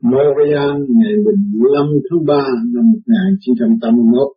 Montreal 0.00 0.78
ngày 0.88 1.14
15 1.24 1.86
tháng 2.10 2.26
3 2.26 2.34
năm 2.74 2.84
1981. 2.92 4.36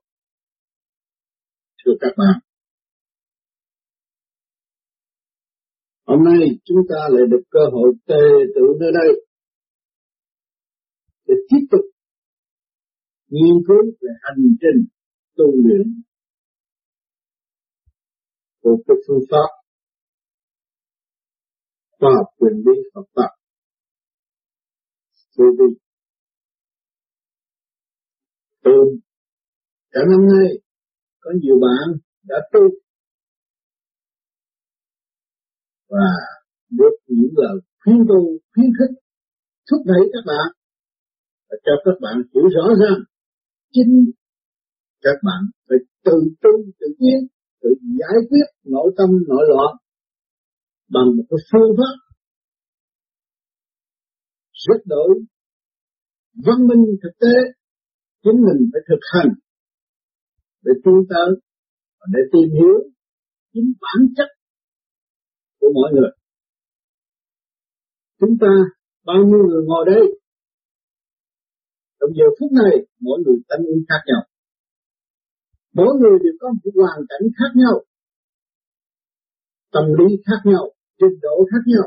Thưa 1.85 1.91
các 1.99 2.13
bạn, 2.17 2.39
hôm 6.07 6.23
nay 6.23 6.39
chúng 6.65 6.77
ta 6.89 6.95
lại 7.09 7.23
được 7.31 7.43
cơ 7.49 7.59
hội 7.71 7.93
tề 8.07 8.23
tự 8.55 8.61
nơi 8.79 8.91
đây 8.93 9.25
để 11.27 11.35
tiếp 11.49 11.67
tục 11.71 11.85
nghiên 13.27 13.55
cứu 13.67 13.83
về 14.01 14.09
hành 14.21 14.43
trình 14.61 14.85
tu 15.37 15.45
luyện 15.63 16.01
của 18.61 18.77
cái 18.87 18.97
phương 19.07 19.23
pháp 19.31 19.49
khoa 21.99 22.09
học 22.17 22.27
quyền 22.37 22.53
lý 22.53 22.81
Phật 22.93 23.05
pháp 23.15 23.40
vô 25.37 25.45
vi 25.57 25.67
tu 28.63 28.77
cả 29.91 30.01
năm 30.09 30.21
nay, 30.33 30.49
có 31.19 31.31
nhiều 31.41 31.55
bạn 31.61 31.99
đã 32.23 32.35
tu 32.53 32.59
và 35.89 36.07
được 36.69 36.95
những 37.07 37.33
lời 37.35 37.57
khuyên 37.83 37.97
tu, 38.09 38.21
khuyến 38.53 38.69
khích, 38.77 38.95
thúc 39.69 39.81
đẩy 39.85 40.03
các 40.13 40.23
bạn 40.25 40.47
và 41.49 41.57
cho 41.65 41.71
các 41.85 41.97
bạn 42.01 42.15
hiểu 42.33 42.43
rõ 42.55 42.65
rằng 42.81 42.97
chính 43.73 44.11
các 45.01 45.17
bạn 45.23 45.41
phải 45.69 45.77
tự 46.05 46.17
tu, 46.41 46.51
tự 46.79 46.87
nhiên 46.99 47.19
tự 47.61 47.69
giải 47.99 48.17
quyết 48.29 48.47
nội 48.63 48.93
tâm 48.97 49.09
nội 49.27 49.45
loạn 49.49 49.75
bằng 50.89 51.07
một 51.17 51.23
cái 51.29 51.39
phương 51.51 51.71
pháp 51.77 52.10
rất 54.67 54.81
đổi 54.85 55.25
văn 56.45 56.67
minh 56.67 56.85
thực 57.03 57.13
tế 57.19 57.35
chính 58.23 58.37
mình 58.47 58.69
phải 58.71 58.81
thực 58.89 59.01
hành 59.13 59.31
để 60.65 60.71
tiến 60.83 60.99
tới 61.09 61.29
và 61.99 62.05
để 62.13 62.21
tìm 62.33 62.49
hiểu 62.57 62.75
chính 63.53 63.73
bản 63.83 64.01
chất 64.17 64.29
của 65.59 65.71
mọi 65.73 65.89
người. 65.93 66.11
Chúng 68.19 68.35
ta, 68.41 68.53
bao 69.05 69.19
nhiêu 69.27 69.41
người 69.47 69.63
ngồi 69.65 69.85
đây, 69.85 70.03
trong 71.99 72.11
giờ 72.17 72.27
phút 72.37 72.51
này, 72.61 72.73
mỗi 72.99 73.17
người 73.23 73.37
tâm 73.49 73.59
ý 73.73 73.77
khác 73.89 74.01
nhau. 74.09 74.21
Mỗi 75.73 75.91
người 75.99 76.15
đều 76.23 76.33
có 76.39 76.47
một 76.49 76.71
hoàn 76.81 76.99
cảnh 77.09 77.25
khác 77.37 77.51
nhau, 77.61 77.75
tâm 79.73 79.83
lý 79.97 80.07
khác 80.25 80.41
nhau, 80.51 80.63
trình 80.99 81.19
độ 81.21 81.35
khác 81.51 81.63
nhau 81.65 81.85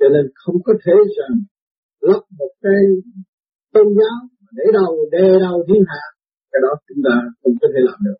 cho 0.00 0.06
nên 0.14 0.24
không 0.42 0.58
có 0.66 0.72
thể 0.84 0.92
rằng 1.18 1.34
lắp 2.08 2.22
một 2.38 2.52
cái 2.64 2.80
tôn 3.72 3.86
giáo 3.98 4.16
để 4.58 4.64
đầu 4.78 4.92
đè 5.14 5.28
đầu 5.46 5.56
thiên 5.68 5.82
hạ, 5.90 6.02
cái 6.50 6.60
đó 6.64 6.72
chúng 6.88 7.00
ta 7.06 7.14
không 7.40 7.54
có 7.60 7.68
thể 7.72 7.80
làm 7.88 7.98
được. 8.06 8.18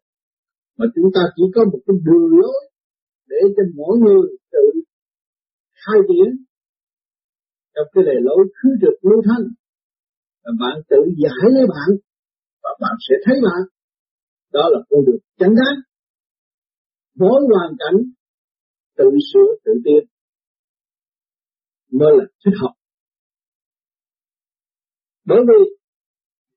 Mà 0.79 0.87
chúng 0.95 1.09
ta 1.15 1.23
chỉ 1.37 1.43
có 1.55 1.65
một 1.73 1.81
cái 1.87 1.97
đường 2.07 2.27
lối 2.41 2.61
để 3.31 3.41
cho 3.57 3.63
mỗi 3.79 3.95
người 4.03 4.23
tự 4.53 4.65
khai 5.83 5.99
triển 6.09 6.29
trong 7.75 7.89
cái 7.93 8.05
lề 8.07 8.17
lối 8.27 8.43
cứ 8.57 8.69
được 8.83 8.97
lưu 9.09 9.23
thanh. 9.29 9.45
Và 10.45 10.51
bạn 10.61 10.77
tự 10.91 11.01
giải 11.23 11.45
lấy 11.55 11.67
bạn 11.75 11.89
và 12.63 12.71
bạn 12.83 12.95
sẽ 13.09 13.15
thấy 13.25 13.37
bạn. 13.47 13.63
Đó 14.53 14.65
là 14.73 14.79
con 14.89 15.01
đường 15.07 15.23
chánh 15.39 15.55
đáng. 15.61 15.79
Mỗi 17.19 17.41
hoàn 17.51 17.73
cảnh 17.83 17.99
tự 18.99 19.11
sửa 19.33 19.49
tự 19.65 19.73
tiến 19.85 20.03
mới 21.93 22.13
là 22.19 22.25
thích 22.45 22.57
hợp 22.61 22.75
bởi 25.31 25.41
vì 25.49 25.61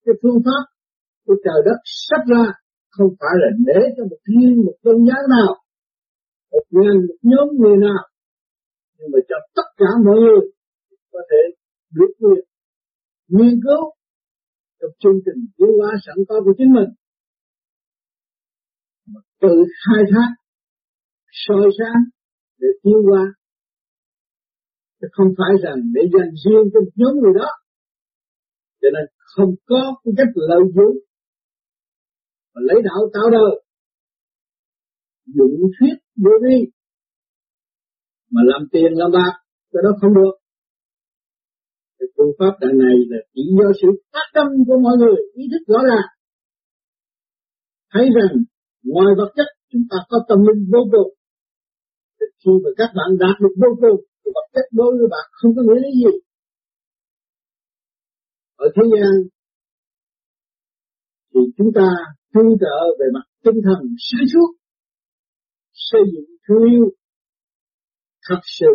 cái 0.06 0.16
phương 0.22 0.40
pháp 0.46 0.64
của 1.26 1.36
trời 1.46 1.60
đất 1.66 1.80
sắp 2.08 2.22
ra 2.32 2.46
không 2.90 3.12
phải 3.20 3.36
là 3.42 3.50
để 3.70 3.80
cho 3.98 4.04
một 4.12 4.22
thiên, 4.28 4.66
một 4.66 4.76
tôn 4.84 4.98
giáo 5.08 5.24
nào, 5.36 5.52
một 6.52 6.66
ngàn 6.70 6.96
một 7.08 7.20
nhóm 7.32 7.48
người 7.60 7.78
nào, 7.78 8.04
nhưng 8.98 9.10
mà 9.14 9.20
cho 9.30 9.36
tất 9.56 9.68
cả 9.78 9.90
mọi 10.06 10.18
người 10.24 10.42
có 11.12 11.20
thể 11.30 11.42
được 11.98 12.12
quyền 12.20 12.44
nghiên 13.28 13.56
cứu 13.66 13.84
trong 14.80 14.92
chương 15.00 15.20
trình 15.26 15.40
tiến 15.58 15.72
hóa 15.80 15.92
sẵn 16.06 16.16
có 16.28 16.36
của 16.46 16.54
chính 16.58 16.74
mình. 16.78 16.90
Mà 19.12 19.22
tự 19.42 19.56
khai 19.82 20.04
thác, 20.12 20.30
soi 21.32 21.68
sáng 21.80 22.02
để 22.60 22.68
tiến 22.84 23.00
hóa 23.10 23.24
chứ 25.04 25.10
không 25.12 25.32
phải 25.38 25.54
rằng 25.64 25.78
để 25.96 26.02
dành 26.14 26.32
riêng 26.44 26.66
cho 26.74 26.80
nhóm 26.96 27.14
người 27.22 27.34
đó. 27.40 27.50
Cho 28.82 28.90
nên 28.96 29.06
không 29.34 29.52
có 29.66 29.82
cái 30.04 30.14
cách 30.18 30.34
lợi 30.36 30.64
dụng 30.76 30.96
và 32.54 32.62
lấy 32.70 32.82
đạo 32.88 33.02
tạo 33.14 33.28
đời. 33.38 33.54
Dụng 35.26 35.56
thuyết 35.76 35.96
vô 36.24 36.32
vi. 36.44 36.58
Mà 38.32 38.42
làm 38.52 38.62
tiền 38.72 38.92
làm 38.96 39.12
bạc, 39.12 39.34
cái 39.72 39.82
đó 39.86 39.92
không 40.02 40.14
được. 40.20 40.34
Cái 42.00 42.08
phương 42.18 42.34
pháp 42.40 42.54
đằng 42.62 42.78
này 42.78 42.96
là 43.10 43.18
chỉ 43.34 43.42
do 43.60 43.70
sự 43.82 43.88
phát 44.14 44.28
tâm 44.34 44.48
của 44.68 44.78
mọi 44.86 44.96
người, 44.98 45.18
ý 45.34 45.44
thức 45.52 45.64
rõ 45.74 45.80
ràng. 45.90 46.08
Thấy 47.94 48.06
rằng 48.18 48.34
ngoài 48.84 49.12
vật 49.18 49.32
chất, 49.36 49.48
chúng 49.72 49.86
ta 49.92 49.98
có 50.10 50.18
tâm 50.30 50.40
linh 50.48 50.62
vô 50.74 50.82
cùng. 50.92 51.12
Khi 52.46 52.52
mà 52.64 52.70
các 52.78 52.90
bạn 52.98 53.10
đạt 53.20 53.36
được 53.42 53.56
vô 53.62 53.70
cùng 53.82 54.13
vật 54.36 54.48
chất 54.54 54.66
đối 54.72 54.92
với 54.98 55.08
bạn, 55.14 55.26
không 55.32 55.52
có 55.56 55.62
nghĩa 55.62 55.80
lý 55.84 55.92
gì. 56.02 56.14
Ở 58.56 58.68
thế 58.76 58.84
gian, 58.94 59.14
thì 61.32 61.42
chúng 61.58 61.72
ta 61.76 61.88
tương 62.34 62.52
trợ 62.62 62.78
về 63.00 63.06
mặt 63.16 63.26
tinh 63.44 63.60
thần 63.66 63.80
sáng 64.08 64.26
suốt, 64.34 64.50
xây 65.74 66.02
dựng 66.14 66.30
thương 66.48 66.64
yêu. 66.72 66.86
Thật 68.30 68.42
sự, 68.60 68.72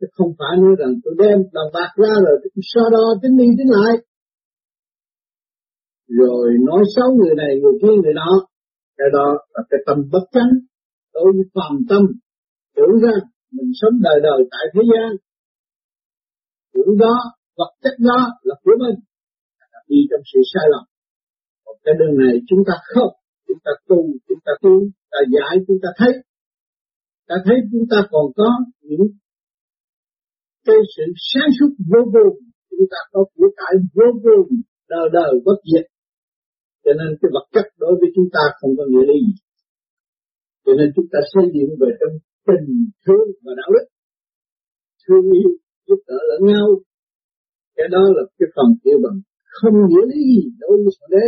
chứ 0.00 0.06
không 0.16 0.30
phải 0.38 0.54
nói 0.62 0.74
rằng 0.78 0.92
tôi 1.04 1.14
đem 1.18 1.38
đồng 1.52 1.70
bạc 1.74 1.90
ra 2.02 2.14
rồi 2.26 2.36
tôi 2.42 2.62
so 2.72 2.84
đo 2.92 3.04
tính 3.22 3.36
đi 3.36 3.44
tính 3.58 3.70
lại. 3.76 3.94
Rồi 6.08 6.46
nói 6.68 6.82
xấu 6.96 7.08
người 7.16 7.34
này, 7.36 7.52
người 7.62 7.76
kia, 7.82 7.94
người 8.02 8.14
đó 8.14 8.32
cái 8.98 9.08
đó 9.12 9.26
là 9.54 9.62
cái 9.70 9.80
tâm 9.86 9.98
bất 10.12 10.24
chánh 10.32 10.52
đối 11.14 11.32
với 11.36 11.44
phàm 11.54 11.74
tâm, 11.88 12.02
tưởng 12.76 12.94
rằng 13.02 13.20
mình 13.56 13.70
sống 13.80 13.94
đời 14.06 14.18
đời 14.28 14.40
tại 14.52 14.64
thế 14.72 14.82
gian. 14.90 15.10
Của 16.72 16.94
đó, 17.04 17.16
vật 17.58 17.72
chất 17.82 17.94
đó 18.08 18.20
là 18.48 18.54
của 18.64 18.76
mình. 18.82 18.98
Đi 19.88 20.00
trong 20.10 20.24
sự 20.30 20.40
sai 20.52 20.66
lầm. 20.72 20.84
Còn 21.64 21.76
cái 21.84 21.94
đường 22.00 22.14
này 22.22 22.34
chúng 22.48 22.62
ta 22.68 22.74
không 22.92 23.12
chúng 23.46 23.60
ta 23.64 23.72
tu, 23.88 23.98
chúng 24.28 24.42
ta 24.46 24.52
tu 24.62 24.74
ta 25.12 25.20
giải, 25.34 25.54
chúng 25.66 25.80
ta 25.82 25.88
thấy. 26.00 26.12
Ta 27.28 27.36
thấy 27.44 27.56
chúng 27.72 27.86
ta 27.90 27.98
còn 28.12 28.26
có 28.38 28.48
những 28.88 29.06
cái 30.66 30.76
sự 30.96 31.04
sáng 31.30 31.50
suốt 31.56 31.70
vô 31.92 32.02
cùng. 32.14 32.36
Chúng 32.70 32.86
ta 32.92 33.00
có 33.12 33.20
của 33.34 33.48
cải 33.58 33.74
vô 33.96 34.08
cùng, 34.24 34.48
đời 34.88 35.06
đời 35.12 35.32
bất 35.46 35.58
diệt. 35.70 35.86
Cho 36.84 36.92
nên 36.98 37.08
cái 37.20 37.28
vật 37.34 37.46
chất 37.54 37.66
đối 37.82 37.94
với 38.00 38.08
chúng 38.14 38.28
ta 38.32 38.42
không 38.58 38.72
có 38.78 38.84
nghĩa 38.90 39.06
lý 39.10 39.18
gì. 39.26 39.34
Cho 40.64 40.72
nên 40.78 40.88
chúng 40.96 41.08
ta 41.12 41.18
xây 41.32 41.44
dựng 41.54 41.72
về 41.80 41.90
trong 42.00 42.14
tình 42.48 42.68
thương 43.04 43.28
và 43.44 43.52
đạo 43.60 43.70
đức. 43.74 43.86
Thương 45.04 45.26
yêu 45.38 45.50
giúp 45.86 46.00
đỡ 46.08 46.18
lẫn 46.30 46.40
nhau. 46.52 46.66
Cái 47.76 47.88
đó 47.94 48.02
là 48.16 48.22
cái 48.38 48.48
phần 48.54 48.68
yêu 48.88 48.98
bằng 49.04 49.18
không 49.56 49.74
nghĩa 49.88 50.04
lý 50.10 50.20
gì 50.32 50.42
đối 50.60 50.74
với 50.82 50.92
thượng 50.96 51.12
đế. 51.14 51.26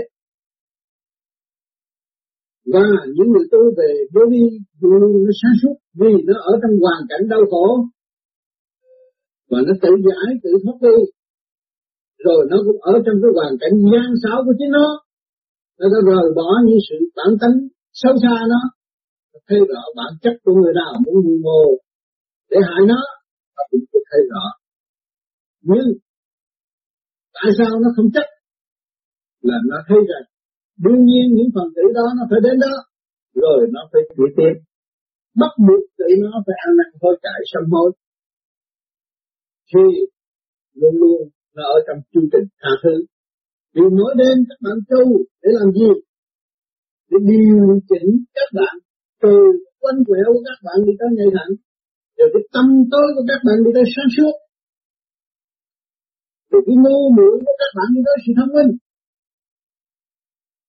Và 2.72 2.86
những 3.16 3.28
người 3.32 3.46
tu 3.52 3.62
về 3.78 3.90
vô 4.14 4.22
vi 4.32 4.44
luôn 4.80 4.94
luôn 5.00 5.12
nó 5.26 5.32
sáng 5.40 5.56
suốt 5.60 5.76
vì 6.00 6.12
nó 6.28 6.34
ở 6.50 6.52
trong 6.62 6.74
hoàn 6.84 7.02
cảnh 7.10 7.24
đau 7.32 7.42
khổ. 7.50 7.66
Và 9.50 9.58
nó 9.66 9.72
tự 9.82 9.90
giải, 10.06 10.28
tự 10.42 10.50
thoát 10.62 10.78
đi. 10.86 10.98
Rồi 12.24 12.40
nó 12.50 12.56
cũng 12.66 12.80
ở 12.92 12.94
trong 13.04 13.16
cái 13.22 13.30
hoàn 13.36 13.54
cảnh 13.60 13.74
gian 13.92 14.08
xảo 14.22 14.38
của 14.44 14.54
chính 14.58 14.72
nó. 14.78 14.86
Nó 15.78 15.86
đã 15.92 15.98
rời 16.08 16.26
bỏ 16.38 16.48
những 16.66 16.82
sự 16.88 16.96
bản 17.16 17.32
tính 17.40 17.56
xấu 17.92 18.12
xa 18.22 18.34
nó 18.52 18.60
thấy 19.48 19.58
rõ 19.70 19.82
bản 19.96 20.12
chất 20.22 20.34
của 20.44 20.54
người 20.54 20.74
nào 20.80 20.92
muốn 21.04 21.14
mưu 21.24 21.38
mô, 21.46 21.62
để 22.50 22.58
hại 22.68 22.82
nó 22.90 23.00
nó 23.56 23.62
cũng 23.70 23.84
thấy 24.10 24.22
rõ. 24.32 24.44
Nhưng, 25.70 25.88
tại 27.34 27.50
sao 27.58 27.72
nó 27.82 27.88
không 27.96 28.08
chấp 28.14 28.28
là 29.48 29.58
nó 29.70 29.78
thấy 29.88 29.98
rằng, 30.10 30.26
đương 30.84 31.02
nhiên 31.08 31.26
những 31.36 31.50
phần 31.54 31.68
tử 31.76 31.82
đó 31.94 32.06
nó 32.18 32.22
phải 32.30 32.40
đến 32.46 32.56
đó, 32.60 32.74
rồi 33.34 33.60
nó 33.74 33.80
phải 33.92 34.02
chịu 34.16 34.26
tiếp 34.36 34.54
bắt 35.40 35.52
buộc 35.66 35.82
tự 35.98 36.08
nó 36.24 36.30
phải 36.46 36.56
ăn 36.66 36.70
năn 36.78 36.90
hối 37.00 37.14
cải 37.22 37.40
sám 37.50 37.64
hối. 37.72 37.90
Thì 39.70 39.84
luôn 40.80 40.94
luôn 41.02 41.20
nó 41.56 41.62
ở 41.76 41.78
trong 41.86 41.98
chương 42.12 42.28
trình 42.32 42.46
tha 42.60 42.70
thứ 42.82 42.94
vì 43.74 43.82
mỗi 43.98 44.14
đêm 44.20 44.36
các 44.48 44.58
bạn 44.64 44.78
tu 44.90 45.04
để 45.42 45.50
làm 45.58 45.68
gì? 45.72 45.92
Để 47.10 47.18
điều 47.30 47.80
chỉnh 47.90 48.10
các 48.34 48.48
bạn 48.58 48.74
từ 49.22 49.34
quanh 49.82 49.98
quẹo 50.08 50.28
của 50.34 50.42
các 50.48 50.58
bạn 50.66 50.78
đi 50.86 50.92
tới 50.98 51.08
ngay 51.16 51.30
thẳng 51.36 51.52
rồi 52.16 52.28
cái 52.34 52.42
tâm 52.54 52.66
tối 52.92 53.06
của 53.14 53.24
các 53.30 53.40
bạn 53.46 53.56
đi 53.64 53.70
tới 53.76 53.86
sáng 53.94 54.10
suốt 54.16 54.34
rồi 56.50 56.62
cái 56.66 56.76
ngu 56.82 57.00
muội 57.16 57.34
của 57.44 57.56
các 57.62 57.70
bạn 57.76 57.88
đi 57.94 58.00
tới 58.06 58.16
sự 58.24 58.32
thông 58.38 58.52
minh. 58.56 58.70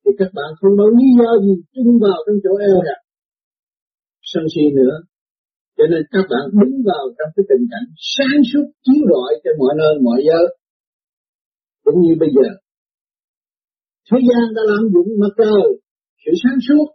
Thì 0.01 0.11
các 0.19 0.31
bạn 0.37 0.49
không 0.59 0.73
có 0.79 0.85
lý 0.97 1.07
do 1.19 1.29
gì 1.45 1.53
chung 1.73 1.91
vào 2.05 2.17
trong 2.25 2.37
chỗ 2.43 2.53
eo 2.67 2.77
hẹp. 2.85 2.99
Sân 4.31 4.43
si 4.53 4.63
nữa. 4.79 4.95
Cho 5.77 5.85
nên 5.91 6.01
các 6.13 6.25
bạn 6.31 6.45
đứng 6.59 6.75
vào 6.89 7.03
trong 7.17 7.29
cái 7.35 7.43
tình 7.49 7.65
cảnh 7.71 7.87
sáng 8.15 8.39
suốt 8.49 8.65
chiếu 8.85 9.01
rọi 9.11 9.31
cho 9.43 9.51
mọi 9.61 9.73
nơi 9.81 9.93
mọi 10.07 10.19
giờ. 10.27 10.41
Cũng 11.85 11.97
như 12.03 12.13
bây 12.21 12.29
giờ. 12.35 12.47
Thế 14.07 14.17
gian 14.27 14.45
đã 14.55 14.61
làm 14.71 14.83
dụng 14.93 15.09
mặt 15.21 15.33
trời, 15.41 15.65
sự 16.23 16.31
sáng 16.43 16.59
suốt, 16.67 16.87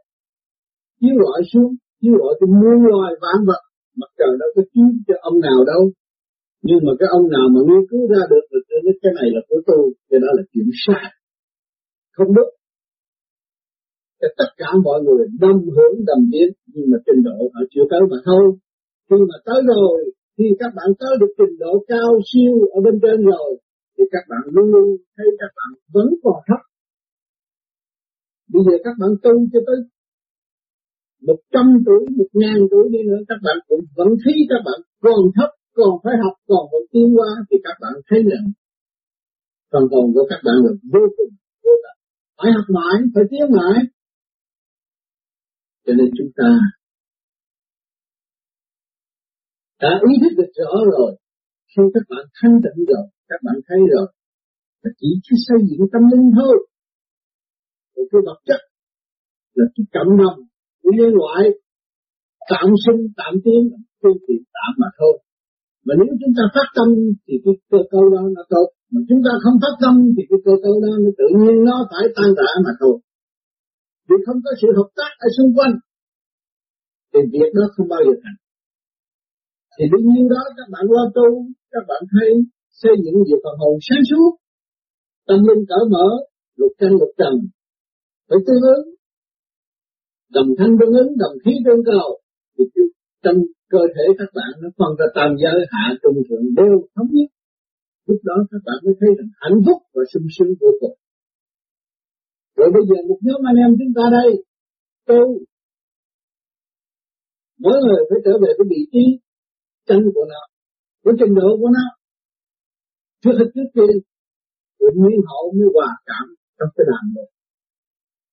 chiếu 1.02 1.14
rọi 1.22 1.40
xuống, 1.52 1.70
chiếu 2.00 2.14
rọi 2.20 2.32
cho 2.38 2.46
muôn 2.60 2.78
loài 2.90 3.12
vạn 3.22 3.38
vật. 3.48 3.62
Mặt 4.00 4.10
trời 4.18 4.32
đâu 4.40 4.50
có 4.56 4.62
chiếu 4.72 4.88
cho 5.06 5.14
ông 5.28 5.36
nào 5.46 5.60
đâu, 5.72 5.82
nhưng 6.68 6.80
mà 6.86 6.92
cái 6.98 7.08
ông 7.18 7.26
nào 7.34 7.46
mà 7.54 7.60
nghiên 7.66 7.84
cứu 7.90 8.02
ra 8.12 8.22
được 8.32 8.44
được 8.52 8.64
cái 9.02 9.12
này 9.18 9.28
là 9.34 9.40
của 9.48 9.60
tôi 9.68 9.82
cái 10.08 10.20
đó 10.24 10.30
là 10.36 10.42
chuyện 10.52 10.68
sai 10.84 11.04
không 12.16 12.30
đúng. 12.36 12.52
Cho 14.20 14.28
tất 14.38 14.50
cả 14.60 14.68
mọi 14.86 14.98
người 15.04 15.24
đâm 15.42 15.56
hướng 15.74 15.94
đầm 16.08 16.20
biến 16.32 16.48
nhưng 16.74 16.86
mà 16.90 16.98
trình 17.06 17.22
độ 17.28 17.38
họ 17.54 17.60
chưa 17.72 17.86
tới 17.90 18.00
mà 18.10 18.18
thôi. 18.28 18.44
Khi 19.08 19.16
mà 19.30 19.36
tới 19.46 19.60
rồi 19.72 19.96
khi 20.36 20.46
các 20.60 20.70
bạn 20.76 20.88
tới 21.00 21.12
được 21.20 21.32
trình 21.38 21.54
độ 21.64 21.72
cao 21.92 22.10
siêu 22.28 22.54
ở 22.76 22.78
bên 22.84 22.94
trên 23.02 23.18
rồi 23.32 23.50
thì 23.94 24.04
các 24.14 24.24
bạn 24.30 24.44
luôn 24.54 24.66
luôn 24.74 24.88
thấy 25.16 25.26
các 25.40 25.52
bạn 25.58 25.70
vẫn 25.94 26.08
còn 26.22 26.38
thấp. 26.48 26.60
Bây 28.52 28.62
giờ 28.66 28.74
các 28.84 28.94
bạn 29.00 29.10
tu 29.22 29.32
cho 29.52 29.60
tới 29.66 29.78
một 31.28 31.38
trăm 31.54 31.66
tuổi, 31.86 32.02
một 32.18 32.30
ngàn 32.40 32.58
tuổi 32.70 32.84
đi 32.94 33.00
nữa, 33.10 33.22
các 33.28 33.38
bạn 33.46 33.56
cũng 33.68 33.80
vẫn 33.98 34.08
thấy 34.22 34.34
các 34.50 34.60
bạn 34.66 34.78
còn 35.04 35.20
thấp, 35.36 35.50
còn 35.78 35.92
phải 36.04 36.14
học, 36.22 36.34
còn 36.50 36.62
phải 36.70 36.82
tiến 36.92 37.06
hóa 37.16 37.30
thì 37.48 37.56
các 37.66 37.76
bạn 37.82 37.94
thấy 38.08 38.20
rằng 38.30 38.46
phần 39.72 39.84
hồn 39.90 40.06
của 40.14 40.26
các 40.30 40.40
bạn 40.46 40.56
là 40.64 40.72
vô 40.92 41.02
cùng 41.16 41.32
vô 41.64 41.72
tận. 41.84 41.96
Phải 42.38 42.50
học 42.56 42.66
mãi, 42.76 42.96
phải 43.14 43.24
tiến 43.30 43.44
mãi. 43.58 43.78
Cho 45.84 45.92
nên 45.98 46.08
chúng 46.18 46.30
ta 46.38 46.48
đã 49.82 49.92
ý 50.10 50.14
thức 50.22 50.32
được 50.38 50.50
rõ 50.60 50.72
rồi. 50.92 51.10
Khi 51.70 51.82
các 51.94 52.04
bạn 52.10 52.24
thanh 52.38 52.56
tịnh 52.64 52.84
rồi, 52.90 53.04
các 53.28 53.40
bạn 53.46 53.56
thấy 53.68 53.78
rồi, 53.92 54.06
là 54.82 54.90
chỉ 54.98 55.08
chỉ 55.24 55.36
xây 55.46 55.58
dựng 55.68 55.88
tâm 55.92 56.02
linh 56.12 56.30
thôi. 56.36 56.56
Một 57.96 58.06
cái 58.10 58.20
vật 58.26 58.38
chất 58.48 58.60
là 59.54 59.64
cái 59.74 59.84
cộng 59.94 60.16
đồng 60.20 60.38
của 60.82 60.92
nhân 60.98 61.12
loại 61.20 61.42
tạm 62.50 62.66
sinh 62.84 63.00
tạm 63.20 63.32
tiến 63.44 63.60
phương 64.00 64.18
tiện 64.26 64.42
tạm 64.56 64.72
mà 64.82 64.88
thôi. 64.98 65.14
Mà 65.86 65.92
nếu 65.98 66.12
chúng 66.20 66.34
ta 66.38 66.44
phát 66.54 66.68
tâm 66.76 66.88
thì 67.24 67.34
cái 67.44 67.54
cơ 67.70 67.80
cấu 67.92 68.04
đó 68.14 68.22
nó 68.36 68.42
tốt. 68.54 68.66
Mà 68.92 69.00
chúng 69.08 69.20
ta 69.26 69.32
không 69.42 69.56
phát 69.62 69.74
tâm 69.82 69.94
thì 70.14 70.22
cái 70.30 70.40
cơ 70.46 70.54
cấu 70.64 70.74
đó 70.84 70.92
nó 71.04 71.10
tự 71.20 71.28
nhiên 71.38 71.56
nó 71.68 71.76
phải 71.90 72.04
tan 72.16 72.28
rã 72.38 72.50
mà 72.66 72.72
thôi. 72.80 72.94
Vì 74.08 74.16
không 74.26 74.38
có 74.44 74.50
sự 74.60 74.68
hợp 74.78 74.90
tác 74.98 75.12
ở 75.26 75.28
xung 75.36 75.50
quanh, 75.56 75.74
thì 77.10 77.20
việc 77.32 77.50
đó 77.56 77.64
không 77.74 77.88
bao 77.92 78.00
giờ 78.06 78.14
thành. 78.22 78.38
Thì 79.74 79.84
đương 79.92 80.06
nhiên 80.10 80.24
đó, 80.34 80.42
các 80.56 80.68
bạn 80.72 80.84
lo 80.94 81.04
tu, 81.16 81.28
các 81.72 81.84
bạn 81.90 82.02
thấy 82.12 82.30
xây 82.80 82.94
dựng 83.04 83.18
việc 83.26 83.40
phần 83.44 83.56
hồn 83.62 83.76
sáng 83.86 84.04
suốt, 84.10 84.30
tâm 85.28 85.38
linh 85.48 85.62
cởi 85.70 85.84
mở, 85.94 86.06
lục 86.60 86.72
căn 86.80 86.90
lục 87.00 87.12
trần, 87.20 87.34
phải 88.28 88.38
tương 88.46 88.62
ứng 88.74 88.84
đồng 90.36 90.50
thanh 90.58 90.72
tương 90.78 90.94
ứng, 91.02 91.10
đồng 91.22 91.36
khí 91.44 91.52
tương 91.66 91.82
cầu. 91.90 92.08
Thì 92.56 92.64
trong 93.24 93.36
cơ 93.72 93.82
thể 93.94 94.04
các 94.18 94.30
bạn 94.36 94.50
nó 94.62 94.68
phân 94.78 94.90
ra 94.98 95.06
tam 95.16 95.30
giới, 95.42 95.58
hạ, 95.72 95.84
trung, 96.02 96.18
thượng 96.28 96.46
đều 96.58 96.76
thống 96.94 97.10
nhất. 97.16 97.28
Lúc 98.06 98.20
đó 98.28 98.36
các 98.50 98.62
bạn 98.66 98.78
mới 98.84 98.94
thấy 99.00 99.10
rằng 99.18 99.30
hạnh 99.42 99.58
phúc 99.66 99.78
và 99.94 100.02
sung 100.12 100.26
sướng 100.34 100.52
vô 100.60 100.70
cùng. 100.80 100.96
Rồi 102.56 102.68
bây 102.74 102.82
giờ 102.88 102.96
một 103.08 103.18
nhóm 103.26 103.40
anh 103.50 103.58
em 103.64 103.70
chúng 103.78 103.92
ta 103.96 104.04
đây, 104.18 104.30
tu. 105.08 105.22
Mỗi 107.64 107.76
người 107.84 108.02
phải 108.08 108.18
trở 108.24 108.32
về 108.42 108.50
cái 108.58 108.66
vị 108.72 108.80
trí 108.92 109.04
chân 109.88 110.00
của 110.14 110.26
nó, 110.32 110.42
cái 111.04 111.14
trình 111.18 111.34
độ 111.34 111.48
của 111.60 111.70
nó. 111.76 111.86
Trước 113.22 113.34
hết 113.38 113.48
trước 113.54 113.68
tiên 113.74 113.94
rồi 114.78 114.90
nguyên 114.94 115.20
hậu 115.30 115.44
mới 115.58 115.68
hòa 115.74 115.90
cảm 116.06 116.26
trong 116.58 116.70
cái 116.76 116.84
đàn 116.90 117.04
này. 117.16 117.28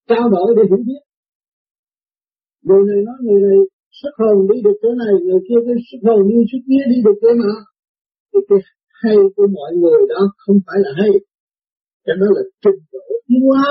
Trao 0.10 0.30
đổi 0.30 0.48
để 0.58 0.64
hiểu 0.70 0.82
biết 0.88 1.02
người 2.68 2.82
này 2.90 3.00
nói 3.08 3.18
người 3.26 3.42
này 3.48 3.60
xuất 4.00 4.14
hồn 4.20 4.38
đi 4.50 4.58
được 4.66 4.78
chỗ 4.82 4.90
này, 5.04 5.14
người 5.26 5.42
kia 5.48 5.60
cái 5.66 5.78
xuất 5.88 6.02
hồn 6.08 6.22
đi, 6.30 6.38
xuất 6.50 6.62
kia 6.68 6.84
đi 6.92 6.98
được 7.06 7.18
chỗ 7.22 7.32
nào. 7.44 7.58
Thì 8.32 8.40
cái 8.50 8.60
hay 9.02 9.18
của 9.36 9.48
mọi 9.58 9.72
người 9.82 10.02
đó 10.14 10.22
không 10.44 10.60
phải 10.66 10.78
là 10.86 10.92
hay. 11.00 11.12
Cho 12.06 12.14
đó 12.22 12.28
là 12.36 12.44
trình 12.64 12.82
độ 12.92 13.06
tiến 13.28 13.42
hóa. 13.48 13.66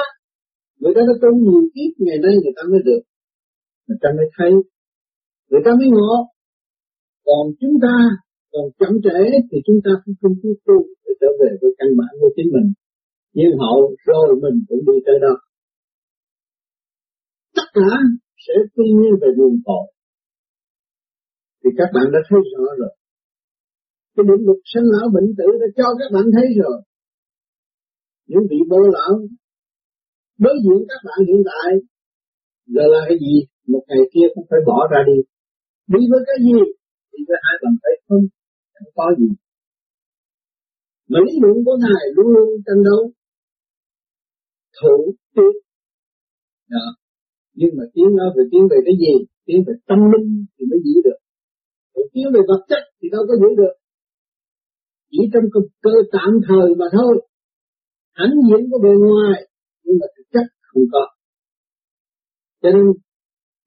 Người 0.80 0.92
ta 0.96 1.00
đã 1.08 1.14
tu 1.22 1.30
nhiều 1.44 1.62
kiếp, 1.74 1.90
ngày 2.06 2.18
nay 2.24 2.34
người 2.42 2.54
ta 2.56 2.62
mới 2.70 2.80
được. 2.88 3.02
Người 3.86 3.98
ta 4.02 4.08
mới 4.16 4.28
thấy. 4.36 4.52
Người 5.50 5.62
ta 5.64 5.70
mới 5.78 5.88
ngộ. 5.94 6.14
Còn 7.26 7.44
chúng 7.60 7.76
ta, 7.84 7.94
còn 8.52 8.64
chậm 8.78 8.92
trễ 9.04 9.20
thì 9.48 9.56
chúng 9.66 9.80
ta 9.84 9.90
không 10.00 10.14
không 10.20 10.34
tiếp 10.42 10.56
tu 10.66 10.76
để 11.04 11.12
trở 11.20 11.30
về 11.40 11.50
với 11.60 11.70
căn 11.78 11.88
bản 11.98 12.12
của 12.20 12.30
chính 12.36 12.50
mình. 12.54 12.68
Nhưng 13.38 13.52
hậu 13.62 13.80
rồi 14.06 14.28
mình 14.42 14.56
cũng 14.68 14.82
đi 14.88 14.96
tới 15.06 15.18
đó. 15.24 15.34
Tất 17.56 17.68
cả 17.74 17.90
sẽ 18.44 18.54
quy 18.74 18.86
nguyên 18.96 19.14
về 19.22 19.28
nguồn 19.36 19.54
cội 19.66 19.86
thì 21.60 21.70
các 21.78 21.88
bạn 21.94 22.06
đã 22.14 22.20
thấy 22.28 22.38
rõ 22.52 22.64
rồi. 22.80 22.92
Cái 24.14 24.24
định 24.28 24.42
luật 24.46 24.60
sinh 24.72 24.86
lão 24.94 25.06
bệnh 25.14 25.28
tử 25.38 25.48
đã 25.60 25.68
cho 25.78 25.86
các 26.00 26.10
bạn 26.14 26.26
thấy 26.34 26.46
rồi. 26.60 26.78
Những 28.30 28.44
vị 28.50 28.60
bố 28.70 28.80
lão 28.96 29.12
đối 30.44 30.56
diện 30.64 30.80
các 30.90 31.00
bạn 31.06 31.18
hiện 31.28 31.42
tại 31.50 31.70
giờ 32.74 32.84
là 32.94 33.00
cái 33.08 33.16
gì? 33.24 33.34
Một 33.72 33.84
ngày 33.88 34.04
kia 34.12 34.26
cũng 34.34 34.46
phải 34.50 34.60
bỏ 34.66 34.78
ra 34.92 35.00
đi. 35.10 35.18
Đi 35.92 36.02
với 36.10 36.20
cái 36.28 36.38
gì? 36.46 36.58
Đi 37.12 37.20
với 37.28 37.38
hai 37.44 37.56
bàn 37.62 37.74
tay 37.82 37.94
không? 38.06 38.24
Chẳng 38.74 38.90
có 38.96 39.06
gì. 39.18 39.28
Mà 41.10 41.18
lý 41.26 41.32
luận 41.42 41.56
của 41.64 41.76
ngài 41.82 42.04
luôn 42.14 42.26
luôn 42.34 42.48
tranh 42.66 42.82
đấu. 42.88 43.02
Thủ 44.78 44.96
tiết 45.34 45.54
đó 46.70 46.84
nhưng 47.60 47.72
mà 47.78 47.84
tiến 47.94 48.08
nói 48.18 48.28
về 48.36 48.42
tiến 48.50 48.62
về 48.70 48.78
cái 48.86 48.96
gì? 49.02 49.14
Tiến 49.46 49.58
về 49.66 49.74
tâm 49.88 50.00
linh 50.12 50.28
thì 50.54 50.62
mới 50.70 50.78
giữ 50.84 50.94
được. 51.06 51.18
Để 51.94 52.02
tiến 52.12 52.26
về 52.34 52.40
vật 52.50 52.62
chất 52.70 52.82
thì 52.98 53.06
đâu 53.14 53.22
có 53.28 53.34
giữ 53.42 53.50
được. 53.60 53.74
Chỉ 55.10 55.20
trong 55.32 55.46
cơ, 55.52 55.60
cơ 55.84 55.94
tạm 56.14 56.30
thời 56.48 56.68
mà 56.80 56.86
thôi. 56.96 57.14
Ảnh 58.24 58.34
diễn 58.46 58.62
của 58.70 58.80
bề 58.84 58.92
ngoài 59.06 59.38
nhưng 59.84 59.96
mà 60.00 60.06
thực 60.14 60.26
chất 60.34 60.46
không 60.68 60.84
có. 60.92 61.04
Cho 62.62 62.70
nên 62.74 62.86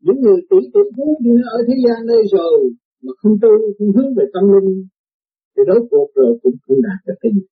những 0.06 0.20
người 0.24 0.40
tỷ 0.50 0.60
tỷ 0.74 0.84
phú 0.96 1.06
đi 1.24 1.32
ở 1.56 1.58
thế 1.68 1.76
gian 1.84 2.00
đây 2.12 2.22
rồi 2.36 2.58
mà 3.04 3.12
không 3.20 3.36
tu 3.42 3.52
không 3.78 3.92
hướng 3.96 4.12
về 4.18 4.26
tâm 4.34 4.44
linh 4.54 4.70
thì 5.54 5.62
đối 5.70 5.80
cuộc 5.90 6.10
rồi 6.16 6.32
cũng 6.42 6.56
không 6.64 6.80
đạt 6.88 7.00
được 7.08 7.18
cái 7.22 7.32
gì. 7.36 7.46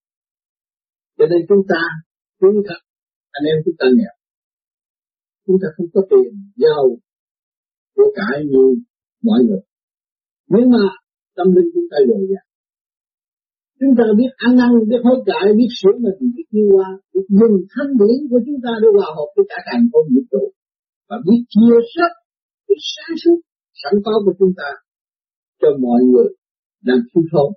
Cho 1.19 1.27
nên 1.31 1.41
chúng 1.49 1.63
ta 1.71 1.83
chúng 2.41 2.63
thật 2.69 2.81
anh 3.37 3.45
em 3.53 3.57
chúng 3.65 3.79
ta 3.79 3.87
nghèo 3.97 4.18
chúng 5.49 5.59
ta 5.63 5.69
không 5.77 5.89
có 5.95 6.01
tiền 6.11 6.33
giàu 6.63 6.85
của 7.97 8.09
cải 8.19 8.37
như 8.51 8.65
mọi 9.29 9.41
người. 9.47 9.63
Nhưng 10.53 10.67
mà 10.75 10.85
tâm 11.37 11.47
linh 11.55 11.69
chúng 11.75 11.89
ta 11.91 11.99
dồi 12.09 12.23
dào, 12.33 12.47
chúng 13.81 13.93
ta 13.99 14.05
biết 14.19 14.31
ăn 14.47 14.53
năn 14.61 14.71
biết 14.91 15.01
hối 15.07 15.19
cải, 15.29 15.47
biết 15.59 15.71
sửa 15.79 15.95
mình, 16.05 16.19
biết 16.35 16.47
yêu 16.57 16.69
qua, 16.75 16.89
biết 17.13 17.27
dùng 17.39 17.57
thanh 17.73 17.91
điển 18.01 18.19
của 18.31 18.41
chúng 18.47 18.61
ta 18.65 18.73
để 18.83 18.89
hòa 18.97 19.09
hợp 19.17 19.29
với 19.37 19.45
cả 19.51 19.59
càng 19.69 19.83
con 19.93 20.05
vũ 20.13 20.23
trụ. 20.31 20.45
Và 21.09 21.17
biết 21.27 21.41
chia 21.53 21.77
sẻ, 21.93 22.07
biết 22.67 22.81
sáng 22.95 23.15
suốt 23.23 23.39
sẵn 23.81 23.95
có 24.05 24.13
của 24.25 24.35
chúng 24.39 24.53
ta 24.61 24.69
cho 25.61 25.69
mọi 25.85 26.01
người 26.11 26.29
đang 26.89 27.01
thiếu 27.09 27.25
thốn 27.33 27.51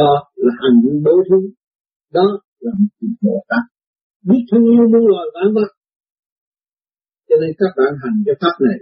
đó 0.00 0.12
là 0.34 0.52
hành 0.62 0.76
vi 0.84 0.92
bố 1.04 1.14
thí, 1.28 1.40
đó 2.16 2.26
là 2.60 2.72
một 2.78 2.90
việc 3.00 3.14
bồ 3.22 3.44
tát. 3.48 3.64
Biết 4.28 4.42
thương 4.48 4.64
yêu 4.64 4.84
muôn 4.92 5.04
loài 5.10 5.26
vạn 5.34 5.54
vật 5.54 5.70
cho 7.30 7.36
nên 7.42 7.50
các 7.60 7.72
bạn 7.78 7.92
hành 8.02 8.16
cái 8.26 8.36
pháp 8.40 8.54
này 8.68 8.78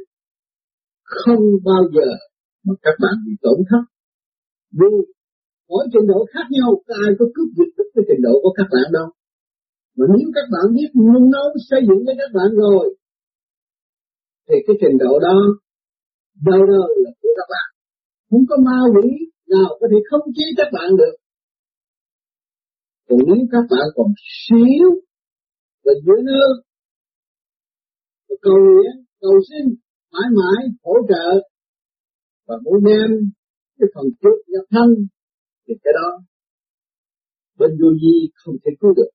không 1.22 1.44
bao 1.68 1.82
giờ 1.94 2.08
mà 2.66 2.74
các 2.84 2.96
bạn 3.02 3.14
bị 3.26 3.32
tổn 3.44 3.58
thất. 3.70 3.84
Vì 4.78 4.92
mỗi 5.68 5.84
trình 5.92 6.06
độ 6.12 6.18
khác 6.32 6.46
nhau 6.56 6.68
ai 7.02 7.10
có 7.18 7.24
cướp 7.34 7.48
giật 7.56 7.70
tức 7.76 7.86
cái 7.94 8.04
trình 8.08 8.22
độ 8.26 8.34
của 8.42 8.52
các 8.58 8.68
bạn 8.74 8.86
đâu. 8.98 9.08
Mà 9.96 10.04
nếu 10.14 10.28
các 10.36 10.46
bạn 10.52 10.64
biết 10.76 10.90
nung 11.12 11.28
nấu 11.34 11.48
xây 11.68 11.80
dựng 11.88 12.02
với 12.06 12.14
các 12.20 12.30
bạn 12.36 12.48
rồi, 12.62 12.84
thì 14.46 14.56
cái 14.66 14.76
trình 14.80 14.96
độ 15.04 15.12
đó 15.26 15.38
đời 16.48 16.62
đời 16.72 16.90
là 17.04 17.10
của 17.20 17.32
các 17.38 17.48
bạn. 17.52 17.68
Không 18.30 18.44
có 18.50 18.56
ma 18.66 18.78
quỷ 18.94 19.08
nào 19.54 19.70
có 19.80 19.86
thể 19.90 19.98
khống 20.10 20.26
chế 20.36 20.46
các 20.56 20.70
bạn 20.76 20.88
được. 21.00 21.14
Còn 23.08 23.18
nếu 23.26 23.42
các 23.54 23.64
bạn 23.72 23.86
còn 23.96 24.10
xíu 24.44 24.88
và 25.84 25.92
dưới 26.04 26.20
và 28.28 28.36
cầu 28.42 28.56
nguyện, 28.64 28.94
cầu 29.20 29.34
xin 29.48 29.64
mãi 30.12 30.28
mãi 30.38 30.60
hỗ 30.84 30.94
trợ 31.10 31.26
và 32.46 32.54
muốn 32.64 32.78
đem 32.88 33.10
cái 33.78 33.88
phần 33.94 34.06
trước 34.20 34.36
nhập 34.52 34.64
thân 34.74 34.88
thì 35.64 35.74
cái 35.82 35.92
đó 35.98 36.08
bên 37.58 37.70
vô 37.80 37.88
vi 38.02 38.16
không 38.40 38.56
thể 38.62 38.70
cứu 38.80 38.92
được. 38.98 39.10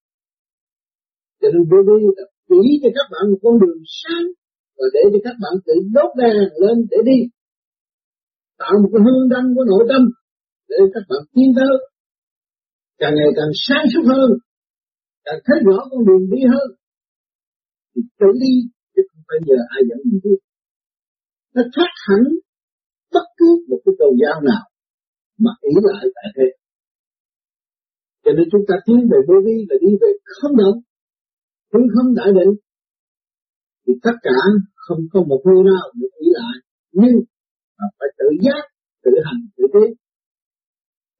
Cho 1.39 1.47
nên 1.53 1.63
vô 1.69 1.77
vi 1.87 2.07
tập 2.17 2.29
chỉ 2.47 2.79
cho 2.81 2.89
các 2.97 3.07
bạn 3.11 3.23
một 3.31 3.39
con 3.43 3.55
đường 3.61 3.81
sáng 3.99 4.25
và 4.77 4.85
để 4.95 5.03
cho 5.11 5.19
các 5.27 5.35
bạn 5.43 5.53
tự 5.65 5.75
đốt 5.95 6.09
đèn 6.21 6.37
lên 6.63 6.77
để 6.91 6.99
đi. 7.09 7.19
Tạo 8.59 8.73
một 8.81 8.89
cái 8.93 9.01
hương 9.05 9.29
đăng 9.33 9.47
của 9.55 9.65
nội 9.71 9.83
tâm 9.91 10.01
để 10.69 10.79
các 10.93 11.03
bạn 11.09 11.21
tiến 11.33 11.49
tới. 11.57 11.75
Càng 13.01 13.13
ngày 13.17 13.31
càng 13.37 13.51
sáng 13.65 13.85
suốt 13.93 14.05
hơn, 14.11 14.29
càng 15.25 15.39
thấy 15.45 15.57
rõ 15.67 15.77
con 15.91 16.01
đường 16.07 16.23
đi 16.33 16.41
hơn, 16.53 16.67
thì 17.91 18.01
tự 18.19 18.29
đi 18.43 18.53
phải 19.33 19.41
nhờ 19.47 19.57
ai 19.75 19.81
dẫn 19.89 19.99
mình 20.07 20.19
đi? 20.25 20.35
Nó 21.55 21.63
khác 21.75 21.91
hẳn 22.05 22.23
bất 23.13 23.25
cứ 23.37 23.49
một 23.69 23.79
cái 23.85 23.93
tôn 23.99 24.13
giáo 24.21 24.37
nào 24.49 24.63
mà 25.43 25.51
ý 25.69 25.73
lại 25.87 26.05
tại 26.15 26.29
thế 26.35 26.47
cho 28.23 28.31
nên 28.37 28.45
chúng 28.51 28.65
ta 28.67 28.75
tiến 28.85 28.99
về 29.11 29.19
vô 29.27 29.37
vi 29.45 29.57
là 29.69 29.75
đi 29.83 29.91
về 30.01 30.11
không 30.37 30.55
động. 30.61 30.77
Hướng 31.71 31.87
không 31.93 32.09
đại 32.19 32.29
định 32.37 32.53
thì 33.83 33.93
tất 34.05 34.15
cả 34.27 34.37
không 34.85 35.01
có 35.11 35.19
một 35.29 35.41
người 35.45 35.61
nào 35.71 35.83
được 35.99 36.13
ý 36.25 36.27
lại. 36.39 36.55
Nhưng 36.99 37.15
mà 37.77 37.85
phải 37.97 38.09
tự 38.17 38.27
giác 38.43 38.63
tự 39.03 39.11
hành 39.25 39.41
tự 39.55 39.63
tiến. 39.73 39.89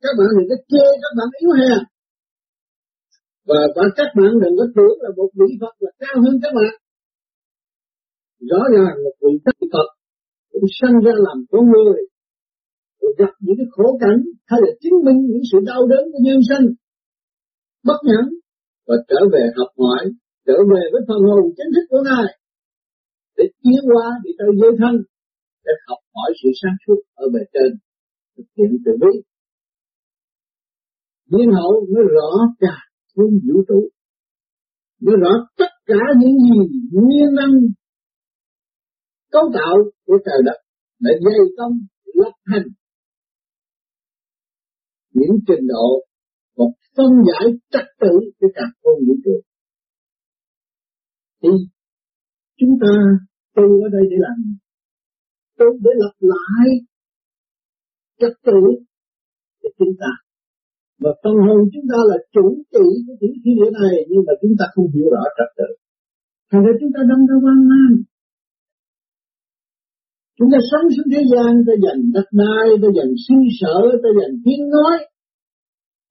Các 0.03 0.13
bạn 0.17 0.29
đừng 0.37 0.47
có 0.51 0.57
chê 0.71 0.85
các 1.01 1.11
bạn 1.17 1.29
yếu 1.41 1.51
hèn. 1.59 1.79
Và, 3.49 3.59
và 3.75 3.83
các 3.97 4.09
bạn 4.17 4.31
đừng 4.43 4.55
có 4.59 4.65
tưởng 4.75 4.97
là 5.03 5.09
một 5.17 5.29
vị 5.39 5.49
Phật 5.61 5.73
là 5.83 5.91
cao 6.01 6.15
hơn 6.23 6.35
các 6.43 6.51
bạn 6.57 6.73
rõ 8.49 8.61
ràng 8.75 8.95
một 9.03 9.15
vị 9.21 9.33
Phật 9.73 9.87
cũng 10.51 10.67
sanh 10.79 10.95
ra 11.05 11.13
làm 11.27 11.37
con 11.51 11.63
người, 11.71 11.99
rồi 13.01 13.13
gặp 13.17 13.33
những 13.39 13.57
cái 13.59 13.67
khổ 13.71 13.97
cảnh, 14.01 14.19
hay 14.49 14.59
là 14.63 14.71
chứng 14.81 14.97
minh 15.05 15.19
những 15.31 15.45
sự 15.51 15.57
đau 15.69 15.81
đớn 15.91 16.03
của 16.11 16.21
nhân 16.27 16.39
sinh 16.49 16.65
bất 17.87 17.99
nhẫn 18.09 18.25
và 18.87 18.95
trở 19.09 19.19
về 19.33 19.43
học 19.57 19.71
hỏi, 19.77 20.03
trở 20.47 20.57
về 20.71 20.81
với 20.91 21.01
phần 21.07 21.21
hồn 21.27 21.43
chính 21.57 21.71
thức 21.75 21.85
của 21.89 22.01
ngài, 22.07 22.27
để 23.37 23.45
tiến 23.61 23.81
qua 23.89 24.07
để 24.23 24.31
tới 24.39 24.51
giới 24.59 24.71
thân, 24.79 24.95
để 25.65 25.73
học 25.87 26.01
hỏi 26.13 26.29
sự 26.39 26.49
sáng 26.61 26.77
suốt 26.87 26.99
ở 27.23 27.25
bề 27.33 27.39
trên, 27.53 27.71
thực 28.37 28.47
hiện 28.57 28.71
từ 28.85 28.91
bi. 29.01 29.13
Nhiên 31.31 31.49
hậu 31.57 31.73
mới 31.93 32.03
rõ 32.15 32.29
cả 32.59 32.75
thiên 33.11 33.31
vũ 33.45 33.63
trụ, 33.67 33.81
mới 35.01 35.15
rõ 35.23 35.33
tất 35.57 35.71
cả 35.85 36.01
những 36.19 36.35
gì 36.45 36.57
nguyên 36.91 37.29
năng 37.39 37.53
cấu 39.33 39.45
tạo 39.57 39.75
của 40.05 40.17
trời 40.25 40.39
đất 40.47 40.59
để 40.99 41.11
dây 41.25 41.39
công, 41.57 41.73
lập 42.19 42.35
hành. 42.51 42.67
Những 45.13 45.35
trình 45.47 45.67
độ 45.67 45.87
và 46.57 46.65
phân 46.95 47.11
giải 47.27 47.45
trật 47.71 47.87
tự 48.01 48.13
cái 48.39 48.49
cả 48.55 48.65
con 48.81 48.95
vũ 49.07 49.13
trụ 49.25 49.35
thì 51.41 51.49
chúng 52.59 52.73
ta 52.81 52.93
tu 53.55 53.63
ở 53.85 53.87
đây 53.95 54.05
để 54.11 54.17
làm 54.25 54.37
tu 55.57 55.67
để 55.83 55.91
lập 56.03 56.15
lại 56.19 56.67
trật 58.19 58.33
tự 58.47 58.59
để 59.61 59.69
chúng 59.79 59.93
ta. 60.01 60.11
Và 61.03 61.11
phần 61.23 61.35
hồn 61.45 61.59
chúng 61.73 61.87
ta 61.91 61.99
là 62.09 62.17
chủ 62.33 62.45
trị 62.73 62.85
của 63.05 63.15
những 63.21 63.35
thiên 63.43 63.55
địa 63.59 63.71
này, 63.81 63.95
nhưng 64.09 64.23
mà 64.27 64.33
chúng 64.41 64.53
ta 64.59 64.65
không 64.73 64.87
hiểu 64.93 65.07
rõ 65.13 65.23
trật 65.37 65.49
tự. 65.57 65.69
Thành 66.49 66.63
ra 66.65 66.71
chúng 66.79 66.91
ta 66.95 67.01
đâm 67.09 67.19
ra 67.29 67.35
quan 67.43 67.59
mang 67.71 67.93
chúng 70.37 70.49
ta 70.53 70.59
sống 70.69 70.85
xuống 70.93 71.09
thế 71.13 71.21
gian, 71.31 71.51
ta 71.67 71.73
dành 71.85 72.01
đất 72.15 72.27
đai, 72.41 72.67
ta 72.81 72.87
dành 72.97 73.13
sinh 73.25 73.43
sở, 73.59 73.77
ta 74.03 74.09
dành 74.19 74.33
tiếng 74.45 74.63
nói, 74.75 74.95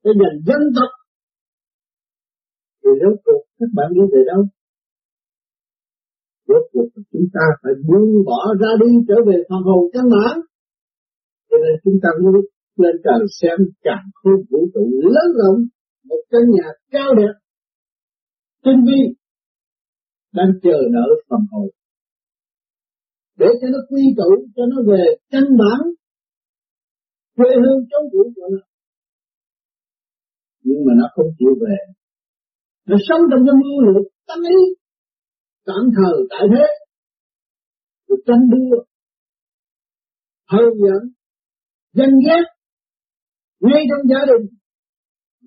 ta 0.02 0.11
dành 0.21 0.37
dân 0.49 0.62
tộc. 0.76 0.93
Thì 2.83 2.91
rốt 3.00 3.17
cuộc 3.25 3.43
các 3.59 3.71
bạn 3.76 3.88
đi 3.97 4.05
về 4.12 4.23
đâu? 4.31 4.43
Rốt 6.49 6.64
cuộc 6.73 6.88
chúng 7.12 7.29
ta 7.35 7.45
phải 7.62 7.73
buông 7.87 8.11
bỏ 8.29 8.41
ra 8.61 8.71
đi, 8.83 8.91
trở 9.09 9.14
về 9.26 9.37
phần 9.49 9.62
hồn 9.69 9.83
căn 9.93 10.05
bản 10.14 10.35
cho 11.52 11.59
nên 11.64 11.75
chúng 11.85 11.99
ta 12.02 12.09
mới 12.23 12.43
lên 12.83 12.95
trời 13.05 13.21
xem 13.41 13.59
càng 13.87 14.07
khôn 14.14 14.38
vũ 14.50 14.61
trụ 14.75 14.85
lớn 15.14 15.29
rộng, 15.38 15.61
một 16.09 16.23
căn 16.31 16.43
nhà 16.55 16.69
cao 16.91 17.14
đẹp. 17.14 17.35
Tinh 18.64 18.81
vi 18.87 19.00
đang 20.33 20.52
chờ 20.62 20.79
đợi 20.97 21.12
phần 21.29 21.41
hồn 21.50 21.69
để 23.37 23.47
cho 23.61 23.67
nó 23.73 23.79
quy 23.91 24.03
tụ, 24.17 24.31
cho 24.57 24.62
nó 24.71 24.77
về 24.93 25.05
căn 25.31 25.45
bản, 25.61 25.81
quê 27.37 27.51
hương 27.62 27.81
chống 27.91 28.07
cũ 28.12 28.33
của 28.37 28.49
nó. 28.53 28.62
Nhưng 30.62 30.81
mà 30.87 30.93
nó 30.97 31.07
không 31.15 31.27
chịu 31.39 31.55
về. 31.61 31.77
Nó 32.87 32.97
sống 33.09 33.21
trong 33.31 33.43
cái 33.47 33.55
mưu 33.62 33.81
lược 33.87 34.07
tâm 34.27 34.39
lý, 34.49 34.61
tạm 35.67 35.85
thời 35.97 36.15
tại 36.31 36.43
thế, 36.53 36.67
rồi 38.09 38.19
tranh 38.27 38.45
đua 38.51 38.85
hờn 40.53 40.73
giận, 40.83 41.03
danh 41.93 42.15
ghét 42.27 42.45
ngay 43.61 43.83
trong 43.91 44.09
gia 44.11 44.21
đình, 44.31 44.59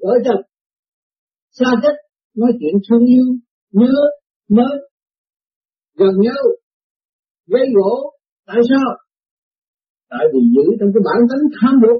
vợ 0.01 0.13
chồng, 0.25 0.41
xa 1.51 1.65
cách, 1.83 1.95
nói 2.35 2.51
chuyện 2.59 2.73
thương 2.89 3.05
yêu, 3.05 3.25
nhớ 3.71 3.93
mới 4.49 4.77
gần 5.95 6.15
nhau 6.21 6.43
gây 7.53 7.65
gỗ 7.75 7.93
tại 8.47 8.61
sao? 8.69 8.87
Tại 10.09 10.25
vì 10.33 10.39
giữ 10.55 10.65
trong 10.79 10.89
cái 10.93 11.03
bản 11.07 11.19
tính 11.29 11.43
tham 11.57 11.73
dục. 11.83 11.99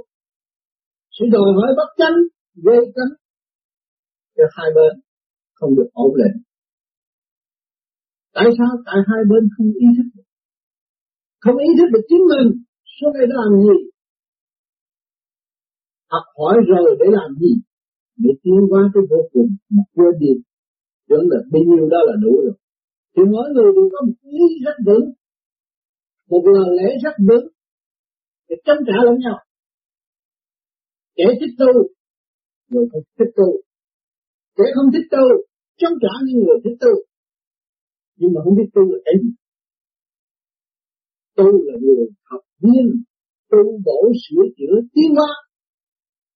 Sự 1.15 1.25
đòi 1.31 1.49
hỏi 1.57 1.69
bất 1.79 1.89
chánh 1.99 2.17
gây 2.65 2.81
cấn 2.95 3.09
cho 4.37 4.43
hai 4.57 4.69
bên 4.75 4.93
không 5.53 5.75
được 5.77 5.89
ổn 5.93 6.11
định. 6.21 6.35
Tại 8.33 8.47
sao? 8.57 8.71
Tại 8.85 8.99
hai 9.09 9.21
bên 9.29 9.43
không 9.57 9.67
ý 9.85 9.87
thức 9.97 10.07
không 11.45 11.57
ý 11.67 11.69
thức 11.77 11.89
được 11.93 12.03
chính 12.09 12.23
mình, 12.31 12.47
số 12.95 13.07
này 13.15 13.25
đã 13.29 13.35
làm 13.43 13.51
gì? 13.65 13.77
Học 16.13 16.25
hỏi 16.37 16.55
rồi 16.71 16.87
để 16.99 17.07
làm 17.19 17.29
gì? 17.41 17.51
Để 18.23 18.31
tiến 18.43 18.59
qua 18.69 18.81
cái 18.93 19.03
vô 19.09 19.19
cùng 19.33 19.49
mà 19.75 19.83
quên 19.95 20.13
đi. 20.19 20.33
Tưởng 21.09 21.25
là 21.31 21.37
bao 21.51 21.61
nhiêu 21.67 21.87
đó 21.93 21.99
là 22.09 22.15
đủ 22.23 22.33
rồi. 22.43 22.55
Thì 23.13 23.21
mỗi 23.33 23.47
người 23.53 23.69
đều 23.75 23.87
có 23.93 23.99
một 24.07 24.17
ý 24.39 24.39
rất 24.65 24.77
vững 24.87 25.05
một 26.29 26.43
lời 26.53 26.67
lẽ 26.77 26.89
rất 27.03 27.15
lớn, 27.17 27.43
để 28.49 28.55
chống 28.65 28.77
trả 28.87 28.97
lẫn 29.05 29.15
nhau. 29.19 29.37
Kẻ 31.15 31.25
thích 31.39 31.55
tu 31.59 31.95
người 32.69 32.85
không 32.91 33.03
thích 33.19 33.31
tu. 33.37 33.47
Kẻ 34.57 34.63
không 34.75 34.89
thích 34.93 35.07
tu 35.11 35.25
chống 35.79 35.95
trả 36.01 36.13
những 36.25 36.39
người 36.45 36.59
thích 36.63 36.77
tu. 36.83 36.93
Nhưng 38.17 38.31
mà 38.33 38.39
không 38.43 38.55
biết 38.57 38.69
tu 38.75 38.81
là 38.91 38.99
cái 39.05 39.15
gì? 39.21 39.29
Tu 41.37 41.47
là 41.67 41.75
người 41.81 42.05
học 42.29 42.43
viên 42.63 42.85
tu 43.51 43.61
bổ 43.85 43.99
sửa 44.23 44.43
chữa 44.57 44.75
tiến 44.93 45.09
hóa. 45.17 45.31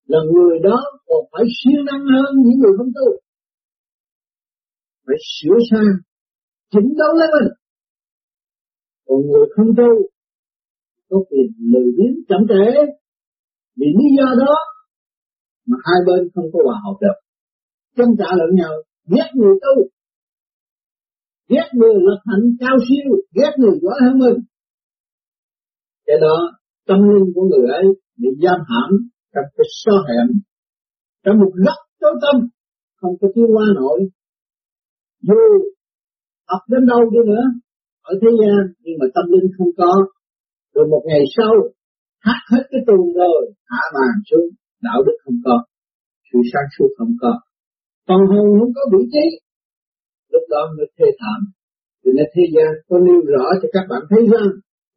Là 0.06 0.18
người 0.32 0.58
đó 0.68 0.78
còn 1.06 1.22
phải 1.32 1.44
siêng 1.56 1.84
năng 1.84 2.04
hơn 2.14 2.30
những 2.44 2.58
người 2.60 2.74
không 2.78 2.92
tu. 2.98 3.08
Phải 5.06 5.16
sửa 5.34 5.58
sang 5.70 5.90
chỉnh 6.72 6.88
đấu 6.98 7.12
lấy 7.18 7.28
mình 7.36 7.50
còn 9.10 9.20
người 9.30 9.46
không 9.56 9.70
tu 9.78 9.90
có 11.08 11.16
quyền 11.28 11.50
lười 11.72 11.88
biếng 11.96 12.14
chậm 12.28 12.40
trễ. 12.48 12.66
Vì 13.76 13.86
lý 13.98 14.06
do 14.18 14.28
đó 14.42 14.54
mà 15.66 15.76
hai 15.84 15.98
bên 16.06 16.28
không 16.34 16.44
có 16.52 16.58
hòa 16.64 16.76
hợp 16.84 16.96
được. 17.00 17.16
Chống 17.96 18.12
trả 18.18 18.30
lẫn 18.40 18.50
nhau 18.60 18.72
ghét 19.14 19.28
người 19.34 19.54
tu, 19.62 19.74
ghét 21.48 21.68
người 21.72 21.94
lập 21.94 22.20
hạnh 22.30 22.46
cao 22.60 22.76
siêu, 22.86 23.10
ghét 23.38 23.52
người 23.58 23.78
giỏi 23.82 23.98
hơn 24.04 24.18
mình. 24.18 24.38
Cái 26.06 26.16
đó, 26.20 26.36
tâm 26.86 26.98
linh 27.08 27.32
của 27.34 27.44
người 27.50 27.66
ấy 27.80 27.86
bị 28.16 28.28
giam 28.42 28.60
hãm 28.70 28.90
trong 29.34 29.44
cái 29.56 29.66
so 29.84 29.92
hẹn 30.08 30.26
trong 31.24 31.38
một 31.40 31.52
góc 31.66 31.78
tối 32.00 32.14
tâm 32.22 32.48
không 32.96 33.14
có 33.20 33.28
tiến 33.34 33.46
qua 33.54 33.64
nổi. 33.74 34.00
Dù 35.22 35.34
học 36.48 36.60
đến 36.68 36.86
đâu 36.86 37.00
đi 37.10 37.18
nữa 37.26 37.44
ở 38.10 38.14
thế 38.22 38.30
gian, 38.40 38.60
nhưng 38.84 38.96
mà 39.00 39.06
tâm 39.14 39.24
linh 39.32 39.48
không 39.56 39.72
có. 39.80 39.92
Rồi 40.74 40.84
một 40.92 41.02
ngày 41.10 41.24
sau 41.36 41.52
hát 42.26 42.40
hết 42.50 42.64
cái 42.70 42.80
tuồng 42.86 43.08
rồi 43.20 43.40
hạ 43.72 43.82
bàn 43.96 44.14
xuống, 44.28 44.48
đạo 44.86 45.00
đức 45.06 45.16
không 45.24 45.38
có, 45.46 45.56
sự 46.28 46.38
sáng 46.52 46.68
suốt 46.74 46.90
không 46.98 47.14
có. 47.22 47.32
Phần 48.08 48.22
hồn 48.30 48.48
không 48.60 48.72
có 48.76 48.82
vị 48.92 49.02
trí. 49.12 49.26
Lúc 50.32 50.44
đó 50.52 50.62
mới 50.76 50.86
thê 50.96 51.08
thảm. 51.20 51.40
Cho 52.02 52.10
nên 52.16 52.26
thế 52.34 52.44
gian 52.54 52.70
có 52.88 52.96
nêu 53.06 53.20
rõ 53.32 53.44
cho 53.60 53.68
các 53.74 53.84
bạn 53.90 54.02
thấy 54.10 54.22
rằng, 54.32 54.48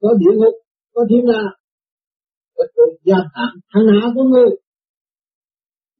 có 0.02 0.10
địa 0.22 0.36
ngục, 0.40 0.56
có 0.94 1.02
thiên 1.10 1.26
la 1.32 1.44
có 2.56 2.64
sự 2.76 2.86
giam 3.08 3.26
hãm 3.36 3.52
thân 3.72 3.84
hạ 3.94 4.08
của 4.16 4.26
người. 4.32 4.52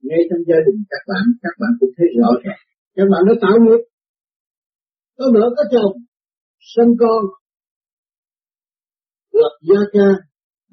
Ngay 0.06 0.22
trong 0.28 0.42
gia 0.48 0.58
đình 0.66 0.78
các 0.92 1.02
bạn 1.08 1.24
các 1.42 1.54
bạn 1.60 1.72
cũng 1.80 1.92
thấy 1.96 2.08
rõ 2.18 2.30
rồi 2.44 2.58
các 2.96 3.06
bạn 3.12 3.22
đã 3.28 3.34
tạo 3.42 3.56
nghiệp, 3.60 3.82
có 5.18 5.24
vợ, 5.34 5.44
có 5.56 5.64
chồng 5.72 5.92
sinh 6.72 6.92
con 7.00 7.22
lập 9.32 9.54
gia 9.68 9.80
ca, 9.92 10.08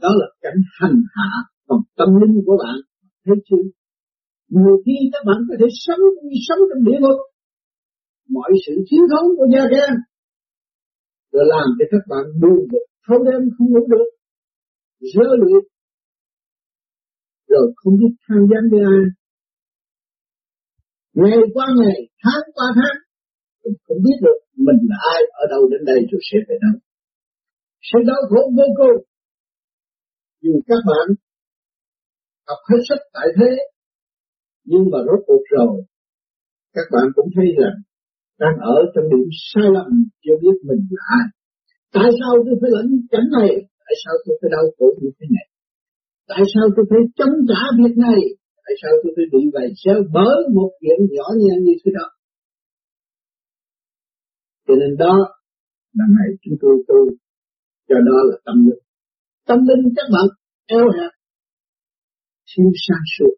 đó 0.01 0.09
là 0.19 0.27
cảnh 0.41 0.61
hành 0.79 0.97
hạ 1.15 1.29
còn 1.67 1.79
tâm 1.97 2.09
linh 2.21 2.35
của 2.45 2.57
bạn, 2.63 2.77
thấy 3.25 3.35
chưa? 3.47 3.63
Nhiều 4.47 4.75
khi 4.85 4.95
các 5.13 5.23
bạn 5.27 5.39
có 5.49 5.55
thể 5.59 5.67
sống 5.85 6.03
như 6.23 6.37
sống 6.47 6.61
trong 6.69 6.83
địa 6.87 6.99
ngục. 7.01 7.19
Mọi 8.29 8.51
sự 8.65 8.73
thiếu 8.87 9.03
thốn 9.11 9.25
của 9.37 9.47
gia 9.53 9.63
ca, 9.73 9.87
rồi 11.31 11.45
làm 11.53 11.67
cho 11.77 11.85
các 11.91 12.03
bạn 12.11 12.25
buồn 12.41 12.59
bực 12.71 12.85
thâu 13.07 13.19
đêm 13.27 13.41
không 13.57 13.67
ngủ 13.71 13.83
được 13.93 14.09
dơ 15.13 15.27
luyện, 15.41 15.63
rồi 17.47 17.73
không 17.75 17.93
biết 17.99 18.13
tham 18.27 18.39
gián 18.49 18.63
với 18.71 18.81
ai. 18.93 19.03
Ngày 21.13 21.39
qua 21.53 21.65
ngày, 21.79 21.99
tháng 22.23 22.43
qua 22.55 22.67
tháng 22.75 23.00
không 23.85 23.99
biết 24.05 24.17
được 24.25 24.37
mình 24.67 24.79
là 24.89 24.97
ai, 25.13 25.21
ở 25.41 25.43
đâu 25.53 25.61
đến 25.71 25.81
đây 25.91 25.99
rồi 26.11 26.21
sẽ 26.29 26.37
về 26.47 26.55
đâu. 26.65 26.75
Sự 27.87 27.99
đau 28.09 28.21
khổ 28.29 28.41
vô 28.57 28.67
cùng. 28.79 28.99
Dù 30.43 30.53
các 30.69 30.81
bạn 30.89 31.07
học 32.47 32.61
hết 32.69 32.81
sức 32.89 33.01
tại 33.15 33.27
thế, 33.37 33.51
nhưng 34.69 34.83
mà 34.91 34.99
rốt 35.07 35.19
cuộc 35.27 35.43
rồi, 35.55 35.75
các 36.75 36.87
bạn 36.93 37.05
cũng 37.15 37.29
thấy 37.35 37.47
rằng 37.59 37.77
đang 38.41 38.57
ở 38.75 38.77
trong 38.93 39.05
điểm 39.11 39.27
sai 39.49 39.67
lầm, 39.75 39.91
chưa 40.23 40.37
biết 40.43 40.55
mình 40.67 40.81
là 40.95 41.03
ai. 41.19 41.25
Tại 41.97 42.09
sao 42.19 42.33
tôi 42.45 42.55
phải 42.61 42.71
lãnh 42.75 42.91
cảnh 43.11 43.27
này? 43.37 43.51
Tại 43.83 43.95
sao 44.03 44.13
tôi 44.23 44.33
phải 44.39 44.49
đau 44.55 44.65
khổ 44.75 44.87
như 45.01 45.09
thế 45.17 45.25
này? 45.35 45.47
Tại 46.31 46.43
sao 46.53 46.65
tôi 46.75 46.85
phải 46.89 47.01
chống 47.17 47.35
trả 47.49 47.61
việc 47.79 47.95
này? 48.07 48.21
Tại 48.63 48.73
sao 48.81 48.93
tôi 49.01 49.11
phải 49.15 49.27
bị 49.33 49.41
vậy 49.55 49.67
xéo 49.81 49.97
bởi 50.17 50.39
một 50.57 50.71
chuyện 50.81 50.99
nhỏ 51.15 51.27
nhen 51.41 51.57
như 51.67 51.75
thế 51.81 51.89
đó? 51.97 52.07
Cho 54.71 54.75
nên 54.81 54.91
đó 54.97 55.15
là 55.97 56.05
ngày 56.15 56.29
chúng 56.41 56.57
tôi 56.61 56.75
tu. 56.87 56.99
Cho 57.87 57.95
đó 58.09 58.17
là 58.29 58.37
tâm 58.45 58.55
linh. 58.65 58.83
Tâm 59.47 59.59
linh 59.67 59.83
các 59.95 60.07
bạn 60.13 60.27
eo 60.65 60.85
hẹp 60.97 61.11
thiếu 62.49 62.69
sáng 62.87 63.05
suốt 63.17 63.33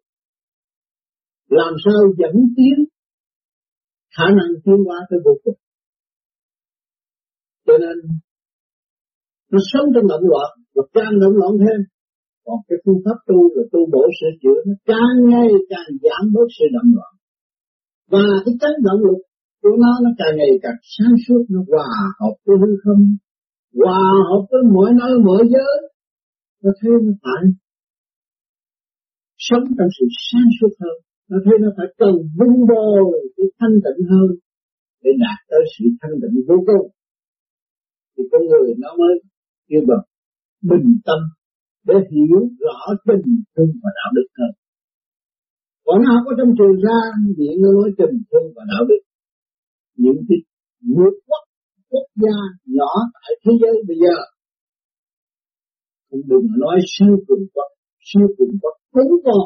làm 1.60 1.74
sao 1.86 2.00
dẫn 2.20 2.36
tiến 2.58 2.78
khả 4.18 4.28
năng 4.38 4.52
tiến 4.64 4.80
hóa 4.88 5.00
tới 5.10 5.20
vô 5.26 5.34
cùng. 5.44 5.60
Cho 7.66 7.76
nên 7.84 7.98
nó 9.52 9.60
sống 9.72 9.88
trong 9.94 10.08
động 10.08 10.26
loạn 10.32 10.52
và 10.76 10.84
càng 10.94 11.14
động 11.22 11.36
loạn 11.40 11.54
thêm. 11.64 11.80
Còn 12.46 12.58
cái 12.68 12.78
phương 12.86 13.02
pháp 13.06 13.18
tu 13.28 13.40
là 13.56 13.64
tu 13.72 13.80
bổ 13.94 14.04
sửa 14.18 14.34
chữa, 14.42 14.60
nó 14.68 14.76
càng 14.92 15.16
ngày 15.32 15.50
càng 15.72 15.90
giảm 16.04 16.24
bớt 16.34 16.48
sự 16.58 16.66
động 16.76 16.90
loạn. 16.96 17.14
Và 18.12 18.26
cái 18.46 18.54
tánh 18.62 18.78
động 18.88 19.02
lực 19.08 19.20
của 19.64 19.76
nó 19.84 19.92
nó 20.04 20.10
càng 20.20 20.34
ngày 20.40 20.54
càng 20.64 20.80
sáng 20.94 21.16
suốt, 21.28 21.42
nó 21.54 21.60
hòa 21.72 21.90
hợp 22.20 22.36
với 22.46 22.56
hư 22.62 22.72
không 22.84 23.04
hòa 23.80 24.06
hợp 24.30 24.44
với 24.52 24.62
mỗi 24.76 24.90
nơi 25.00 25.14
mỗi 25.28 25.44
giới 25.54 25.76
nó 26.64 26.72
thấy 26.80 26.92
nó 27.06 27.14
phải 27.24 27.44
sống 29.48 29.66
trong 29.78 29.92
sự 29.98 30.06
sáng 30.30 30.50
suốt 30.58 30.74
hơn 30.82 30.98
nó 31.30 31.38
thấy 31.46 31.56
nó 31.64 31.70
phải 31.78 31.88
cần 32.02 32.14
vun 32.38 32.54
bồi 32.70 33.14
cái 33.36 33.48
thanh 33.60 33.76
tịnh 33.86 34.02
hơn, 34.12 34.30
để 35.04 35.12
đạt 35.24 35.40
tới 35.50 35.64
sự 35.74 35.86
thanh 36.02 36.16
tịnh 36.22 36.36
vô 36.48 36.58
cùng 36.70 36.88
thì 38.14 38.24
con 38.32 38.42
người 38.50 38.70
nó 38.84 38.90
mới 39.00 39.14
kêu 39.68 39.82
bằng 39.90 40.06
bình 40.70 40.90
tâm 41.08 41.20
để 41.88 41.96
hiểu 42.12 42.40
rõ 42.64 42.80
tình 43.08 43.28
thương 43.52 43.72
và 43.84 43.90
đạo 44.00 44.12
đức 44.18 44.28
hơn. 44.38 44.52
Còn 45.86 45.98
nó 46.04 46.10
không 46.14 46.26
có 46.28 46.34
trong 46.38 46.52
trường 46.58 46.76
ra 46.86 47.00
miệng 47.38 47.58
nó 47.64 47.70
nói 47.78 47.90
tình 48.00 48.16
thương 48.30 48.48
và 48.56 48.64
đạo 48.72 48.84
đức. 48.90 49.02
Những 49.96 50.20
cái 50.28 50.40
nước 50.96 51.14
quốc, 51.28 51.44
quốc 51.90 52.08
gia 52.22 52.38
nhỏ 52.78 52.92
tại 53.14 53.32
thế 53.44 53.52
giới 53.62 53.76
bây 53.88 53.98
giờ 54.04 54.16
cũng 56.10 56.22
đừng 56.32 56.48
nói 56.64 56.78
siêu 56.94 57.16
cường 57.28 57.46
quốc, 57.54 57.70
siêu 58.10 58.28
cường 58.38 58.56
quốc 58.62 58.76
cũng 58.96 59.12
còn 59.26 59.44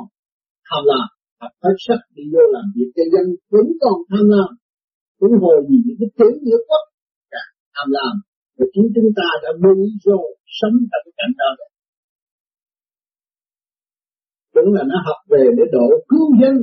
tham 0.67 0.83
lam, 0.89 1.07
học 1.41 1.53
hết 1.63 1.75
sắc 1.85 1.99
đi 2.15 2.23
vô 2.33 2.43
làm 2.55 2.65
việc 2.75 2.89
cho 2.95 3.03
dân 3.13 3.25
cũng 3.51 3.69
còn 3.81 3.97
tham 4.09 4.25
lam, 4.33 4.49
cũng 5.19 5.33
hồi 5.41 5.57
gì 5.69 5.77
những 5.85 5.97
cái 5.99 6.09
tiếng 6.17 6.35
nước 6.45 6.61
quốc 6.69 6.85
cả 7.33 7.43
tham 7.75 7.87
lam 7.95 8.13
và 8.57 8.65
chính 8.73 8.87
chúng 8.95 9.11
ta 9.19 9.27
đã 9.43 9.49
mê 9.63 9.73
vô 10.05 10.19
sống 10.59 10.75
trong 10.89 11.03
cái 11.05 11.13
cảnh 11.19 11.33
đó 11.39 11.49
rồi. 11.59 11.69
Cũng 14.53 14.69
là 14.75 14.83
nó 14.91 14.97
học 15.07 15.19
về 15.31 15.43
để 15.57 15.63
độ 15.75 15.87
cứu 16.09 16.25
dân, 16.41 16.55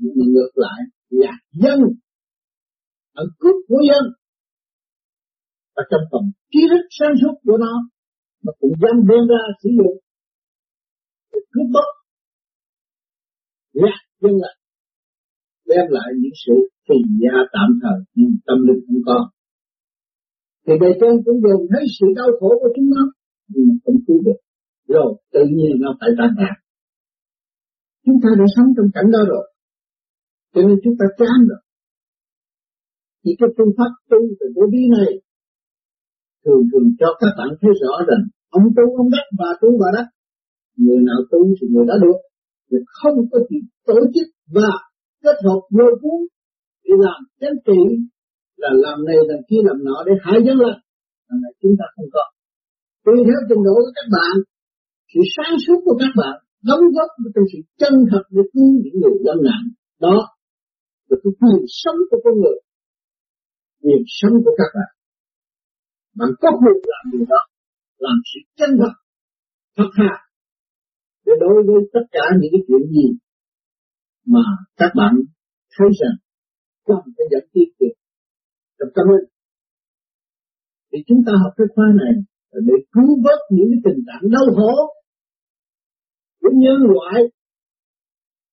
nhưng 0.00 0.14
mà 0.18 0.24
ngược 0.34 0.52
lại 0.64 0.80
là 1.20 1.32
dân 1.62 1.80
ở 3.22 3.24
cướp 3.40 3.56
của 3.68 3.80
dân. 3.88 4.04
Và 5.76 5.82
trong 5.90 6.04
tầm 6.12 6.22
trí 6.52 6.60
thức 6.70 6.84
sáng 6.98 7.14
suốt 7.20 7.34
của 7.44 7.58
nó, 7.64 7.74
mà 8.44 8.52
cũng 8.60 8.74
dám 8.82 8.96
đem 9.08 9.22
ra 9.32 9.42
sử 9.62 9.70
dụng 9.78 9.96
để 11.32 11.38
cướp 11.52 11.68
bóc 11.74 11.90
gạt 13.82 14.00
dân 14.20 14.34
lại 14.42 14.56
đem 15.70 15.86
lại 15.96 16.08
những 16.20 16.36
sự 16.46 16.54
phì 16.86 16.98
gia 17.22 17.36
tạm 17.54 17.68
thời 17.82 17.98
nhưng 18.14 18.32
tâm 18.46 18.58
linh 18.66 18.80
không 18.86 19.02
có 19.06 19.18
thì 20.66 20.72
bề 20.80 20.90
trên 21.00 21.14
cũng 21.24 21.38
dồn 21.44 21.60
thấy 21.70 21.84
sự 21.96 22.06
đau 22.16 22.30
khổ 22.40 22.50
của 22.60 22.70
chúng 22.76 22.88
nó, 22.94 23.02
nhưng 23.48 23.64
mà 23.68 23.74
không 23.84 23.98
cứu 24.06 24.18
được. 24.26 24.38
Rồi 24.88 25.10
tự 25.32 25.42
nhiên 25.56 25.72
nó 25.82 25.90
phải 26.00 26.10
tan 26.18 26.30
nát. 26.38 26.56
Chúng 28.04 28.18
ta 28.22 28.28
đã 28.38 28.44
sống 28.56 28.68
trong 28.76 28.88
cảnh 28.94 29.08
đó 29.14 29.18
rồi, 29.28 29.44
cho 30.54 30.60
nên 30.66 30.76
chúng 30.84 30.96
ta 30.98 31.06
chán 31.18 31.38
rồi 31.48 31.60
chỉ 33.26 33.32
có 33.40 33.46
phương 33.56 33.72
pháp 33.78 33.90
tu 34.10 34.20
về 34.38 34.46
vô 34.56 34.64
vi 34.72 34.82
này. 34.96 35.10
Thường 36.44 36.62
thường 36.70 36.88
cho 37.00 37.08
các 37.20 37.32
bạn 37.38 37.48
thấy 37.60 37.72
rõ 37.82 37.94
rằng, 38.08 38.22
ông 38.58 38.66
tu 38.76 38.84
ông 39.00 39.10
đắc 39.14 39.26
và 39.38 39.50
tu 39.60 39.68
và 39.80 39.88
đắc 39.96 40.06
người 40.82 41.00
nào 41.08 41.20
tu 41.30 41.40
thì 41.56 41.64
người 41.72 41.86
đó 41.90 41.96
được. 42.04 42.18
Thì 42.68 42.76
không 42.98 43.16
có 43.30 43.38
chỉ 43.48 43.58
tổ 43.86 43.98
chức 44.14 44.28
và 44.56 44.70
kết 45.22 45.36
hợp 45.46 45.60
vô 45.76 45.88
cuốn 46.02 46.18
để 46.84 46.94
làm 47.06 47.18
chính 47.40 47.58
trị, 47.66 47.80
là 48.62 48.70
làm 48.84 48.96
này, 49.08 49.18
làm 49.30 49.40
kia, 49.48 49.62
làm 49.68 49.78
nọ 49.86 49.98
để 50.06 50.12
hại 50.24 50.38
dân 50.46 50.56
lên 50.62 50.76
là 51.28 51.34
này 51.42 51.52
chúng 51.62 51.74
ta 51.78 51.86
không 51.94 52.08
có. 52.14 52.24
Tùy 53.04 53.16
theo 53.26 53.40
trình 53.48 53.62
độ 53.66 53.74
của 53.84 53.92
các 53.98 54.08
bạn, 54.16 54.34
sự 55.12 55.20
sáng 55.36 55.54
suốt 55.64 55.78
của 55.84 55.96
các 56.02 56.12
bạn, 56.20 56.34
đóng 56.68 56.84
góp 56.94 57.10
trong 57.34 57.46
sự 57.52 57.58
chân 57.80 57.94
thật 58.10 58.24
để 58.34 58.42
cứu 58.52 58.68
những 58.82 58.96
người 59.00 59.16
lâm 59.26 59.38
nạn. 59.48 59.62
Đó 60.06 60.16
là 61.08 61.16
cái 61.22 61.32
quyền 61.40 61.60
sống 61.82 61.98
của 62.10 62.18
con 62.24 62.34
người 62.40 62.58
quyền 63.82 64.02
sống 64.06 64.34
của 64.44 64.54
các 64.58 64.70
bạn. 64.76 64.90
Bạn 66.18 66.30
có 66.40 66.48
quyền 66.60 66.78
làm 66.92 67.04
điều 67.12 67.26
đó, 67.32 67.40
làm 67.98 68.16
sự 68.30 68.40
chân 68.58 68.70
thật 68.80 68.94
thật 69.76 69.90
thà, 69.96 70.12
để 71.24 71.32
đối 71.40 71.56
với 71.66 71.80
tất 71.92 72.04
cả 72.10 72.24
những 72.40 72.52
cái 72.52 72.62
chuyện 72.68 72.82
gì 72.94 73.06
mà 74.26 74.44
các 74.76 74.90
bạn 74.98 75.12
thấy 75.74 75.88
rằng 76.00 76.16
cần 76.86 77.00
phải 77.16 77.26
giải 77.32 77.44
quyết 77.52 77.68
được 77.80 77.94
trong 78.78 78.88
tâm 78.96 79.06
linh. 79.12 79.28
Thì 80.92 80.98
chúng 81.06 81.20
ta 81.26 81.32
học 81.42 81.52
cái 81.56 81.66
khóa 81.74 81.86
này 82.02 82.14
là 82.50 82.60
để 82.68 82.76
cứu 82.92 83.10
vớt 83.24 83.40
những 83.56 83.68
cái 83.72 83.80
tình 83.84 84.00
trạng 84.06 84.30
đau 84.34 84.46
khổ 84.56 84.74
của 86.40 86.52
nhân 86.62 86.78
loại 86.92 87.18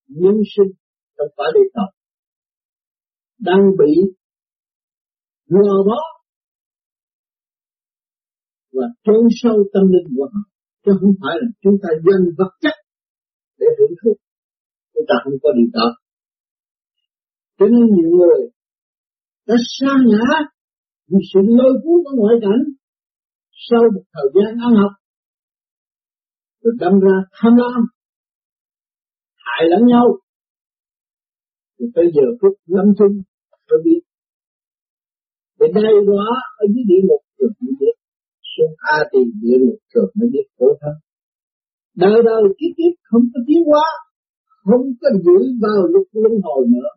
nhân 0.08 0.36
sinh 0.54 0.72
trong 1.18 1.28
quả 1.36 1.48
địa 1.54 1.70
cầu 1.74 1.90
đang 3.40 3.62
bị 3.80 3.94
rờ 5.48 5.78
bó. 5.88 6.00
Và 8.74 8.86
trốn 9.04 9.28
sâu 9.42 9.58
tâm 9.74 9.84
linh 9.94 10.18
của 10.18 10.30
họ. 10.34 10.42
Chứ 10.86 10.92
không 11.00 11.14
phải 11.22 11.36
là 11.42 11.48
chúng 11.62 11.78
ta 11.84 11.90
dân 12.06 12.22
vật 12.38 12.52
chất 12.62 12.76
để 13.60 13.68
hưởng 13.80 13.96
thụ 14.04 14.14
chúng 14.94 15.06
ta 15.10 15.16
không 15.24 15.38
có 15.44 15.50
điều 15.58 15.70
đó. 15.74 15.88
Cho 17.58 17.66
nên 17.66 17.86
nhiều 17.96 18.10
người 18.18 18.42
đã 19.48 19.56
xa 19.80 19.94
ngã 20.06 20.26
vì 21.08 21.18
sự 21.34 21.40
lôi 21.58 21.74
cuốn 21.84 22.00
của 22.04 22.16
ngoại 22.16 22.36
cảnh 22.42 22.64
sau 23.70 23.82
một 23.94 24.04
thời 24.14 24.28
gian 24.36 24.52
ăn 24.66 24.74
học. 24.82 24.92
Rồi 26.62 26.74
đâm 26.80 26.94
ra 27.00 27.16
tham 27.32 27.54
lam, 27.56 27.82
hại 29.36 29.64
lẫn 29.70 29.88
nhau. 29.88 30.06
Thì 31.80 31.86
tới 31.96 32.06
giờ 32.16 32.26
phút 32.42 32.54
lâm 32.66 32.86
chung, 32.98 33.16
tôi 33.68 33.80
biết 33.86 34.00
để 35.63 35.82
đây 35.82 35.93
đó 36.08 36.26
ở 36.62 36.65
dưới 36.73 36.84
địa 36.89 37.02
ngục 37.08 37.23
rồi 37.38 37.49
mới 37.62 37.73
biết 37.80 37.95
xuống 38.54 38.73
A 38.95 38.97
thì 39.12 39.19
địa 39.41 39.58
ngục 39.62 39.80
rồi 39.93 40.12
mới 40.15 40.30
biết 40.34 40.45
khổ 40.58 40.67
thân. 40.82 40.95
Đời 41.95 42.17
đời 42.26 42.41
kiếp 42.58 42.71
kiếp 42.78 42.93
không 43.10 43.23
có 43.34 43.39
tiến 43.47 43.62
hóa, 43.69 43.86
không 44.63 44.86
có 45.02 45.10
giữ 45.26 45.38
vào 45.62 45.82
lúc 45.93 46.08
luân 46.12 46.34
hồi 46.43 46.65
nữa. 46.73 46.89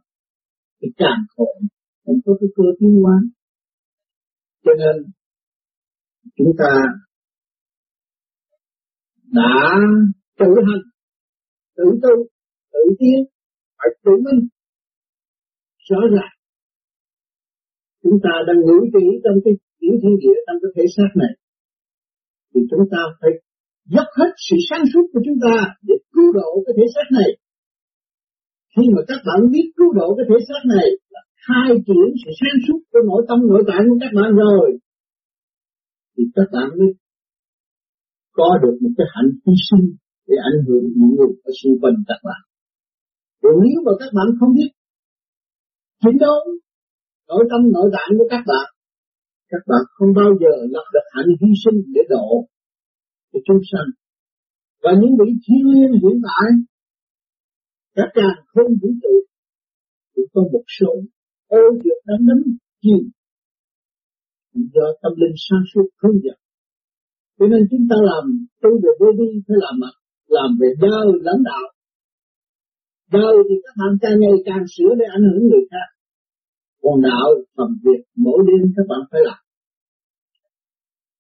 Thì 0.83 0.89
càng 0.97 1.21
khổ 1.37 1.49
không 2.05 2.19
có 2.25 2.33
cái 2.41 2.49
cơ 2.57 2.65
tiến 2.79 2.93
hóa. 3.03 3.17
Cho 4.65 4.73
nên, 4.81 4.97
chúng 6.37 6.53
ta 6.59 6.73
đã 9.39 9.75
tự 10.39 10.47
hành, 10.67 10.85
tự 11.77 11.85
tu, 12.03 12.15
tự 12.73 12.81
tiến, 12.99 13.19
phải 13.79 13.89
tự 14.05 14.13
minh, 14.25 14.49
rõ 15.89 16.01
ràng 16.15 16.36
chúng 18.07 18.21
ta 18.27 18.35
đang 18.49 18.59
ngữ 18.67 18.79
trị 18.95 19.05
trong 19.25 19.37
cái 19.45 19.55
tiểu 19.81 19.95
thiên 20.01 20.15
địa 20.23 20.37
trong 20.47 20.59
cái 20.63 20.71
thể 20.77 20.85
xác 20.97 21.11
này, 21.23 21.33
thì 22.51 22.61
chúng 22.71 22.85
ta 22.93 23.01
phải 23.21 23.33
dốc 23.95 24.09
hết 24.19 24.31
sự 24.47 24.57
sáng 24.69 24.85
suốt 24.91 25.05
của 25.13 25.21
chúng 25.27 25.39
ta 25.45 25.57
để 25.89 25.95
cứu 26.15 26.29
độ 26.39 26.51
cái 26.65 26.75
thể 26.79 26.87
xác 26.95 27.07
này 27.19 27.31
Khi 28.73 28.85
mà 28.95 29.03
các 29.11 29.21
bạn 29.27 29.41
biết 29.53 29.67
cứu 29.79 29.91
độ 29.99 30.09
cái 30.17 30.27
thể 30.29 30.39
xác 30.49 30.63
này 30.77 30.87
là 31.15 31.23
khai 31.47 31.71
triển 31.87 32.07
sự 32.23 32.31
sáng 32.41 32.59
suốt 32.65 32.81
của 32.91 33.03
nội 33.11 33.23
tâm, 33.29 33.39
nội 33.51 33.63
tại 33.69 33.81
của 33.89 33.99
các 34.03 34.13
bạn 34.19 34.31
rồi, 34.43 34.67
thì 36.13 36.23
các 36.37 36.49
bạn 36.55 36.69
mới 36.79 36.91
có 38.39 38.49
được 38.63 38.77
một 38.83 38.93
cái 38.99 39.07
hạnh 39.15 39.31
hy 39.45 39.55
sinh 39.69 39.87
để 40.29 40.37
ảnh 40.51 40.61
hưởng 40.67 40.85
những 40.99 41.13
người 41.17 41.33
ở 41.49 41.51
xung 41.61 41.77
quanh 41.81 41.97
các 42.09 42.21
bạn. 42.27 42.41
Còn 43.43 43.55
nếu 43.65 43.79
mà 43.87 43.93
các 44.01 44.11
bạn 44.17 44.27
không 44.39 44.53
biết 44.59 44.71
chiến 46.03 46.17
đấu 46.25 46.39
nội 47.29 47.45
tâm 47.51 47.61
nội 47.75 47.89
tạng 47.95 48.11
của 48.19 48.29
các 48.33 48.43
bạn, 48.51 48.67
các 49.53 49.63
bạn 49.71 49.83
không 49.97 50.13
bao 50.21 50.31
giờ 50.41 50.53
lập 50.75 50.87
được 50.95 51.07
hạnh 51.15 51.31
hy 51.41 51.51
sinh 51.63 51.79
để 51.95 52.03
độ 52.09 52.29
để 53.33 53.41
chúng 53.47 53.63
sanh. 53.71 53.89
Và 54.83 54.91
những 55.01 55.15
vị 55.21 55.29
thiên 55.45 55.63
liên 55.73 55.91
hiện 56.03 56.17
tại, 56.27 56.49
các 57.97 58.09
càng 58.15 58.39
không 58.53 58.71
vũ 58.81 58.89
trụ, 59.03 59.15
thì 60.13 60.23
có 60.33 60.41
một 60.53 60.67
số 60.79 60.93
ô 61.49 61.63
được 61.85 62.01
đánh 62.09 62.23
nắm 62.29 62.41
chìm 62.83 63.03
do 64.75 64.87
tâm 65.03 65.13
linh 65.21 65.37
sáng 65.47 65.65
suốt 65.75 65.87
hướng 66.03 66.19
dẫn. 66.25 66.39
Cho 67.39 67.47
nên 67.53 67.61
chúng 67.71 67.85
ta 67.91 67.97
làm 68.11 68.25
tu 68.63 68.71
về 68.83 68.91
vô 69.01 69.09
vi 69.19 69.29
phải 69.47 69.57
làm 69.65 69.75
mặt, 69.83 69.95
làm 70.37 70.51
về 70.61 70.69
đời 70.81 71.07
lãnh 71.27 71.43
đạo. 71.51 71.67
Đời 73.13 73.37
thì 73.49 73.55
các 73.65 73.75
bạn 73.81 73.93
càng 74.03 74.17
ngày 74.23 74.37
càng 74.49 74.65
sửa 74.75 74.93
để 74.99 75.07
ảnh 75.17 75.25
hưởng 75.29 75.43
người 75.49 75.65
khác. 75.71 75.89
Còn 76.87 77.01
đạo 77.03 77.29
phần 77.57 77.71
việc 77.85 78.03
mỗi 78.17 78.39
đêm 78.49 78.73
các 78.77 78.87
bạn 78.89 79.01
phải 79.11 79.21
làm. 79.25 79.41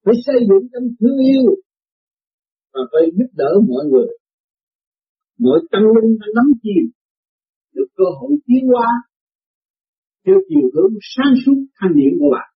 Phải 0.05 0.15
xây 0.27 0.39
dựng 0.49 0.69
tâm 0.73 0.83
thương 1.01 1.19
yêu 1.33 1.47
và 2.73 2.81
phải 2.93 3.03
giúp 3.17 3.31
đỡ 3.33 3.51
mọi 3.69 3.85
người. 3.91 4.11
Mọi 5.39 5.59
tâm 5.71 5.83
linh 5.95 6.19
đang 6.21 6.33
nắm 6.35 6.49
chìm, 6.63 6.85
được 7.75 7.89
cơ 7.97 8.05
hội 8.21 8.33
tiến 8.47 8.63
hóa 8.73 8.89
theo 10.27 10.37
chiều 10.49 10.67
hướng 10.75 10.95
sáng 11.17 11.35
suốt 11.47 11.59
thanh 11.81 11.93
điển 11.95 12.13
của 12.21 12.31
bạn. 12.33 12.49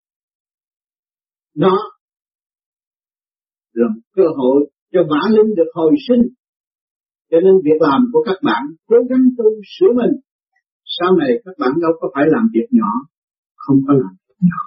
Đó 1.54 1.76
là 3.72 3.86
một 3.94 4.00
cơ 4.16 4.26
hội 4.36 4.70
cho 4.92 5.00
bản 5.10 5.32
linh 5.36 5.54
được 5.56 5.70
hồi 5.74 5.92
sinh. 6.08 6.22
Cho 7.30 7.38
nên 7.44 7.54
việc 7.64 7.80
làm 7.80 8.00
của 8.12 8.22
các 8.26 8.38
bạn 8.42 8.62
cố 8.86 8.96
gắng 9.10 9.24
tu 9.38 9.44
sửa 9.78 9.92
mình. 10.00 10.27
Sau 10.96 11.10
này 11.20 11.30
các 11.44 11.54
bạn 11.60 11.72
đâu 11.82 11.92
có 12.00 12.06
phải 12.14 12.24
làm 12.34 12.44
việc 12.54 12.68
nhỏ, 12.78 12.92
không 13.62 13.78
có 13.86 13.92
làm 14.02 14.12
việc 14.26 14.38
nhỏ. 14.48 14.60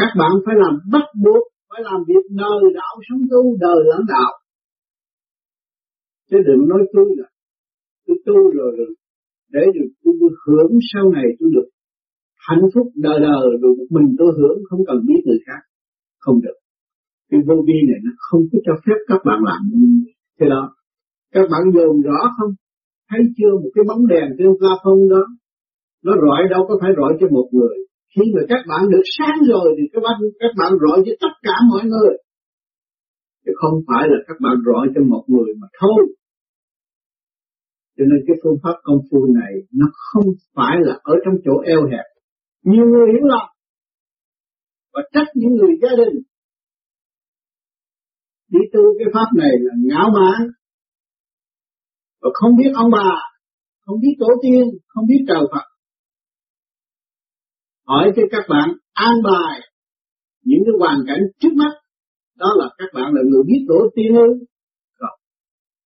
Các 0.00 0.10
bạn 0.20 0.32
phải 0.44 0.54
làm 0.62 0.74
bắt 0.92 1.06
buộc, 1.24 1.44
phải 1.70 1.80
làm 1.88 2.00
việc 2.08 2.24
đời 2.42 2.62
đạo 2.78 2.94
sống 3.08 3.22
tu, 3.30 3.42
đời 3.60 3.78
lãnh 3.90 4.06
đạo. 4.14 4.32
Chứ 6.30 6.36
đừng 6.46 6.68
nói 6.68 6.82
tôi 6.92 7.08
là 7.18 7.28
tôi 8.06 8.16
tu 8.26 8.36
rồi, 8.58 8.70
rồi 8.78 8.94
để 9.54 9.64
được 9.74 9.90
tôi 10.02 10.14
được 10.20 10.34
hưởng 10.46 10.72
sau 10.92 11.04
này 11.16 11.26
tôi 11.38 11.50
được 11.56 11.68
hạnh 12.48 12.64
phúc 12.74 12.86
đời 13.06 13.18
đời 13.20 13.42
rồi 13.62 13.72
một 13.78 13.88
mình 13.90 14.08
tôi 14.18 14.30
hưởng 14.38 14.58
không 14.68 14.80
cần 14.86 14.96
biết 15.08 15.20
người 15.26 15.40
khác 15.46 15.60
không 16.18 16.40
được 16.44 16.58
cái 17.30 17.40
vô 17.46 17.56
vi 17.66 17.78
này 17.88 17.98
nó 18.04 18.10
không 18.18 18.42
có 18.52 18.58
cho 18.66 18.74
phép 18.86 18.98
các 19.08 19.20
bạn 19.24 19.38
làm 19.44 19.60
thế 20.40 20.46
đó 20.54 20.74
các 21.34 21.46
bạn 21.52 21.62
dồn 21.74 22.02
rõ 22.02 22.18
không 22.38 22.52
thấy 23.10 23.20
chưa 23.36 23.52
một 23.62 23.70
cái 23.74 23.84
bóng 23.88 24.06
đèn 24.12 24.26
trên 24.38 24.50
pha 24.60 24.72
phong 24.84 25.08
đó? 25.12 25.22
Nó 26.06 26.12
rọi 26.24 26.42
đâu 26.50 26.62
có 26.68 26.74
phải 26.80 26.90
rọi 26.98 27.12
cho 27.20 27.26
một 27.36 27.48
người. 27.52 27.76
Khi 28.14 28.24
mà 28.34 28.42
các 28.48 28.62
bạn 28.70 28.82
được 28.92 29.06
sáng 29.18 29.38
rồi 29.52 29.68
thì 29.76 29.84
các 29.92 30.00
bạn 30.06 30.16
các 30.42 30.52
bạn 30.58 30.72
rọi 30.82 30.98
cho 31.06 31.12
tất 31.24 31.34
cả 31.42 31.56
mọi 31.70 31.84
người. 31.92 32.14
Chứ 33.44 33.52
không 33.60 33.76
phải 33.88 34.04
là 34.10 34.18
các 34.28 34.36
bạn 34.44 34.56
rọi 34.66 34.84
cho 34.94 35.00
một 35.12 35.24
người 35.32 35.50
mà 35.60 35.68
thôi. 35.80 36.00
Cho 37.96 38.04
nên 38.10 38.18
cái 38.26 38.36
phương 38.42 38.58
pháp 38.62 38.76
công 38.82 39.00
phu 39.10 39.20
này 39.40 39.52
nó 39.80 39.86
không 40.08 40.28
phải 40.56 40.76
là 40.80 40.94
ở 41.02 41.14
trong 41.24 41.34
chỗ 41.44 41.54
eo 41.72 41.82
hẹp. 41.92 42.06
Nhiều 42.64 42.86
người 42.92 43.08
hiểu 43.12 43.24
lầm. 43.32 43.46
Và 44.92 45.02
trách 45.12 45.28
những 45.34 45.54
người 45.54 45.72
gia 45.82 45.88
đình. 45.96 46.16
Đi 48.52 48.60
tu 48.72 48.82
cái 48.98 49.08
pháp 49.14 49.28
này 49.36 49.52
là 49.60 49.72
ngạo 49.88 50.08
mạn 50.18 50.48
và 52.22 52.30
không 52.34 52.52
biết 52.58 52.70
ông 52.74 52.90
bà 52.92 53.10
không 53.86 54.00
biết 54.00 54.14
tổ 54.18 54.26
tiên 54.42 54.64
không 54.86 55.04
biết 55.06 55.24
trời 55.28 55.42
Phật 55.52 55.66
hỏi 57.86 58.12
cho 58.16 58.22
các 58.30 58.44
bạn 58.48 58.68
an 58.92 59.14
bài 59.24 59.60
những 60.44 60.62
cái 60.66 60.74
hoàn 60.78 60.98
cảnh 61.06 61.20
trước 61.40 61.52
mắt 61.56 61.72
đó 62.38 62.46
là 62.58 62.70
các 62.78 62.88
bạn 62.94 63.14
là 63.14 63.22
người 63.30 63.42
biết 63.46 63.64
tổ 63.68 63.90
tiên 63.94 64.14
ư 64.14 64.46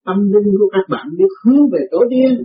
tâm 0.06 0.18
linh 0.34 0.54
của 0.60 0.70
các 0.72 0.86
bạn 0.90 1.08
biết 1.18 1.32
hướng 1.44 1.70
về 1.72 1.80
tổ 1.92 2.00
tiên 2.10 2.44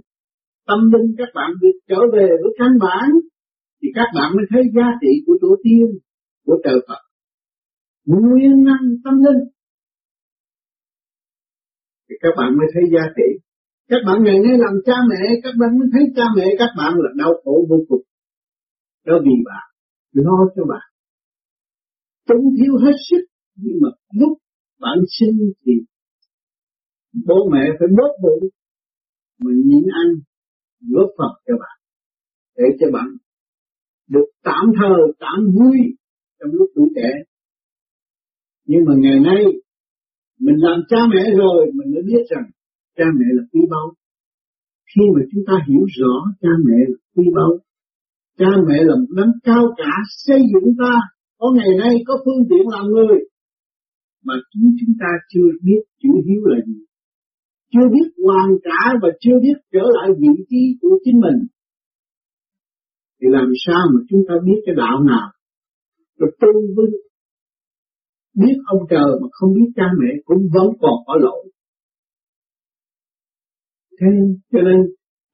tâm 0.66 0.78
linh 0.92 1.14
các 1.18 1.28
bạn 1.34 1.50
biết 1.60 1.74
trở 1.88 2.00
về 2.12 2.28
với 2.42 2.52
căn 2.58 2.70
bản 2.80 3.10
thì 3.82 3.88
các 3.94 4.08
bạn 4.14 4.36
mới 4.36 4.44
thấy 4.50 4.62
giá 4.76 4.88
trị 5.00 5.12
của 5.26 5.36
tổ 5.40 5.56
tiên, 5.64 5.86
của 6.46 6.58
trời 6.64 6.78
Phật. 6.88 7.02
Nguyên 8.04 8.64
năng 8.64 8.84
tâm 9.04 9.14
linh. 9.24 9.42
Thì 12.08 12.14
các 12.20 12.32
bạn 12.36 12.56
mới 12.58 12.66
thấy 12.74 12.82
giá 12.92 13.04
trị. 13.16 13.28
Các 13.88 14.00
bạn 14.06 14.18
ngày 14.24 14.38
nay 14.44 14.54
làm 14.58 14.74
cha 14.86 14.96
mẹ, 15.10 15.40
các 15.42 15.54
bạn 15.60 15.70
mới 15.78 15.88
thấy 15.92 16.02
cha 16.16 16.22
mẹ 16.36 16.44
các 16.58 16.70
bạn 16.78 16.92
là 16.96 17.10
đau 17.16 17.32
khổ 17.44 17.66
vô 17.70 17.76
cùng. 17.88 18.02
Đó 19.06 19.14
vì 19.24 19.36
bạn, 19.44 19.64
lo 20.12 20.38
cho 20.56 20.64
bạn. 20.68 20.86
Tốn 22.26 22.40
thiếu 22.58 22.72
hết 22.84 22.96
sức, 23.10 23.24
nhưng 23.56 23.76
mà 23.82 23.88
lúc 24.12 24.38
bạn 24.80 24.98
sinh 25.18 25.36
thì 25.64 25.72
bố 27.26 27.50
mẹ 27.52 27.64
phải 27.78 27.88
bớt 27.98 28.12
bụng 28.22 28.48
mà 29.38 29.50
nhịn 29.64 29.84
ăn 30.02 30.08
góp 30.80 31.08
phần 31.18 31.32
cho 31.46 31.54
bạn 31.60 31.76
để 32.56 32.64
cho 32.80 32.86
bạn 32.92 33.06
được 34.08 34.26
tạm 34.42 34.64
thờ, 34.80 34.94
tạm 35.18 35.38
vui 35.54 35.78
trong 36.40 36.50
lúc 36.52 36.70
tuổi 36.74 36.88
trẻ. 36.96 37.10
Nhưng 38.64 38.84
mà 38.86 38.94
ngày 38.98 39.20
nay, 39.20 39.44
mình 40.40 40.56
làm 40.58 40.80
cha 40.88 40.96
mẹ 41.14 41.30
rồi, 41.36 41.66
mình 41.74 41.94
mới 41.94 42.02
biết 42.02 42.22
rằng 42.30 42.50
cha 42.96 43.06
mẹ 43.18 43.28
là 43.36 43.42
quý 43.52 43.60
báu. 43.70 43.86
Khi 44.90 45.02
mà 45.14 45.22
chúng 45.30 45.44
ta 45.48 45.54
hiểu 45.68 45.84
rõ 45.98 46.14
cha 46.42 46.52
mẹ 46.66 46.78
là 46.88 46.98
quý 47.14 47.24
báu, 47.36 47.52
cha 48.38 48.50
mẹ 48.68 48.78
là 48.88 48.94
một 49.00 49.10
đấng 49.18 49.32
cao 49.44 49.64
cả 49.76 49.92
xây 50.24 50.40
dựng 50.52 50.68
ta, 50.78 50.94
có 51.38 51.46
ngày 51.56 51.72
nay 51.78 51.94
có 52.06 52.14
phương 52.24 52.42
tiện 52.50 52.64
làm 52.74 52.84
người, 52.86 53.18
mà 54.26 54.34
chúng 54.52 54.68
chúng 54.80 54.94
ta 55.00 55.10
chưa 55.32 55.48
biết 55.62 55.82
chữ 56.02 56.08
hiếu 56.26 56.42
là 56.44 56.58
gì, 56.66 56.80
chưa 57.72 57.86
biết 57.94 58.08
hoàn 58.24 58.48
trả 58.64 58.98
và 59.02 59.08
chưa 59.20 59.36
biết 59.42 59.56
trở 59.72 59.84
lại 59.96 60.08
vị 60.18 60.44
trí 60.50 60.62
của 60.80 60.98
chính 61.04 61.20
mình. 61.20 61.38
Thì 63.20 63.26
làm 63.30 63.48
sao 63.66 63.82
mà 63.94 64.00
chúng 64.08 64.22
ta 64.28 64.34
biết 64.46 64.58
cái 64.66 64.74
đạo 64.74 64.96
nào? 65.10 65.28
Rồi 66.18 66.30
tu 66.40 66.52
vinh. 66.76 66.96
Biết 68.34 68.56
ông 68.66 68.82
trời 68.90 69.10
mà 69.20 69.28
không 69.32 69.54
biết 69.54 69.68
cha 69.76 69.86
mẹ 70.00 70.10
cũng 70.24 70.42
vẫn 70.54 70.68
còn 70.80 70.96
có 71.06 71.14
lỗi 71.20 71.50
thế 74.00 74.06
cho 74.52 74.58
nên, 74.66 74.78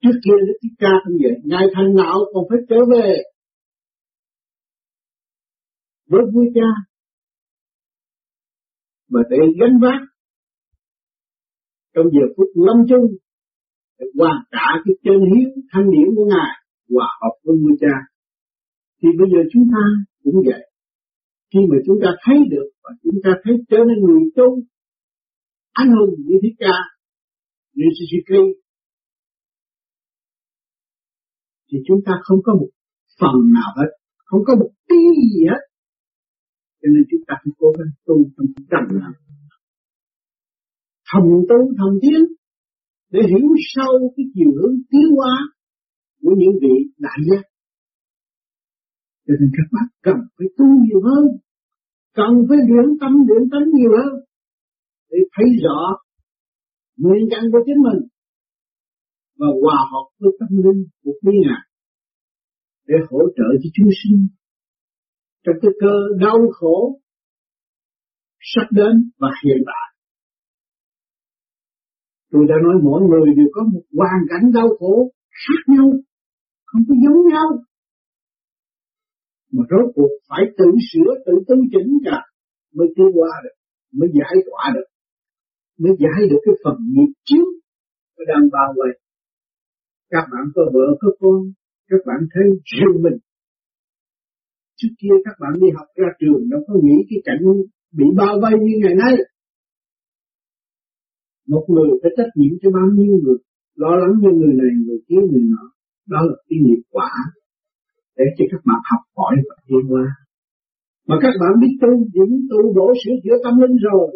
trước 0.01 0.17
kia 0.23 0.37
Đức 0.47 0.57
Thích 0.61 0.75
Ca 0.79 0.93
cũng 1.03 1.17
vậy 1.23 1.35
ngài 1.43 1.65
thành 1.75 1.95
đạo 1.97 2.17
còn 2.33 2.43
phải 2.49 2.59
trở 2.69 2.79
về 2.93 3.23
với 6.09 6.21
vua 6.33 6.45
cha. 6.55 6.69
Mà 9.09 9.21
để 9.29 9.37
gánh 9.59 9.79
vác 9.81 10.01
trong 11.95 12.05
giờ 12.13 12.25
phút 12.37 12.47
lâm 12.55 12.77
chung, 12.89 13.05
để 13.99 14.05
hoàn 14.17 14.43
trả 14.51 14.67
cái 14.85 14.93
chân 15.03 15.19
hiếu, 15.31 15.49
thanh 15.71 15.87
điển 15.91 16.15
của 16.15 16.25
ngài, 16.25 16.51
hòa 16.89 17.07
hợp 17.21 17.35
với 17.43 17.55
vua 17.61 17.75
cha. 17.81 17.95
Thì 19.01 19.09
bây 19.19 19.27
giờ 19.31 19.39
chúng 19.53 19.65
ta 19.73 19.83
cũng 20.23 20.35
vậy. 20.45 20.63
Khi 21.53 21.59
mà 21.69 21.77
chúng 21.85 21.97
ta 22.03 22.09
thấy 22.25 22.37
được 22.51 22.67
và 22.83 22.91
chúng 23.03 23.19
ta 23.23 23.31
thấy 23.43 23.53
trở 23.69 23.77
nên 23.77 23.97
người 24.05 24.21
tu 24.35 24.47
anh 25.73 25.89
hùng 25.97 26.15
như 26.27 26.35
thế 26.43 26.49
ca 26.59 26.75
như 27.73 27.85
Suzuki 27.97 28.53
thì 31.71 31.77
chúng 31.87 32.01
ta 32.05 32.13
không 32.23 32.39
có 32.43 32.53
một 32.53 32.69
phần 33.19 33.35
nào 33.57 33.71
hết 33.77 33.91
không 34.25 34.41
có 34.47 34.55
một 34.61 34.71
tí 34.89 35.01
gì 35.31 35.45
hết 35.51 35.63
cho 36.81 36.87
nên 36.93 37.03
chúng 37.11 37.23
ta 37.27 37.33
phải 37.41 37.53
cố 37.57 37.67
gắng 37.77 37.91
tu 38.05 38.15
trong 38.35 38.47
trầm 38.71 38.85
lặng 39.01 39.17
thầm 41.09 41.23
tu 41.49 41.59
thầm 41.77 41.91
tiến 42.01 42.21
để 43.13 43.21
hiểu 43.29 43.49
sâu 43.73 44.13
cái 44.15 44.25
chiều 44.33 44.51
hướng 44.57 44.75
tiến 44.89 45.07
hóa 45.17 45.35
của 46.21 46.33
những 46.37 46.55
vị 46.61 46.75
đại 46.97 47.19
giác. 47.29 47.43
Cho 49.27 49.33
nên 49.39 49.49
các 49.57 49.67
bạn 49.73 49.87
cần 50.01 50.17
phải 50.37 50.47
tu 50.57 50.65
nhiều 50.85 51.01
hơn, 51.07 51.25
cần 52.17 52.33
phải 52.49 52.57
luyện 52.67 52.87
tâm 53.01 53.13
luyện 53.27 53.43
tánh 53.51 53.67
nhiều 53.77 53.91
hơn 53.97 54.13
để 55.11 55.17
thấy 55.33 55.47
rõ 55.63 55.79
nguyên 56.97 57.23
căn 57.31 57.43
của 57.51 57.59
chính 57.65 57.81
mình 57.87 58.01
và 59.39 59.47
hòa 59.61 59.79
hợp 59.91 60.07
với 60.19 60.31
tâm 60.39 60.49
linh 60.65 60.81
của 61.03 61.11
thiên 61.21 61.41
ngài 61.45 61.63
để 62.87 62.95
hỗ 63.09 63.19
trợ 63.37 63.47
cho 63.61 63.69
chúng 63.73 63.89
sinh 64.03 64.27
trong 65.43 65.55
cái 65.61 65.71
cơ 65.81 65.93
đau 66.21 66.39
khổ 66.51 66.99
sắp 68.39 68.67
đến 68.71 69.11
và 69.19 69.27
hiện 69.43 69.57
tại. 69.65 69.87
Tôi 72.31 72.43
đã 72.49 72.55
nói 72.63 72.75
mỗi 72.83 73.01
người 73.01 73.35
đều 73.37 73.49
có 73.51 73.61
một 73.73 73.81
hoàn 73.97 74.19
cảnh 74.29 74.51
đau 74.53 74.67
khổ 74.79 75.11
khác 75.43 75.61
nhau, 75.67 75.87
không 76.65 76.81
có 76.87 76.95
giống 77.03 77.19
nhau. 77.33 77.49
Mà 79.51 79.63
rốt 79.69 79.91
cuộc 79.95 80.11
phải 80.29 80.43
tự 80.57 80.65
sửa, 80.89 81.11
tự 81.25 81.33
tu 81.47 81.55
chỉnh 81.71 81.91
cả 82.05 82.19
mới 82.75 82.87
tiến 82.95 83.05
qua 83.13 83.29
được, 83.43 83.55
mới 83.97 84.09
giải 84.19 84.35
tỏa 84.45 84.63
được, 84.75 84.87
mới 85.83 85.93
giải 86.03 86.19
được 86.29 86.41
cái 86.45 86.55
phần 86.63 86.77
nghiệp 86.93 87.11
trước 87.29 87.47
nó 88.15 88.23
đang 88.31 88.43
bao 88.55 88.69
vây. 88.77 88.91
Các 90.13 90.25
bạn 90.31 90.43
có 90.55 90.61
vợ 90.73 90.87
có 91.01 91.09
con, 91.19 91.39
các 91.89 92.01
bạn 92.07 92.19
thấy 92.33 92.45
riêng 92.71 92.97
mình. 93.05 93.17
Trước 94.77 94.93
kia 94.99 95.15
các 95.25 95.35
bạn 95.41 95.53
đi 95.61 95.67
học 95.77 95.87
ra 95.95 96.09
trường 96.19 96.41
đâu 96.51 96.61
có 96.67 96.73
nghĩ 96.83 96.97
cái 97.09 97.19
cảnh 97.27 97.43
bị 97.97 98.05
bao 98.17 98.33
vây 98.41 98.53
như 98.65 98.75
ngày 98.83 98.95
nay. 99.03 99.13
Một 101.47 101.65
người 101.73 101.89
phải 102.01 102.11
trách 102.17 102.31
nhiệm 102.35 102.53
cho 102.61 102.69
bao 102.77 102.87
nhiêu 102.97 103.13
người, 103.23 103.39
lo 103.75 103.93
lắng 104.01 104.13
cho 104.23 104.31
người 104.39 104.53
này, 104.61 104.71
người 104.85 104.99
kia, 105.07 105.21
người 105.31 105.45
nọ. 105.53 105.65
Đó 106.11 106.19
là 106.27 106.35
cái 106.47 106.57
nghiệp 106.65 106.81
quả 106.95 107.11
để 108.17 108.25
cho 108.37 108.45
các 108.51 108.61
bạn 108.67 108.81
học 108.89 109.03
hỏi 109.17 109.35
và 109.49 109.55
tiến 109.67 109.83
qua. 109.91 110.05
Mà 111.07 111.15
các 111.23 111.33
bạn 111.41 111.53
biết 111.61 111.73
tu, 111.81 111.91
những 112.15 112.33
tu 112.49 112.59
bổ 112.77 112.87
sửa 113.01 113.15
chữa 113.23 113.37
tâm 113.43 113.53
linh 113.61 113.75
rồi, 113.87 114.07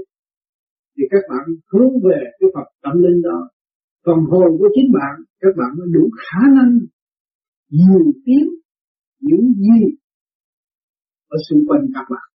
thì 0.98 1.04
các 1.12 1.24
bạn 1.30 1.46
hướng 1.72 1.94
về 2.08 2.20
cái 2.40 2.50
Phật 2.56 2.68
tâm 2.84 2.94
linh 3.04 3.22
đó. 3.22 3.50
Còn 4.06 4.20
hồn 4.32 4.50
của 4.60 4.70
chính 4.76 4.90
bạn, 4.94 5.16
các 5.40 5.54
bạn 5.58 5.70
mới 5.78 5.88
đủ 5.94 6.10
khả 6.24 6.42
năng 6.58 6.72
nhiều 7.70 8.14
tiếng 8.26 8.48
những 9.20 9.54
gì 9.54 9.82
ở 11.28 11.38
xung 11.50 11.62
quanh 11.68 11.86
các 11.94 12.06
bạn. 12.10 12.28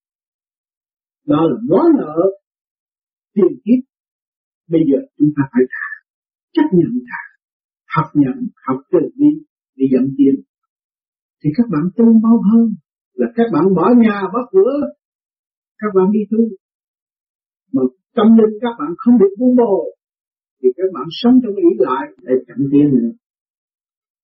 Đó 1.28 1.42
là 1.50 1.58
món 1.70 1.86
nợ 1.98 2.16
tiền 3.34 3.54
kiếp. 3.66 3.82
Bây 4.68 4.82
giờ 4.90 4.98
chúng 5.18 5.32
ta 5.36 5.44
phải 5.52 5.64
trả, 5.74 5.88
chấp 6.56 6.68
nhận 6.78 6.92
trả, 7.10 7.22
học 7.96 8.08
nhận, 8.14 8.38
học 8.68 8.80
từ 8.92 9.00
bi 9.18 9.32
để 9.76 9.86
dẫn 9.94 10.14
tiến. 10.18 10.36
Thì 11.44 11.50
các 11.58 11.68
bạn 11.70 11.84
tu 11.98 12.06
mau 12.24 12.42
hơn 12.52 12.76
là 13.14 13.28
các 13.36 13.48
bạn 13.54 13.64
bỏ 13.76 13.90
nhà 13.98 14.22
bỏ 14.34 14.40
cửa, 14.52 14.74
các 15.78 15.88
bạn 15.96 16.12
đi 16.12 16.20
tu. 16.32 16.44
Mà 17.74 17.82
tâm 18.16 18.28
linh 18.38 18.56
các 18.62 18.74
bạn 18.80 18.92
không 18.98 19.16
được 19.22 19.34
buông 19.40 19.56
bồ, 19.56 19.76
thì 20.64 20.70
các 20.78 20.90
bạn 20.94 21.08
sống 21.10 21.36
trong 21.44 21.56
ý 21.56 21.70
lại 21.78 22.06
để 22.18 22.34
chậm 22.48 22.58
tiến 22.72 22.86
nữa. 22.96 23.12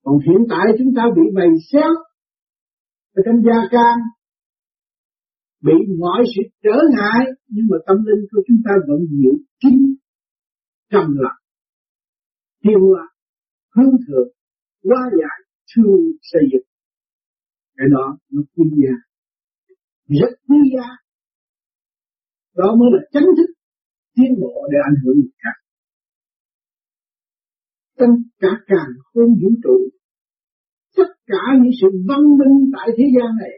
Còn 0.03 0.19
hiện 0.25 0.41
tại 0.49 0.65
chúng 0.77 0.91
ta 0.95 1.03
bị 1.15 1.21
bày 1.35 1.51
xéo 1.71 1.91
ở 3.15 3.21
trong 3.25 3.39
gia 3.45 3.59
can 3.71 3.97
bị 5.63 5.73
mọi 5.99 6.23
sự 6.35 6.41
trở 6.63 6.77
ngại 6.93 7.25
nhưng 7.47 7.65
mà 7.69 7.77
tâm 7.87 7.97
linh 8.05 8.25
của 8.31 8.41
chúng 8.47 8.57
ta 8.65 8.71
vẫn 8.87 8.99
giữ 9.09 9.31
kín 9.61 9.79
trầm 10.91 11.07
lặng 11.15 11.41
tiêu 12.63 12.79
hóa 12.79 13.07
hướng 13.75 13.95
thượng 14.07 14.29
quá 14.83 15.01
giải 15.19 15.39
thương 15.75 16.01
xây 16.21 16.41
dựng 16.51 16.67
cái 17.77 17.87
đó 17.91 18.17
nó 18.31 18.41
quý 18.55 18.65
giá 18.83 18.95
rất 20.07 20.33
quý 20.47 20.57
giá 20.75 20.87
đó 22.57 22.75
mới 22.79 22.89
là 22.93 23.01
chánh 23.13 23.29
thức 23.37 23.49
tiến 24.15 24.31
bộ 24.41 24.53
để 24.71 24.77
ảnh 24.89 24.97
hưởng 25.03 25.15
người 25.15 25.35
khác. 25.43 25.57
Trong 27.97 28.13
cả 28.41 28.53
càng 28.67 28.91
không 29.13 29.31
vũ 29.41 29.49
trụ, 29.63 29.77
tất 30.97 31.09
cả 31.25 31.43
những 31.61 31.71
sự 31.81 31.87
văn 32.09 32.21
minh 32.39 32.71
tại 32.73 32.87
thế 32.97 33.03
gian 33.15 33.29
này, 33.41 33.55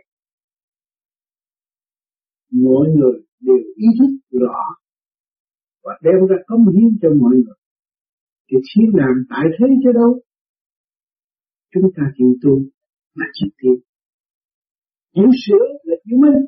mọi 2.52 2.86
người 2.96 3.16
đều 3.40 3.58
ý 3.76 3.88
thức 4.00 4.40
rõ 4.42 4.60
và 5.84 5.94
đem 6.04 6.28
ra 6.30 6.36
công 6.48 6.64
hiến 6.74 6.90
cho 7.02 7.10
mọi 7.22 7.36
người. 7.36 7.60
Thì 8.52 8.58
thiên 8.70 8.90
làm 8.94 9.16
tại 9.30 9.46
thế 9.60 9.66
chứ 9.84 9.92
đâu, 9.94 10.22
chúng 11.74 11.92
ta 11.96 12.04
chịu 12.18 12.36
tu 12.44 12.54
là 13.16 13.26
chịu 13.34 13.50
thiện 13.62 13.90
chịu 15.16 15.30
sửa 15.46 15.66
là 15.84 15.96
chịu 16.06 16.18
minh 16.24 16.46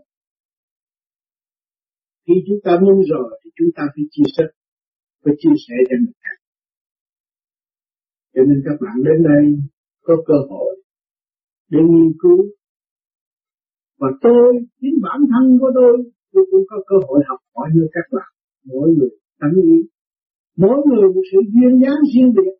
khi 2.26 2.34
chúng 2.48 2.60
ta 2.64 2.72
minh 2.86 3.02
rồi 3.12 3.40
thì 3.44 3.50
chúng 3.58 3.72
ta 3.76 3.84
phải 3.94 4.04
chia 4.12 4.28
sẻ, 4.38 4.46
phải 5.24 5.34
chia 5.42 5.56
sẻ 5.68 5.76
cho 5.90 5.96
người 6.02 6.18
khác. 6.24 6.38
Cho 8.34 8.42
nên 8.48 8.58
các 8.66 8.78
bạn 8.84 8.96
đến 9.08 9.18
đây 9.32 9.46
có 10.02 10.14
cơ 10.28 10.38
hội 10.50 10.72
để 11.70 11.80
nghiên 11.92 12.12
cứu. 12.22 12.40
Và 14.00 14.08
tôi, 14.22 14.48
chính 14.82 14.96
bản 15.02 15.20
thân 15.32 15.60
của 15.60 15.72
tôi 15.76 16.12
tôi 16.32 16.46
cũng 16.52 16.64
có 16.68 16.78
cơ 16.88 16.96
hội 17.08 17.20
học 17.28 17.40
hỏi 17.56 17.70
như 17.74 17.88
các 17.92 18.06
bạn. 18.12 18.30
Mỗi 18.66 18.90
người 18.90 19.10
tánh 19.40 19.56
ý. 19.64 19.78
Mỗi 20.58 20.78
người 20.88 21.10
một 21.14 21.22
sự 21.32 21.40
duyên 21.54 21.82
dáng 21.82 22.02
riêng 22.14 22.34
biệt. 22.36 22.54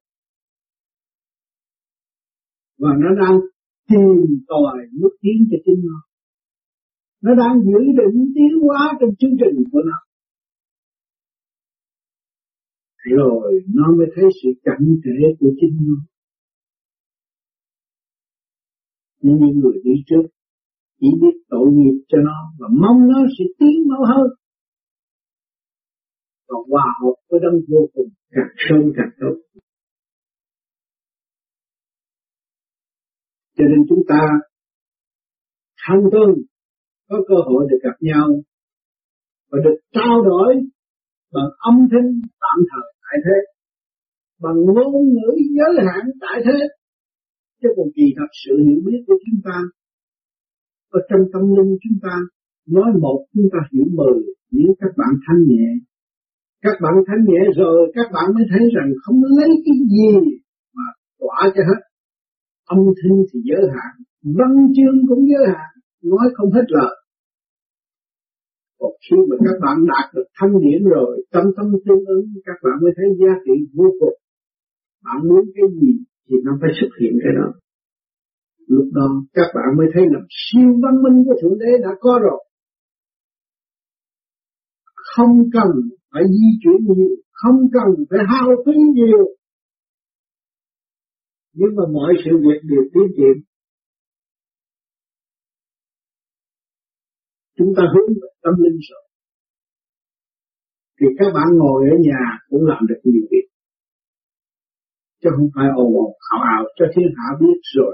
Và 2.78 2.90
nó 3.04 3.10
đang 3.22 3.40
tìm 3.90 4.38
tòi 4.48 4.78
mức 5.02 5.14
tiến 5.22 5.48
cho 5.52 5.58
chính 5.66 5.82
nó 5.86 6.00
nó 7.22 7.32
đang 7.36 7.62
dự 7.66 7.80
định 8.00 8.32
tiến 8.36 8.62
hóa 8.64 8.98
trong 9.00 9.10
chương 9.20 9.36
trình 9.40 9.64
của 9.72 9.82
nó. 9.86 9.98
Rồi, 13.18 13.62
nó 13.76 13.86
mới 13.98 14.08
thấy 14.16 14.26
sự 14.44 14.50
chậm 14.66 14.88
trễ 15.04 15.36
của 15.40 15.52
chính 15.62 15.78
nó. 15.82 15.96
Nhưng 19.22 19.38
những 19.40 19.60
người 19.60 19.82
đi 19.84 19.92
trước 20.06 20.26
chỉ 21.00 21.08
biết 21.22 21.36
tội 21.50 21.68
nghiệp 21.72 22.04
cho 22.08 22.18
nó 22.24 22.38
và 22.60 22.68
mong 22.82 23.08
nó 23.08 23.20
sẽ 23.38 23.46
tiến 23.60 23.88
mau 23.90 24.02
hơn, 24.08 24.28
và 26.48 26.58
hòa 26.70 26.86
hợp 27.02 27.16
với 27.30 27.40
đấng 27.44 27.62
vô 27.70 27.90
cùng 27.94 28.10
càng 28.30 28.54
sâu 28.58 28.92
càng 28.98 29.12
tốt. 29.20 29.62
Cho 33.58 33.64
nên 33.64 33.80
chúng 33.90 34.04
ta 34.08 34.22
thân 35.88 36.00
thương 36.12 36.36
có 37.12 37.18
cơ 37.30 37.38
hội 37.48 37.62
được 37.70 37.82
gặp 37.84 37.98
nhau 38.10 38.28
và 39.50 39.58
được 39.66 39.78
trao 39.96 40.16
đổi 40.30 40.52
bằng 41.34 41.50
âm 41.70 41.76
thanh 41.92 42.10
tạm 42.44 42.58
thời 42.72 42.88
tại 43.04 43.18
thế, 43.26 43.38
bằng 44.44 44.58
ngôn 44.66 45.04
ngữ 45.14 45.32
giới 45.58 45.74
hạn 45.88 46.04
tại 46.24 46.38
thế. 46.46 46.58
Chứ 47.62 47.68
còn 47.76 47.88
kỳ 47.96 48.06
thật 48.18 48.32
sự 48.44 48.54
hiểu 48.66 48.80
biết 48.86 49.00
của 49.08 49.18
chúng 49.26 49.40
ta, 49.48 49.58
ở 50.98 51.00
trong 51.10 51.24
tâm 51.34 51.44
linh 51.58 51.72
chúng 51.84 51.98
ta, 52.06 52.16
nói 52.76 52.90
một 53.04 53.20
chúng 53.34 53.48
ta 53.54 53.60
hiểu 53.72 53.86
mười, 53.98 54.18
nếu 54.52 54.70
các 54.80 54.92
bạn 55.00 55.14
thanh 55.26 55.42
nhẹ. 55.50 55.68
Các 56.66 56.76
bạn 56.84 56.94
thanh 57.08 57.24
nhẹ 57.30 57.42
rồi, 57.60 57.92
các 57.96 58.08
bạn 58.14 58.26
mới 58.36 58.44
thấy 58.52 58.64
rằng 58.76 58.90
không 59.04 59.20
lấy 59.38 59.50
cái 59.66 59.76
gì 59.94 60.12
mà 60.76 60.88
tỏa 61.20 61.40
cho 61.56 61.64
hết. 61.70 61.82
Âm 62.76 62.80
thanh 63.00 63.18
thì 63.30 63.40
giới 63.50 63.64
hạn, 63.74 63.94
văn 64.38 64.52
chương 64.76 64.98
cũng 65.10 65.24
giới 65.32 65.46
hạn, 65.54 65.72
nói 66.12 66.26
không 66.36 66.52
hết 66.52 66.66
lời 66.68 67.01
còn 68.82 68.94
khi 69.06 69.18
mà 69.30 69.36
các 69.46 69.58
bạn 69.64 69.78
đạt 69.92 70.06
được 70.16 70.28
thanh 70.38 70.54
điển 70.64 70.82
rồi 70.96 71.12
tâm 71.34 71.46
tâm 71.58 71.66
tương 71.86 72.04
ứng 72.16 72.26
các 72.48 72.58
bạn 72.64 72.76
mới 72.84 72.92
thấy 72.98 73.08
giá 73.20 73.34
trị 73.46 73.56
vô 73.78 73.88
cùng 74.00 74.18
bạn 75.06 75.20
muốn 75.30 75.44
cái 75.56 75.68
gì 75.80 75.92
thì 76.28 76.36
nó 76.46 76.52
phải 76.62 76.72
xuất 76.80 76.92
hiện 77.00 77.14
cái 77.24 77.34
đó 77.40 77.48
Lúc 78.76 78.88
đó 78.94 79.08
các 79.34 79.50
bạn 79.56 79.78
mới 79.78 79.88
thấy 79.94 80.04
là 80.12 80.20
siêu 80.30 80.70
văn 80.84 80.96
minh 81.04 81.24
của 81.26 81.36
Thượng 81.42 81.60
Đế 81.60 81.72
đã 81.84 81.90
có 82.00 82.20
rồi. 82.24 82.46
Không 85.16 85.50
cần 85.54 85.72
phải 86.12 86.24
di 86.24 86.50
chuyển 86.64 86.96
nhiều, 86.96 87.16
không 87.32 87.60
cần 87.74 88.06
phải 88.10 88.20
hao 88.28 88.50
phí 88.66 88.72
nhiều. 88.94 89.26
Nhưng 91.54 91.76
mà 91.76 91.84
mọi 91.94 92.14
sự 92.26 92.32
việc 92.38 92.60
đều 92.64 92.84
tiến 92.94 93.08
triển. 93.18 93.44
Chúng 97.58 97.74
ta 97.78 97.84
hướng 97.94 98.14
tâm 98.44 98.54
linh 98.64 98.80
rồi. 98.90 99.04
Thì 101.00 101.08
các 101.20 101.30
bạn 101.36 101.48
ngồi 101.60 101.90
ở 101.94 101.96
nhà 102.08 102.22
cũng 102.50 102.66
làm 102.66 102.82
được 102.90 103.02
nhiều 103.04 103.24
việc. 103.32 103.48
Chứ 105.22 105.30
không 105.36 105.50
phải 105.56 105.68
ồn 105.76 105.90
ồn 106.04 106.12
ảo 106.32 106.42
ảo 106.56 106.64
cho 106.78 106.86
thiên 106.96 107.08
hạ 107.18 107.28
biết 107.42 107.60
rồi 107.76 107.94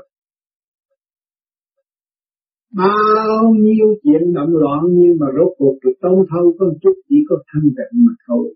bao 2.74 3.54
nhiêu 3.60 3.88
chuyện 4.04 4.34
động 4.34 4.54
loạn 4.62 4.80
nhưng 4.90 5.18
mà 5.20 5.28
rốt 5.38 5.52
cuộc 5.58 5.76
được 5.84 5.96
tông 6.02 6.20
thâu, 6.30 6.56
có 6.60 6.66
một 6.66 6.78
chút 6.82 6.94
chỉ 7.10 7.16
có 7.30 7.36
thanh 7.48 7.70
tịnh 7.78 8.06
mà 8.06 8.14
thôi 8.28 8.56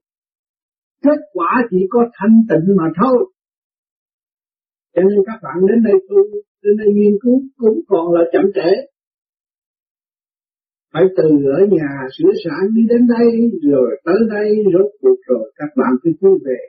kết 1.03 1.19
quả 1.33 1.51
chỉ 1.69 1.77
có 1.89 1.99
thanh 2.17 2.35
tịnh 2.49 2.75
mà 2.77 2.87
thôi 3.01 3.17
cho 4.95 5.01
nên 5.01 5.19
các 5.27 5.39
bạn 5.43 5.57
đến 5.69 5.83
đây 5.83 5.93
tu, 6.09 6.17
đến 6.63 6.73
đây 6.77 6.87
nghiên 6.93 7.15
cứu, 7.23 7.37
cũng 7.57 7.79
còn 7.87 8.13
là 8.13 8.21
chậm 8.33 8.45
trễ 8.55 8.69
phải 10.93 11.03
từ 11.17 11.29
ở 11.57 11.59
nhà 11.75 11.91
sửa 12.15 12.31
sản 12.43 12.61
đi 12.75 12.81
đến 12.89 13.01
đây, 13.15 13.27
rồi 13.71 13.89
tới 14.05 14.19
đây, 14.29 14.47
rốt 14.73 14.89
cuộc 15.01 15.19
rồi 15.27 15.53
các 15.55 15.69
bạn 15.77 15.91
cứ 16.01 16.09
quy 16.19 16.31
về 16.45 16.61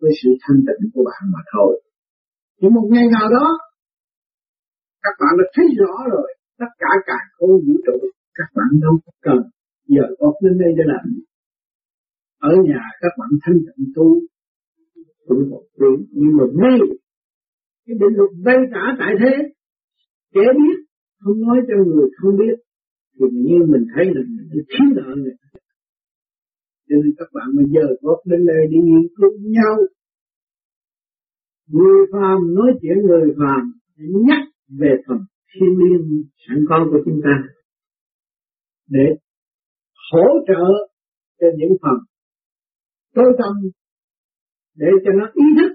với 0.00 0.10
sự 0.22 0.30
thanh 0.42 0.60
tịnh 0.66 0.90
của 0.94 1.04
bạn 1.04 1.22
mà 1.34 1.40
thôi. 1.52 1.82
Nhưng 2.60 2.74
một 2.74 2.88
ngày 2.92 3.06
nào 3.16 3.28
đó, 3.36 3.46
các 5.02 5.14
bạn 5.20 5.32
đã 5.38 5.44
thấy 5.54 5.66
rõ 5.78 5.94
rồi, 6.12 6.28
tất 6.58 6.70
cả 6.78 6.92
cả 7.06 7.18
khối 7.38 7.48
vũ 7.48 7.74
trụ, 7.86 7.98
các 8.34 8.48
bạn 8.56 8.68
đâu 8.82 8.94
có 9.04 9.12
cần 9.22 9.38
giờ 9.88 10.06
có 10.18 10.32
đến 10.42 10.58
đây 10.58 10.72
để 10.78 10.84
làm 10.86 11.04
ở 12.50 12.52
nhà 12.68 12.82
các 13.00 13.12
bạn 13.18 13.30
thanh 13.42 13.58
tịnh 13.66 13.92
tu 13.94 14.20
cũng 15.26 15.50
một 15.50 15.62
chuyện 15.76 16.06
nhưng 16.10 16.36
mà 16.38 16.44
mê. 16.60 16.74
Cái 17.86 17.96
định 18.00 18.14
luật 18.18 18.30
vay 18.44 18.56
cả 18.74 18.84
tại 18.98 19.12
thế, 19.20 19.34
kẻ 20.34 20.40
biết 20.58 20.76
không 21.20 21.40
nói 21.40 21.58
cho 21.68 21.74
người 21.86 22.08
không 22.16 22.36
biết 22.36 22.56
thì 23.16 23.26
như 23.32 23.58
mình 23.72 23.84
thấy 23.94 24.04
là 24.14 24.20
mình 24.28 24.64
thiếu 24.70 24.86
nợ 24.96 25.14
người 25.16 25.36
cho 26.88 26.96
nên 26.96 27.14
các 27.18 27.28
bạn 27.34 27.46
bây 27.56 27.64
giờ 27.74 27.86
có 28.02 28.22
đến 28.24 28.46
đây 28.46 28.66
đi 28.70 28.78
nghiên 28.84 29.06
cứu 29.16 29.30
nhau. 29.40 29.76
Người 31.66 32.06
phàm 32.12 32.54
nói 32.54 32.70
chuyện 32.82 32.96
người 33.06 33.34
phàm 33.38 33.72
nhắc 33.96 34.42
về 34.80 34.92
phần 35.08 35.18
thiên 35.52 35.70
liêng 35.78 36.22
sẵn 36.48 36.58
có 36.68 36.86
của 36.90 36.98
chúng 37.04 37.20
ta. 37.24 37.34
Để 38.88 39.06
hỗ 40.12 40.26
trợ 40.48 40.64
cho 41.40 41.46
những 41.56 41.76
phần 41.82 41.98
tối 43.14 43.32
tâm, 43.38 43.54
để 44.74 44.86
cho 45.04 45.10
nó 45.18 45.26
ý 45.34 45.44
thức 45.58 45.72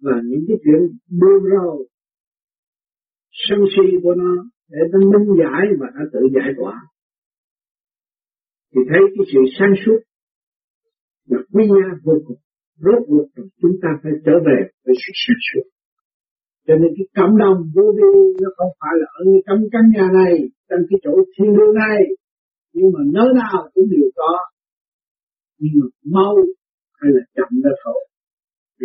và 0.00 0.20
những 0.24 0.44
cái 0.48 0.56
chuyện 0.64 0.80
buồn 1.20 1.50
rầu, 1.50 1.86
sân 3.30 3.58
si 3.76 3.96
của 4.02 4.14
nó 4.14 4.44
để 4.74 4.82
nó 4.92 4.98
minh 5.12 5.28
giải 5.40 5.64
và 5.80 5.86
nó 5.96 6.02
tự 6.12 6.20
giải 6.36 6.50
tỏa. 6.58 6.74
Thì 8.70 8.80
thấy 8.90 9.02
cái 9.14 9.24
sự 9.32 9.40
sáng 9.58 9.74
suốt 9.82 10.00
là 11.30 11.38
quý 11.52 11.62
nha 11.74 11.88
vô 12.06 12.14
cùng, 12.26 12.40
rốt 12.84 13.00
cuộc 13.08 13.26
rồi 13.34 13.46
chúng 13.60 13.76
ta 13.82 13.88
phải 14.02 14.12
trở 14.24 14.36
về 14.46 14.58
với 14.84 14.94
sự 15.02 15.12
sáng 15.22 15.40
suốt. 15.48 15.66
Cho 16.66 16.74
nên 16.80 16.90
cái 16.96 17.06
cảm 17.18 17.30
động 17.42 17.58
vô 17.74 17.86
vi 17.96 18.12
nó 18.42 18.48
không 18.56 18.72
phải 18.80 18.94
là 19.00 19.06
ở 19.20 19.24
trong 19.46 19.60
căn 19.72 19.84
nhà 19.94 20.06
này, 20.20 20.34
trong 20.68 20.82
cái 20.88 20.98
chỗ 21.04 21.12
thiên 21.34 21.50
đường 21.56 21.74
này. 21.86 22.00
Nhưng 22.76 22.88
mà 22.94 23.00
nơi 23.16 23.28
nào 23.42 23.58
cũng 23.74 23.86
đều 23.94 24.08
có. 24.18 24.32
Nhưng 25.60 25.74
mà 25.80 25.86
mau 26.16 26.34
hay 26.98 27.10
là 27.14 27.22
chậm 27.36 27.50
đó 27.64 27.70
thôi. 27.84 28.00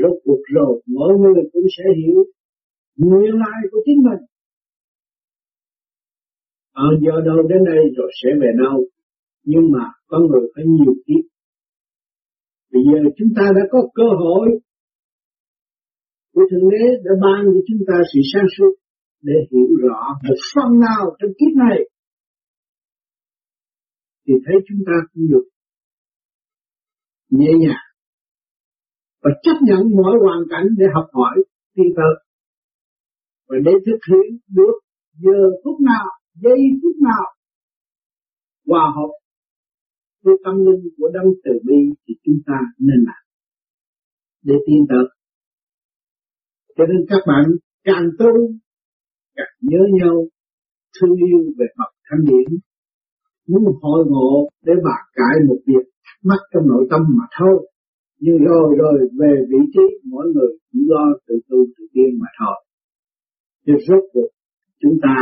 Rốt 0.02 0.16
cuộc 0.24 0.42
rồi 0.56 0.82
mỗi 0.98 1.14
người 1.22 1.44
cũng 1.54 1.68
sẽ 1.78 1.84
hiểu 2.00 2.20
nguyên 2.98 3.34
lai 3.44 3.60
của 3.72 3.82
chính 3.86 4.00
mình. 4.08 4.22
Ờ, 6.80 6.86
ở 6.86 6.88
do 7.06 7.16
đâu 7.26 7.48
đến 7.50 7.62
đây 7.66 7.84
rồi 7.98 8.12
sẽ 8.24 8.30
về 8.42 8.52
đâu 8.64 8.78
nhưng 9.44 9.66
mà 9.74 9.84
con 10.08 10.22
người 10.28 10.46
phải 10.56 10.64
nhiều 10.68 10.94
kiếp. 11.06 11.24
Bây 12.72 12.82
giờ 12.88 13.10
chúng 13.18 13.32
ta 13.36 13.46
đã 13.56 13.62
có 13.72 13.80
cơ 13.94 14.08
hội. 14.24 14.48
Của 16.34 16.42
thượng 16.52 16.70
đế 16.72 16.86
đã 17.06 17.12
ban 17.24 17.46
cho 17.46 17.62
chúng 17.68 17.82
ta 17.88 17.96
sự 18.14 18.20
sáng 18.34 18.48
suốt 18.58 18.74
để 19.22 19.34
hiểu 19.52 19.70
rõ 19.84 20.02
một 20.28 20.40
phần 20.56 20.80
nào 20.80 21.04
trong 21.20 21.32
kiếp 21.40 21.54
này. 21.68 21.80
Thì 24.28 24.34
thấy 24.46 24.56
chúng 24.68 24.82
ta 24.88 24.94
cũng 25.14 25.24
được 25.32 25.46
nhẹ 27.30 27.52
nhàng 27.60 27.86
và 29.24 29.32
chấp 29.44 29.58
nhận 29.68 29.80
mọi 30.04 30.16
hoàn 30.24 30.40
cảnh 30.50 30.68
để 30.78 30.86
học 30.94 31.08
hỏi 31.14 31.36
tiên 31.76 31.88
tới 31.96 32.16
và 33.48 33.56
để 33.66 33.72
thực 33.86 34.00
hiện 34.10 34.40
được 34.56 34.76
giờ 35.14 35.40
phút 35.64 35.82
nào 35.82 36.19
giây 36.44 36.60
phút 36.82 36.96
nào 37.02 37.26
hòa 38.68 38.86
hợp 38.96 39.12
với 40.24 40.36
tâm 40.44 40.56
linh 40.66 40.84
của 40.98 41.10
đấng 41.14 41.30
từ 41.44 41.52
bi 41.68 41.80
thì 42.08 42.14
chúng 42.24 42.40
ta 42.46 42.58
nên 42.80 43.00
làm. 43.08 43.24
Để 44.44 44.56
tiến 44.68 44.86
tới 44.90 45.06
cho 46.80 46.86
nên 46.92 47.06
các 47.10 47.22
bạn 47.28 47.46
càng 47.84 48.06
tu, 48.20 48.32
càng 49.36 49.54
nhớ 49.62 49.82
nhau, 50.00 50.16
thương 50.96 51.16
yêu 51.16 51.40
về 51.58 51.66
mặt 51.78 51.92
thanh 52.10 52.26
điển 52.26 52.60
muốn 53.48 53.64
hội 53.82 54.06
ngộ 54.08 54.50
để 54.66 54.74
bạc 54.84 55.02
cải 55.14 55.36
một 55.48 55.60
việc 55.68 55.86
mắc 56.24 56.42
trong 56.54 56.68
nội 56.68 56.88
tâm 56.92 57.02
mà 57.18 57.26
thôi. 57.40 57.70
Nhưng 58.20 58.38
rồi 58.38 58.76
rồi, 58.78 58.98
về 59.20 59.34
vị 59.50 59.58
trí, 59.74 59.86
mỗi 60.12 60.26
người 60.34 60.52
chỉ 60.72 60.80
lo 60.88 61.06
tự 61.28 61.36
tu 61.50 61.58
tự 61.78 61.84
tiên 61.94 62.20
mà 62.22 62.28
thôi. 62.40 62.56
Thì 63.68 63.74
rốt 63.88 64.04
cuộc, 64.14 64.30
chúng 64.82 64.98
ta 65.04 65.16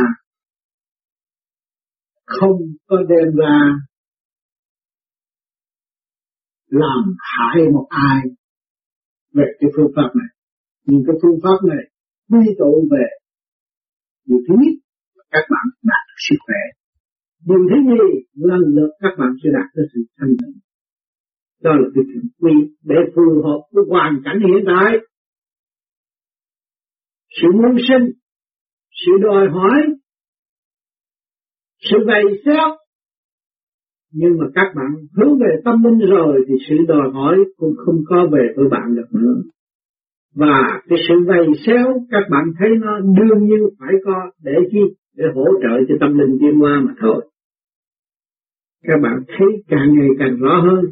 không 2.28 2.60
có 2.86 2.96
đem 3.08 3.36
ra 3.36 3.58
làm 6.66 7.02
hại 7.18 7.68
một 7.72 7.86
ai 7.88 8.22
về 9.34 9.44
cái 9.60 9.70
phương 9.76 9.92
pháp 9.96 10.10
này. 10.14 10.30
Nhưng 10.86 11.02
cái 11.06 11.16
phương 11.22 11.38
pháp 11.42 11.58
này 11.68 11.84
quy 12.30 12.46
tụ 12.58 12.88
về 12.90 13.06
điều 14.26 14.38
thứ 14.48 14.54
nhất 14.62 14.74
các 15.30 15.44
bạn 15.50 15.66
đạt 15.82 16.02
được 16.08 16.20
sức 16.28 16.36
khỏe. 16.46 16.62
Điều 17.46 17.62
thứ 17.68 17.76
nhì 17.88 18.08
lần 18.34 18.60
lượt 18.76 18.90
các 19.00 19.14
bạn 19.18 19.30
sẽ 19.42 19.48
đạt 19.52 19.68
được 19.74 19.86
sự 19.94 20.00
thanh 20.18 20.34
tịnh. 20.40 20.56
Đó 21.62 21.70
là 21.80 21.88
cái 21.94 22.04
chuyện 22.06 22.24
quy 22.40 22.54
để 22.82 22.96
phù 23.14 23.42
hợp 23.46 23.60
với 23.72 23.84
hoàn 23.88 24.12
cảnh 24.24 24.38
hiện 24.46 24.64
tại. 24.66 24.92
Sự 27.42 27.48
muốn 27.52 27.76
sinh, 27.88 28.06
sự 29.00 29.12
đòi 29.22 29.46
hỏi 29.52 29.97
sự 31.80 31.96
bày 32.06 32.22
xéo 32.44 32.76
nhưng 34.12 34.38
mà 34.38 34.46
các 34.54 34.72
bạn 34.76 34.90
hướng 35.16 35.38
về 35.38 35.60
tâm 35.64 35.82
linh 35.84 36.10
rồi 36.10 36.44
thì 36.48 36.54
sự 36.68 36.76
đòi 36.88 37.10
hỏi 37.12 37.36
cũng 37.56 37.74
không 37.76 37.96
có 38.06 38.26
về 38.32 38.48
với 38.56 38.68
bạn 38.68 38.94
được 38.96 39.06
nữa. 39.12 39.42
Và 40.34 40.80
cái 40.88 40.98
sự 41.08 41.14
bày 41.28 41.46
xéo 41.66 42.06
các 42.10 42.22
bạn 42.30 42.44
thấy 42.58 42.68
nó 42.80 42.98
đương 42.98 43.44
nhiên 43.44 43.58
phải 43.80 43.92
có 44.04 44.30
để 44.42 44.52
chi? 44.70 44.80
Để 45.16 45.24
hỗ 45.34 45.44
trợ 45.62 45.84
cho 45.88 45.94
tâm 46.00 46.18
linh 46.18 46.38
tiến 46.40 46.62
qua 46.62 46.80
mà 46.86 46.94
thôi. 47.00 47.28
Các 48.82 49.00
bạn 49.02 49.22
thấy 49.28 49.48
càng 49.68 49.94
ngày 49.94 50.08
càng 50.18 50.36
rõ 50.36 50.60
hơn. 50.60 50.84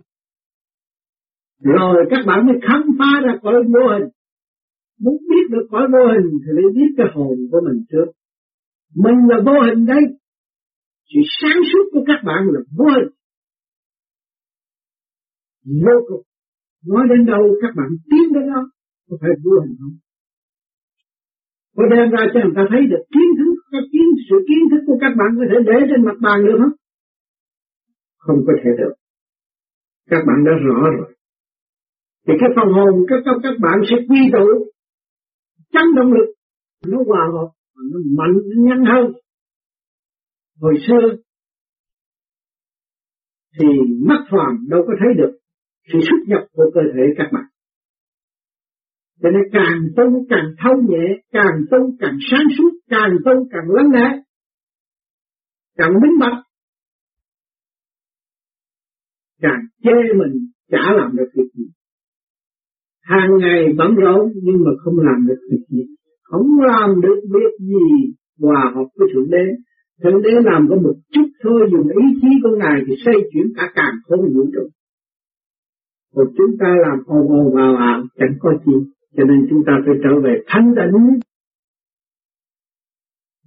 Rồi 1.62 2.06
các 2.10 2.26
bạn 2.26 2.46
mới 2.46 2.56
khám 2.62 2.82
phá 2.98 3.20
ra 3.24 3.38
cõi 3.42 3.54
vô 3.54 3.88
hình. 3.92 4.08
Muốn 5.00 5.16
biết 5.30 5.50
được 5.50 5.66
cõi 5.70 5.88
vô 5.92 6.12
hình 6.12 6.30
thì 6.30 6.52
phải 6.54 6.72
biết 6.74 6.94
cái 6.96 7.06
hồn 7.14 7.36
của 7.50 7.60
mình 7.64 7.84
trước. 7.90 8.06
Mình 8.94 9.28
là 9.28 9.36
vô 9.46 9.60
hình 9.66 9.86
đấy 9.86 10.02
sự 11.10 11.20
sáng 11.38 11.60
suốt 11.70 11.84
của 11.92 12.04
các 12.06 12.20
bạn 12.28 12.42
là 12.54 12.60
vô 12.78 12.86
hình 12.94 13.10
vô 15.84 15.96
cùng. 16.08 16.22
Nói 16.92 17.04
đến 17.10 17.26
đâu 17.26 17.42
các 17.62 17.72
bạn 17.78 17.88
tiến 18.10 18.26
đến 18.34 18.44
đó, 18.52 18.62
có 19.08 19.16
phải 19.20 19.30
vô 19.44 19.54
hình 19.62 19.76
không? 19.80 19.96
Có 21.76 21.84
đem 21.92 22.06
ra 22.14 22.22
cho 22.32 22.40
người 22.44 22.56
ta 22.58 22.64
thấy 22.70 22.82
được 22.92 23.04
kiến 23.14 23.28
thức 23.38 23.54
các 23.72 23.84
kiến, 23.92 24.08
sự 24.28 24.36
kiến 24.48 24.62
thức 24.70 24.82
của 24.86 24.98
các 25.00 25.12
bạn 25.18 25.30
có 25.38 25.44
thể 25.50 25.58
để 25.70 25.78
trên 25.90 26.00
mặt 26.08 26.18
bàn 26.26 26.38
được 26.46 26.58
không? 26.62 26.74
Không 28.24 28.40
có 28.46 28.52
thể 28.62 28.70
được. 28.80 28.94
Các 30.10 30.22
bạn 30.26 30.38
đã 30.46 30.52
rõ 30.66 30.78
rồi. 30.96 31.08
Thì 32.26 32.34
cái 32.40 32.50
phần 32.56 32.68
hồn, 32.76 32.94
các 33.08 33.20
các 33.24 33.36
các 33.42 33.56
bạn 33.64 33.78
sẽ 33.88 33.96
quy 34.08 34.20
tụ. 34.32 34.46
Chấn 35.72 35.86
động 35.96 36.12
lực, 36.12 36.28
nó 36.86 36.98
hòa 37.06 37.24
hợp, 37.34 37.48
nó 37.90 37.98
mạnh, 38.18 38.34
nó 38.48 38.56
nhanh 38.68 38.84
hơn 38.92 39.12
hồi 40.60 40.74
xưa 40.86 41.16
thì 43.58 43.66
mắt 44.06 44.24
phàm 44.30 44.68
đâu 44.68 44.80
có 44.86 44.92
thấy 45.00 45.08
được 45.16 45.38
sự 45.92 45.98
xuất 46.00 46.18
nhập 46.26 46.42
của 46.52 46.70
cơ 46.74 46.80
thể 46.94 47.02
các 47.18 47.28
bạn 47.32 47.44
cho 49.22 49.28
nên 49.30 49.42
càng 49.52 49.80
tu 49.96 50.26
càng 50.28 50.54
thâu 50.58 50.74
nhẹ, 50.88 51.06
càng 51.32 51.64
tu 51.70 51.78
càng 52.00 52.18
sáng 52.30 52.46
suốt, 52.58 52.70
càng 52.90 53.10
tu 53.24 53.48
càng 53.50 53.64
lắng 53.68 53.86
nghe, 53.92 54.22
càng 55.76 55.92
minh 56.02 56.18
bạch, 56.20 56.42
càng 59.40 59.60
chê 59.82 60.14
mình 60.18 60.50
chả 60.70 60.92
làm 60.96 61.16
được 61.16 61.28
việc 61.34 61.50
gì. 61.54 61.64
Hàng 63.02 63.30
ngày 63.40 63.64
bận 63.78 63.94
rộn 63.94 64.32
nhưng 64.42 64.56
mà 64.64 64.70
không 64.84 64.94
làm 64.98 65.26
được 65.26 65.40
việc 65.50 65.64
gì. 65.68 65.82
Không 66.22 66.46
làm 66.60 67.00
được 67.00 67.20
việc 67.34 67.58
gì, 67.58 68.14
hòa 68.40 68.72
hợp 68.74 68.86
với 68.96 69.08
thượng 69.14 69.30
đế. 69.30 69.46
Thượng 70.02 70.22
đế 70.22 70.30
làm 70.44 70.66
có 70.70 70.76
một 70.76 70.94
chút 71.12 71.28
thôi 71.42 71.68
dùng 71.72 71.88
ý 71.88 72.04
chí 72.20 72.28
của 72.42 72.56
Ngài 72.58 72.80
thì 72.86 72.94
xây 73.04 73.14
chuyển 73.32 73.46
cả 73.56 73.72
càng 73.74 73.94
không 74.04 74.20
vũ 74.34 74.44
trụ. 74.54 74.68
Còn 76.14 76.26
chúng 76.36 76.56
ta 76.60 76.66
làm 76.84 76.98
ồn 77.06 77.28
ồn 77.28 77.54
vào 77.54 77.76
ảo 77.76 78.04
chẳng 78.18 78.36
có 78.40 78.50
gì. 78.66 78.72
Cho 79.16 79.24
nên 79.24 79.46
chúng 79.50 79.62
ta 79.66 79.72
phải 79.86 79.94
trở 80.02 80.20
về 80.24 80.42
thanh 80.46 80.74
tịnh 80.76 81.20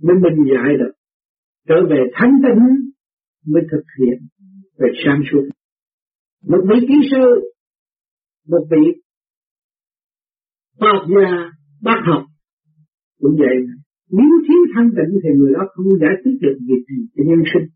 mới 0.02 0.16
minh 0.16 0.47
giải 0.54 0.78
được. 0.80 0.91
Trở 1.68 1.76
về 1.89 2.04
thanh 2.14 2.32
tịnh 2.43 2.91
mới 3.45 3.64
thực 3.72 3.84
hiện 4.00 4.28
về 4.78 4.88
sáng 5.06 5.22
suốt. 5.32 5.50
Một 6.47 6.64
vị 6.70 6.88
kỹ 6.88 7.10
sư, 7.12 7.52
một 8.47 8.68
vị 8.72 9.02
khoa 10.80 11.06
gia, 11.10 11.52
bác 11.82 12.02
học 12.06 12.24
cũng 13.22 13.36
vậy 13.39 13.79
nếu 14.10 14.32
thiếu 14.47 14.62
thanh 14.76 14.89
tịnh 14.97 15.20
thì 15.24 15.30
người 15.38 15.53
đó 15.53 15.64
không 15.74 15.86
giải 16.01 16.16
quyết 16.24 16.38
được 16.41 16.57
việc 16.68 16.84
gì 16.89 16.99
cho 17.16 17.24
nhân 17.28 17.41
sinh. 17.53 17.68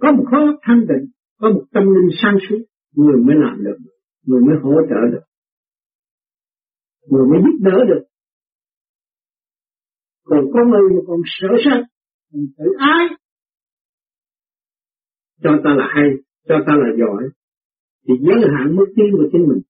Có 0.00 0.12
một 0.12 0.24
khó 0.30 0.40
thanh 0.62 0.80
tịnh, 0.88 1.04
có 1.40 1.50
một 1.50 1.64
tâm 1.72 1.84
linh 1.94 2.10
sang 2.22 2.36
suốt, 2.48 2.58
người 2.92 3.16
mới 3.26 3.36
làm 3.38 3.64
được, 3.64 3.76
người 4.26 4.40
mới 4.40 4.56
hỗ 4.62 4.72
trợ 4.90 5.00
được, 5.12 5.24
người 7.10 7.26
mới 7.30 7.38
giúp 7.44 7.56
đỡ 7.60 7.78
được. 7.88 8.04
Còn 10.24 10.44
có 10.52 10.60
người 10.70 10.90
mà 10.94 11.02
còn 11.06 11.20
sợ 11.24 11.48
sệt, 11.64 11.84
còn 12.32 12.42
tự 12.58 12.64
ái, 12.78 13.06
cho 15.42 15.50
ta 15.64 15.70
là 15.74 15.86
hay, 15.94 16.08
cho 16.48 16.54
ta 16.66 16.72
là 16.76 16.88
giỏi, 16.98 17.22
thì 18.08 18.14
giới 18.20 18.50
hạn 18.54 18.76
mức 18.76 18.86
tiến 18.96 19.06
của 19.12 19.28
chính 19.32 19.48
mình. 19.48 19.62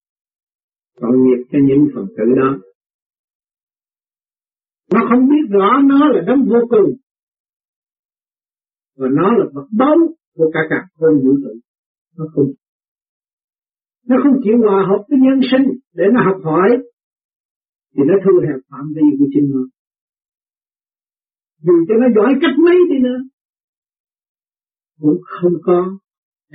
tội 1.00 1.16
nghiệp 1.18 1.44
cho 1.52 1.58
những 1.68 1.88
phần 1.94 2.06
tử 2.16 2.24
đó 2.36 2.58
không 5.08 5.28
biết 5.28 5.44
rõ 5.50 5.68
nó 5.84 6.08
là 6.08 6.20
đấng 6.26 6.44
vô 6.44 6.60
cùng 6.70 6.90
và 8.96 9.08
nó 9.12 9.32
là 9.38 9.44
vật 9.54 9.68
bóng 9.78 10.00
của 10.34 10.50
cả 10.54 10.60
cả 10.70 10.88
không 10.98 11.20
vũ 11.24 11.32
trụ. 11.42 11.54
Nó 12.16 12.24
không 12.34 12.52
nó 14.08 14.16
không 14.22 14.40
chịu 14.44 14.58
hòa 14.64 14.86
hợp 14.88 15.04
với 15.08 15.18
nhân 15.24 15.40
sinh 15.50 15.66
để 15.94 16.04
nó 16.14 16.20
học 16.24 16.40
hỏi, 16.44 16.70
thì 17.94 18.02
nó 18.08 18.14
thu 18.24 18.32
hẹp 18.46 18.60
phạm 18.70 18.86
vi 18.94 19.06
của 19.18 19.26
chính 19.32 19.50
nó. 19.54 19.62
Dù 21.64 21.74
cho 21.88 21.94
nó 22.00 22.06
giỏi 22.16 22.32
cách 22.42 22.56
mấy 22.64 22.76
đi 22.90 22.98
nữa, 23.02 23.18
cũng 25.00 25.20
không 25.26 25.52
có 25.62 25.98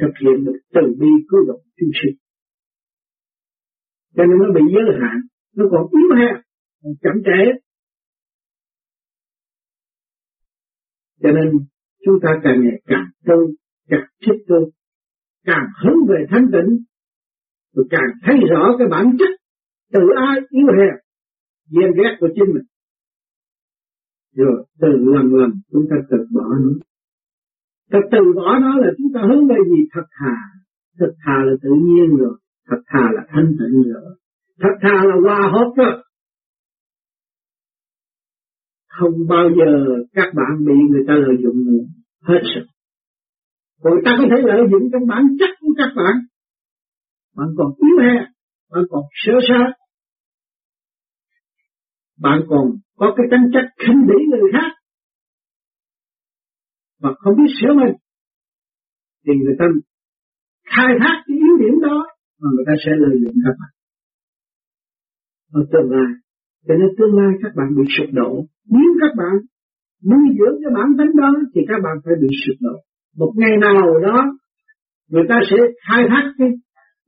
thực 0.02 0.14
hiện 0.22 0.45
được 0.45 0.60
từ 0.74 0.82
bi 0.99 1.12
cứu 1.30 1.39
độ 1.47 1.58
chúng 1.78 1.93
sinh. 1.99 2.16
Cho 4.16 4.24
nên 4.26 4.38
nó 4.39 4.45
bị 4.56 4.62
giới 4.74 4.84
hạn, 5.02 5.18
nó 5.56 5.66
còn 5.72 5.82
yếu 5.97 6.10
hẹp, 6.20 6.36
còn 6.84 6.93
chậm 7.02 7.16
trễ. 7.26 7.41
Cho 11.24 11.32
nên 11.32 11.51
chúng 12.05 12.19
ta 12.22 12.30
càng 12.43 12.61
ngày 12.63 12.82
càng 12.86 13.05
tu, 13.26 13.51
càng 13.89 14.05
thích 14.26 14.43
tu, 14.47 14.69
càng 15.45 15.65
hướng 15.84 16.07
về 16.09 16.26
thanh 16.30 16.45
tịnh 16.51 16.78
rồi 17.76 17.86
càng 17.89 18.09
thấy 18.24 18.36
rõ 18.49 18.76
cái 18.80 18.88
bản 18.88 19.05
chất 19.19 19.30
tự 19.93 19.99
ai 20.15 20.38
yếu 20.49 20.67
hèn 20.78 20.95
ghen 21.72 21.91
ghét 21.97 22.17
của 22.19 22.28
chính 22.36 22.53
mình. 22.53 22.63
Rồi 24.36 24.65
từ 24.82 24.88
lần 24.88 25.36
lần 25.36 25.51
chúng 25.72 25.86
ta 25.89 25.95
từ 26.09 26.17
bỏ 26.36 26.45
nó. 26.61 26.72
Ta 27.91 27.99
từ 28.11 28.34
bỏ 28.36 28.59
nó 28.59 28.78
là 28.78 28.88
chúng 28.97 29.07
ta 29.13 29.22
hướng 29.22 29.47
về 29.47 29.55
gì? 29.69 29.82
Thật 29.93 30.05
thà. 30.19 30.36
Thật 30.99 31.13
thà 31.26 31.38
là 31.45 31.53
tự 31.61 31.69
nhiên 31.69 32.17
rồi. 32.17 32.38
Thật 32.67 32.82
thà 32.88 33.11
là 33.11 33.26
thanh 33.30 33.45
tịnh 33.59 33.91
rồi. 33.93 34.15
Thật 34.59 34.76
thà 34.82 35.05
là 35.05 35.15
hòa 35.24 35.51
hợp 35.53 35.72
rồi 35.78 36.03
không 39.00 39.14
bao 39.30 39.46
giờ 39.58 39.72
các 40.14 40.30
bạn 40.38 40.66
bị 40.68 40.74
người 40.89 41.04
ta 41.08 41.14
lợi 41.14 41.36
dụng 41.44 41.58
nữa. 41.68 41.84
Hết 42.22 42.42
sức. 42.56 42.66
Người 43.84 44.02
ta 44.06 44.12
có 44.20 44.26
thể 44.32 44.42
lợi 44.46 44.62
dụng 44.72 44.89
trong 44.92 45.08
bản 45.08 45.24
chất 45.39 45.50
của 45.60 45.74
các 45.78 45.92
bạn. 45.96 46.16
Bạn 47.36 47.48
còn 47.58 47.68
yếu 47.78 47.96
hèn 48.06 48.24
bạn 48.72 48.84
còn 48.89 49.04
sơ 49.26 49.34
sát 49.48 49.82
bạn 52.22 52.42
còn 52.50 52.66
có 52.96 53.14
cái 53.18 53.26
tính 53.32 53.52
chất 53.54 53.66
khinh 53.86 54.02
bỉ 54.08 54.18
người 54.30 54.52
khác. 54.54 54.72
Và 57.00 57.10
không 57.20 57.36
biết 57.38 57.52
sửa 57.62 57.74
mình. 57.74 57.96
Thì 59.26 59.34
người 59.44 59.56
ta 59.60 59.66
khai 60.76 60.92
thác 61.00 61.24
cái 61.28 61.38
yếu 61.38 61.58
điểm 61.60 61.76
đó 61.82 61.98
mà 62.42 62.50
người 62.54 62.66
ta 62.68 62.74
sẽ 62.86 62.92
lợi 62.98 63.16
dụng 63.22 63.36
các 63.46 63.56
bạn. 63.60 63.72
Ở 65.52 65.62
tương 65.72 65.92
lai. 65.92 66.12
Cho 66.68 66.74
nên 66.80 66.89
tương 66.98 67.16
lai 67.20 67.32
các 67.42 67.52
bạn 67.56 67.68
bị 67.78 67.84
sụp 67.98 68.10
đổ 68.14 68.46
nếu 68.76 68.89
các 69.01 69.13
bạn 69.19 69.34
nuôi 70.09 70.26
dưỡng 70.38 70.57
cái 70.61 70.72
bản 70.78 70.88
tính 70.97 71.11
đó, 71.22 71.32
thì 71.55 71.61
các 71.67 71.80
bạn 71.86 71.95
phải 72.03 72.13
bị 72.22 72.28
sụp 72.41 72.57
đổ. 72.65 72.76
Một 73.17 73.34
ngày 73.36 73.55
nào 73.61 73.99
đó, 74.07 74.17
người 75.11 75.24
ta 75.30 75.38
sẽ 75.49 75.57
khai 75.88 76.03
thác 76.09 76.26
cái 76.38 76.49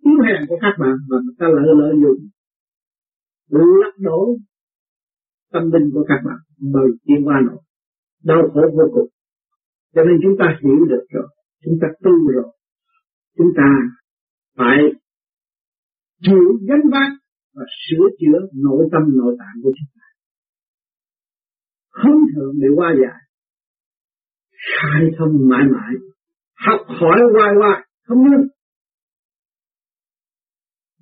yếu 0.06 0.18
hèn 0.28 0.42
của 0.48 0.58
các 0.62 0.74
bạn 0.80 0.96
và 1.10 1.18
người 1.24 1.36
ta 1.40 1.46
lợi 1.56 1.74
lợi 1.82 1.94
dụng 2.04 2.20
lật 3.50 3.94
đổ 4.00 4.38
tâm 5.54 5.64
linh 5.72 5.92
của 5.94 6.06
các 6.08 6.20
bạn 6.26 6.38
bởi 6.74 6.90
tiên 7.06 7.28
qua 7.28 7.42
nổi 7.48 7.62
đau 8.24 8.42
khổ 8.54 8.62
vô 8.78 8.86
cùng. 8.94 9.10
Cho 9.96 10.02
nên 10.04 10.16
chúng 10.24 10.36
ta 10.40 10.46
hiểu 10.62 10.86
được 10.90 11.06
rồi. 11.10 11.28
Chúng 11.66 11.78
ta 11.82 11.88
tu 12.04 12.32
rồi. 12.34 12.52
Chúng 13.38 13.52
ta 13.58 13.68
phải 14.58 14.78
chịu 16.22 16.44
gánh 16.68 16.90
vác 16.92 17.12
và 17.56 17.64
sửa 17.84 18.08
chữa 18.20 18.40
nội 18.64 18.90
tâm, 18.92 19.02
nội 19.18 19.36
tạng 19.40 19.64
của 19.64 19.72
chúng 19.78 19.92
ta 19.96 20.06
không 21.94 22.20
thường 22.36 22.54
để 22.62 22.68
qua 22.76 22.94
giải 23.02 23.24
khai 24.64 25.02
thông 25.18 25.50
mãi 25.50 25.62
mãi, 25.74 25.94
học 26.56 26.80
hỏi 26.88 27.20
hoài 27.34 27.52
hoài, 27.60 27.88
không 28.08 28.18
ngưng. 28.24 28.48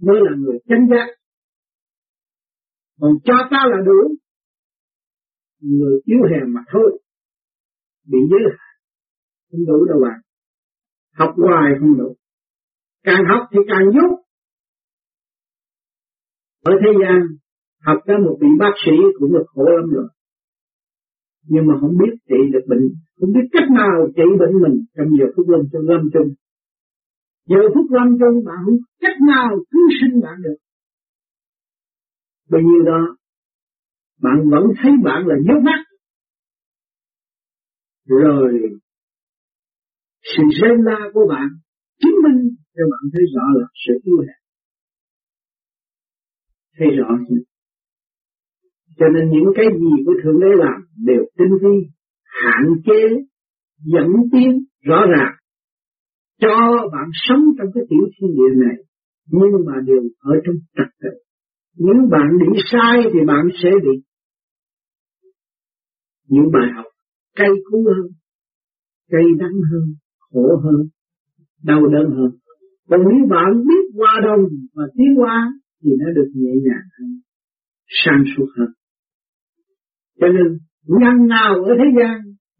Mới 0.01 0.15
là 0.21 0.31
người 0.37 0.59
chân 0.69 0.79
giác. 0.89 1.07
Còn 2.99 3.11
cho 3.23 3.33
ta 3.51 3.57
là 3.71 3.77
đủ. 3.85 4.15
Người 5.61 5.99
yếu 6.05 6.19
hèn 6.31 6.53
mà 6.53 6.61
thôi, 6.71 7.01
bị 8.07 8.19
giới 8.29 8.39
hạn, 8.57 8.75
không 9.51 9.65
đủ 9.67 9.85
đâu 9.85 9.99
bạn. 10.01 10.19
Học 11.13 11.33
hoài 11.37 11.71
không 11.79 11.97
đủ. 11.97 12.15
Càng 13.03 13.23
học 13.29 13.47
thì 13.51 13.59
càng 13.67 13.85
dốt 13.93 14.17
ở 16.63 16.73
thế 16.81 16.91
gian, 17.01 17.21
học 17.85 17.97
ra 18.05 18.15
một 18.25 18.37
vị 18.41 18.47
bác 18.59 18.73
sĩ 18.85 18.91
cũng 19.19 19.33
được 19.33 19.45
khổ 19.47 19.63
lắm 19.63 19.89
rồi 19.93 20.07
nhưng 21.47 21.67
mà 21.67 21.73
không 21.81 21.97
biết 21.97 22.13
trị 22.29 22.41
được 22.53 22.65
bệnh, 22.67 22.83
không 23.19 23.33
biết 23.33 23.47
cách 23.51 23.69
nào 23.71 24.07
trị 24.15 24.27
bệnh 24.39 24.53
mình. 24.61 24.85
Trong 24.97 25.07
giờ 25.19 25.25
phút 25.35 25.49
lâm 25.49 25.61
chung 25.71 25.89
lâm 25.89 26.01
chung. 26.13 26.33
Giờ 27.49 27.61
phút 27.73 27.85
lâm 27.91 28.07
chung, 28.19 28.45
bạn 28.45 28.57
không 28.65 28.77
cách 28.99 29.17
nào 29.27 29.49
cứu 29.71 29.87
sinh 30.01 30.21
bạn 30.21 30.41
được. 30.43 30.57
Bao 32.49 32.61
nhiêu 32.61 32.83
đó, 32.83 33.17
bạn 34.21 34.49
vẫn 34.49 34.63
thấy 34.81 34.91
bạn 35.03 35.27
là 35.27 35.35
nhớ 35.45 35.53
mắt. 35.63 35.83
Rồi, 38.05 38.51
sự 40.23 40.43
rên 40.61 40.81
la 40.83 40.99
của 41.13 41.25
bạn 41.29 41.47
chứng 42.01 42.15
minh 42.23 42.55
cho 42.75 42.83
bạn 42.91 43.11
thấy 43.13 43.23
rõ 43.35 43.43
là 43.59 43.67
sự 43.87 43.93
yêu 44.03 44.17
hẹn 44.19 44.41
thấy 46.77 46.87
rõ 46.97 47.17
chưa? 47.29 47.50
Cho 48.97 49.05
nên 49.13 49.29
những 49.29 49.49
cái 49.55 49.65
gì 49.79 50.03
của 50.05 50.13
thượng 50.23 50.39
đế 50.39 50.47
làm 50.55 50.81
đều 51.05 51.23
tinh 51.37 51.57
vi, 51.61 51.89
hạn 52.23 52.63
chế, 52.85 53.01
dẫn 53.93 54.09
tiến 54.31 54.65
rõ 54.83 55.05
ràng 55.17 55.35
cho 56.41 56.87
bạn 56.93 57.09
sống 57.13 57.43
trong 57.57 57.67
cái 57.73 57.83
tiểu 57.89 58.05
thiên 58.13 58.29
địa 58.35 58.65
này, 58.65 58.77
nhưng 59.27 59.65
mà 59.65 59.73
đều 59.85 60.01
ở 60.19 60.33
trong 60.45 60.55
trật 60.75 60.87
tự 61.01 61.09
nếu 61.77 62.07
bạn 62.11 62.27
đi 62.39 62.61
sai 62.71 63.01
thì 63.13 63.19
bạn 63.27 63.45
sẽ 63.63 63.69
bị 63.83 64.03
những 66.27 66.51
bài 66.53 66.69
học 66.75 66.85
cay 67.35 67.49
cú 67.71 67.85
hơn, 67.87 68.11
cay 69.09 69.21
đắng 69.39 69.57
hơn, 69.71 69.83
khổ 70.19 70.61
hơn, 70.63 70.87
đau 71.63 71.87
đớn 71.87 72.11
hơn. 72.11 72.31
Còn 72.89 72.99
nếu 73.03 73.27
bạn 73.29 73.63
biết 73.67 73.83
qua 73.95 74.13
đông 74.23 74.45
và 74.73 74.83
tiến 74.97 75.15
qua 75.17 75.53
thì 75.83 75.89
nó 75.99 76.11
được 76.15 76.31
nhẹ 76.35 76.51
nhàng 76.51 76.87
hơn 76.99 77.21
sang 78.05 78.23
suốt 78.37 78.45
hơn 78.57 78.67
cho 80.21 80.27
nên 80.27 80.47
nhân 80.83 81.27
nào 81.27 81.53
ở 81.55 81.73
thế 81.79 81.89
gian, 81.99 82.17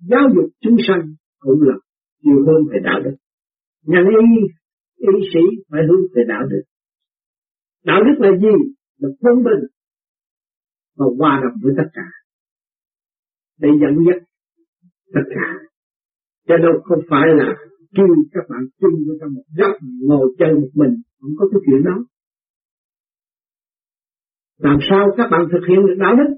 giáo 0.10 0.22
dục 0.36 0.50
chúng 0.62 0.78
sanh 0.88 1.04
cũng 1.40 1.62
là 1.62 1.76
chiều 2.24 2.46
hướng 2.46 2.64
về 2.72 2.80
đạo 2.84 3.00
đức. 3.04 3.16
Nhân 3.86 4.06
y 4.22 4.48
y 4.98 5.30
sĩ 5.34 5.44
phải 5.70 5.82
hướng 5.90 6.02
về 6.16 6.24
đạo 6.28 6.44
đức. 6.52 6.64
Đạo 7.86 8.02
đức 8.04 8.26
là 8.26 8.32
gì? 8.38 8.56
Là 8.98 9.10
quân 9.20 9.44
bình 9.44 9.64
và 10.98 11.06
hòa 11.18 11.42
đồng 11.44 11.60
với 11.64 11.74
tất 11.78 11.90
cả. 11.94 12.08
Để 13.60 13.70
dẫn 13.82 14.06
dắt 14.08 14.24
tất 15.14 15.26
cả. 15.36 15.48
Cho 16.48 16.58
đâu 16.58 16.82
không 16.84 17.00
phải 17.10 17.28
là 17.38 17.56
kêu 17.96 18.08
các 18.32 18.44
bạn 18.50 18.62
chung 18.80 18.96
vô 19.08 19.14
trong 19.20 19.34
một 19.34 19.44
góc, 19.58 19.76
ngồi 20.08 20.36
chơi 20.40 20.54
một 20.54 20.70
mình, 20.74 21.02
không 21.20 21.32
có 21.38 21.46
cái 21.52 21.62
chuyện 21.66 21.84
đó. 21.84 22.06
Làm 24.58 24.78
sao 24.90 25.08
các 25.18 25.28
bạn 25.32 25.42
thực 25.52 25.68
hiện 25.70 25.80
được 25.88 25.96
đạo 26.00 26.16
đức? 26.16 26.38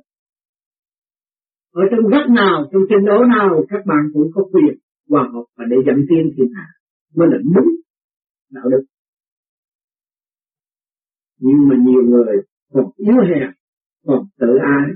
Ở 1.74 1.84
trong 1.92 2.10
góc 2.12 2.26
nào, 2.30 2.70
trong 2.72 2.82
trên 2.90 3.06
đấu 3.06 3.22
nào, 3.36 3.66
các 3.70 3.82
bạn 3.86 4.04
cũng 4.14 4.28
có 4.34 4.42
quyền 4.52 4.76
hòa 5.10 5.30
hợp 5.34 5.46
và 5.58 5.66
để 5.70 5.78
dẫn 5.86 5.96
tiên 6.10 6.32
thiên 6.38 6.48
hạ. 6.56 6.68
Mới 7.16 7.28
là 7.32 7.38
đúng 7.56 7.70
đạo 8.52 8.70
đức. 8.72 8.84
Nhưng 11.40 11.68
mà 11.68 11.76
nhiều 11.86 12.04
người 12.12 12.36
còn 12.74 12.86
yếu 12.98 13.16
hèn, 13.30 13.50
còn 14.06 14.26
tự 14.40 14.48
ái. 14.78 14.88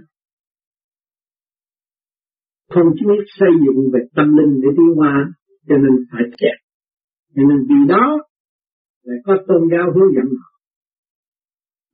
Không 2.69 2.87
chỉ 2.95 3.05
biết 3.05 3.23
xây 3.39 3.49
dựng 3.65 3.91
về 3.93 3.99
tâm 4.15 4.37
linh 4.37 4.61
để 4.61 4.69
tiến 4.77 4.95
hóa, 4.95 5.33
cho 5.67 5.77
nên 5.77 5.91
phải 6.11 6.21
kẹt 6.37 6.67
cho 7.37 7.43
nên 7.49 7.57
vì 7.69 7.79
đó 7.87 8.17
lại 9.03 9.17
có 9.25 9.33
tôn 9.47 9.61
giáo 9.71 9.85
hướng 9.95 10.11
dẫn 10.15 10.25
họ. 10.39 10.51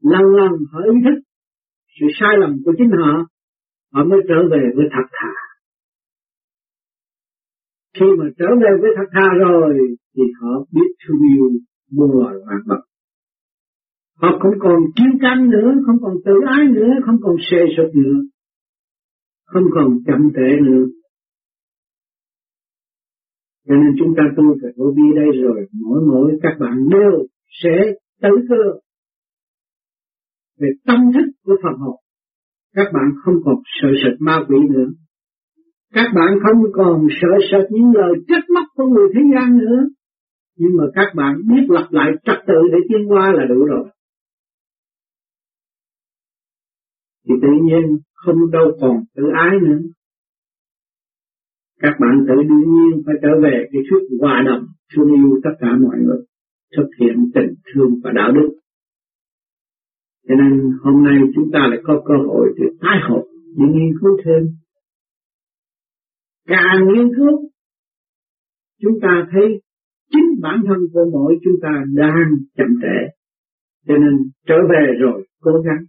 Lần 0.01 0.25
lần 0.39 0.51
họ 0.71 0.79
ý 0.93 0.99
thức 1.05 1.21
sự 1.99 2.05
sai 2.19 2.29
lầm 2.41 2.51
của 2.65 2.73
chính 2.77 2.91
họ 2.91 3.27
họ 3.93 4.03
mới 4.03 4.19
trở 4.27 4.35
về 4.51 4.63
với 4.75 4.85
thật 4.93 5.07
thà. 5.11 5.33
Khi 7.99 8.05
mà 8.19 8.25
trở 8.37 8.45
về 8.61 8.69
với 8.81 8.91
thật 8.97 9.09
thà 9.11 9.27
rồi, 9.39 9.77
thì 10.15 10.23
họ 10.39 10.65
biết 10.71 10.89
thương 11.07 11.17
yêu 11.35 11.49
muôn 11.91 12.19
loài 12.19 12.35
vạn 12.47 12.59
vật 12.65 12.81
họ 14.23 14.29
không 14.41 14.59
còn 14.59 14.79
kiêu 14.95 15.13
căng 15.21 15.49
nữa, 15.49 15.69
không 15.85 15.97
còn 16.01 16.13
tự 16.25 16.31
ái 16.47 16.65
nữa, 16.71 16.89
không 17.05 17.17
còn 17.21 17.35
xê 17.51 17.57
sụp 17.77 17.95
nữa. 17.95 18.19
Không 19.45 19.63
còn 19.75 19.87
chậm 20.07 20.29
trễ 20.35 20.49
nữa. 20.67 20.85
Cho 23.67 23.75
nên 23.75 23.95
chúng 23.99 24.13
ta 24.17 24.23
tu 24.37 24.43
phải 24.61 24.71
vô 24.77 24.93
vi 24.95 25.07
đây 25.15 25.41
rồi, 25.43 25.67
mỗi 25.81 26.01
mỗi 26.11 26.39
các 26.41 26.55
bạn 26.59 26.77
đều 26.89 27.27
sẽ 27.63 27.75
tự 28.21 28.29
cơ. 28.49 28.79
Về 30.59 30.67
tâm 30.85 30.99
thức 31.13 31.31
của 31.43 31.55
Phật 31.63 31.77
học 31.79 31.95
các 32.75 32.87
bạn 32.93 33.11
không 33.23 33.35
còn 33.45 33.55
sợ 33.81 33.87
sệt 34.03 34.21
ma 34.21 34.43
quỷ 34.47 34.57
nữa. 34.69 34.89
Các 35.93 36.07
bạn 36.15 36.33
không 36.43 36.63
còn 36.73 37.07
sợ 37.21 37.27
sệt 37.51 37.71
những 37.71 37.91
lời 37.95 38.13
trách 38.27 38.49
móc 38.55 38.65
của 38.75 38.85
người 38.85 39.09
thế 39.15 39.21
gian 39.35 39.57
nữa. 39.57 39.79
Nhưng 40.57 40.77
mà 40.77 40.83
các 40.93 41.15
bạn 41.15 41.35
biết 41.49 41.65
lập 41.69 41.87
lại 41.91 42.11
trật 42.25 42.37
tự 42.47 42.59
để 42.71 42.77
tiến 42.89 43.11
qua 43.11 43.31
là 43.31 43.45
đủ 43.49 43.65
rồi. 43.65 43.85
Thì 47.27 47.33
tự 47.41 47.47
nhiên 47.63 47.99
không 48.13 48.51
đâu 48.51 48.71
còn 48.81 49.03
tự 49.15 49.23
ái 49.35 49.59
nữa. 49.61 49.79
Các 51.79 51.93
bạn 51.99 52.25
tự 52.27 52.35
đương 52.49 52.73
nhiên 52.73 53.03
phải 53.05 53.15
trở 53.21 53.29
về 53.43 53.67
cái 53.71 53.81
thuyết 53.89 54.17
hòa 54.21 54.43
đồng, 54.45 54.65
thương 54.95 55.07
yêu 55.07 55.39
tất 55.43 55.49
cả 55.59 55.67
mọi 55.81 55.97
người, 55.99 56.21
thực 56.77 56.87
hiện 56.99 57.17
tình 57.35 57.53
thương 57.73 57.91
và 58.03 58.11
đạo 58.15 58.31
đức. 58.31 58.62
Cho 60.27 60.35
nên 60.35 60.77
hôm 60.83 61.03
nay 61.03 61.17
chúng 61.35 61.49
ta 61.53 61.59
lại 61.69 61.79
có 61.83 62.01
cơ 62.05 62.13
hội 62.27 62.53
để 62.57 62.65
tái 62.81 62.97
hợp 63.09 63.23
để 63.57 63.65
nghiên 63.73 63.93
cứu 64.01 64.17
thêm. 64.25 64.41
Càng 66.47 66.87
nghiên 66.87 67.09
cứu, 67.15 67.49
chúng 68.81 68.99
ta 69.01 69.27
thấy 69.31 69.61
chính 70.11 70.41
bản 70.41 70.61
thân 70.67 70.77
của 70.93 71.05
mỗi 71.13 71.35
chúng 71.43 71.55
ta 71.61 71.83
đang 71.93 72.29
chậm 72.57 72.67
trễ. 72.81 72.97
Cho 73.87 73.93
nên 73.97 74.29
trở 74.47 74.55
về 74.69 74.93
rồi 74.99 75.27
cố 75.41 75.51
gắng 75.65 75.85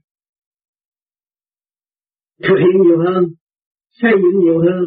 thực 2.43 2.55
hiện 2.59 2.82
nhiều 2.82 2.99
hơn, 2.99 3.24
xây 3.91 4.12
dựng 4.22 4.41
nhiều 4.41 4.59
hơn, 4.59 4.85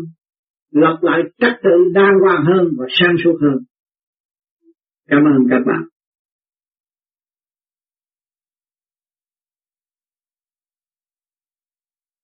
lập 0.71 0.97
lại 1.01 1.19
trật 1.37 1.53
tự 1.63 1.91
đàng 1.93 2.19
hoàng 2.21 2.43
hơn 2.45 2.73
và 2.77 2.85
sang 2.89 3.15
suốt 3.23 3.37
hơn. 3.41 3.57
Cảm 5.07 5.23
ơn 5.23 5.47
các 5.49 5.59
bạn. 5.65 5.83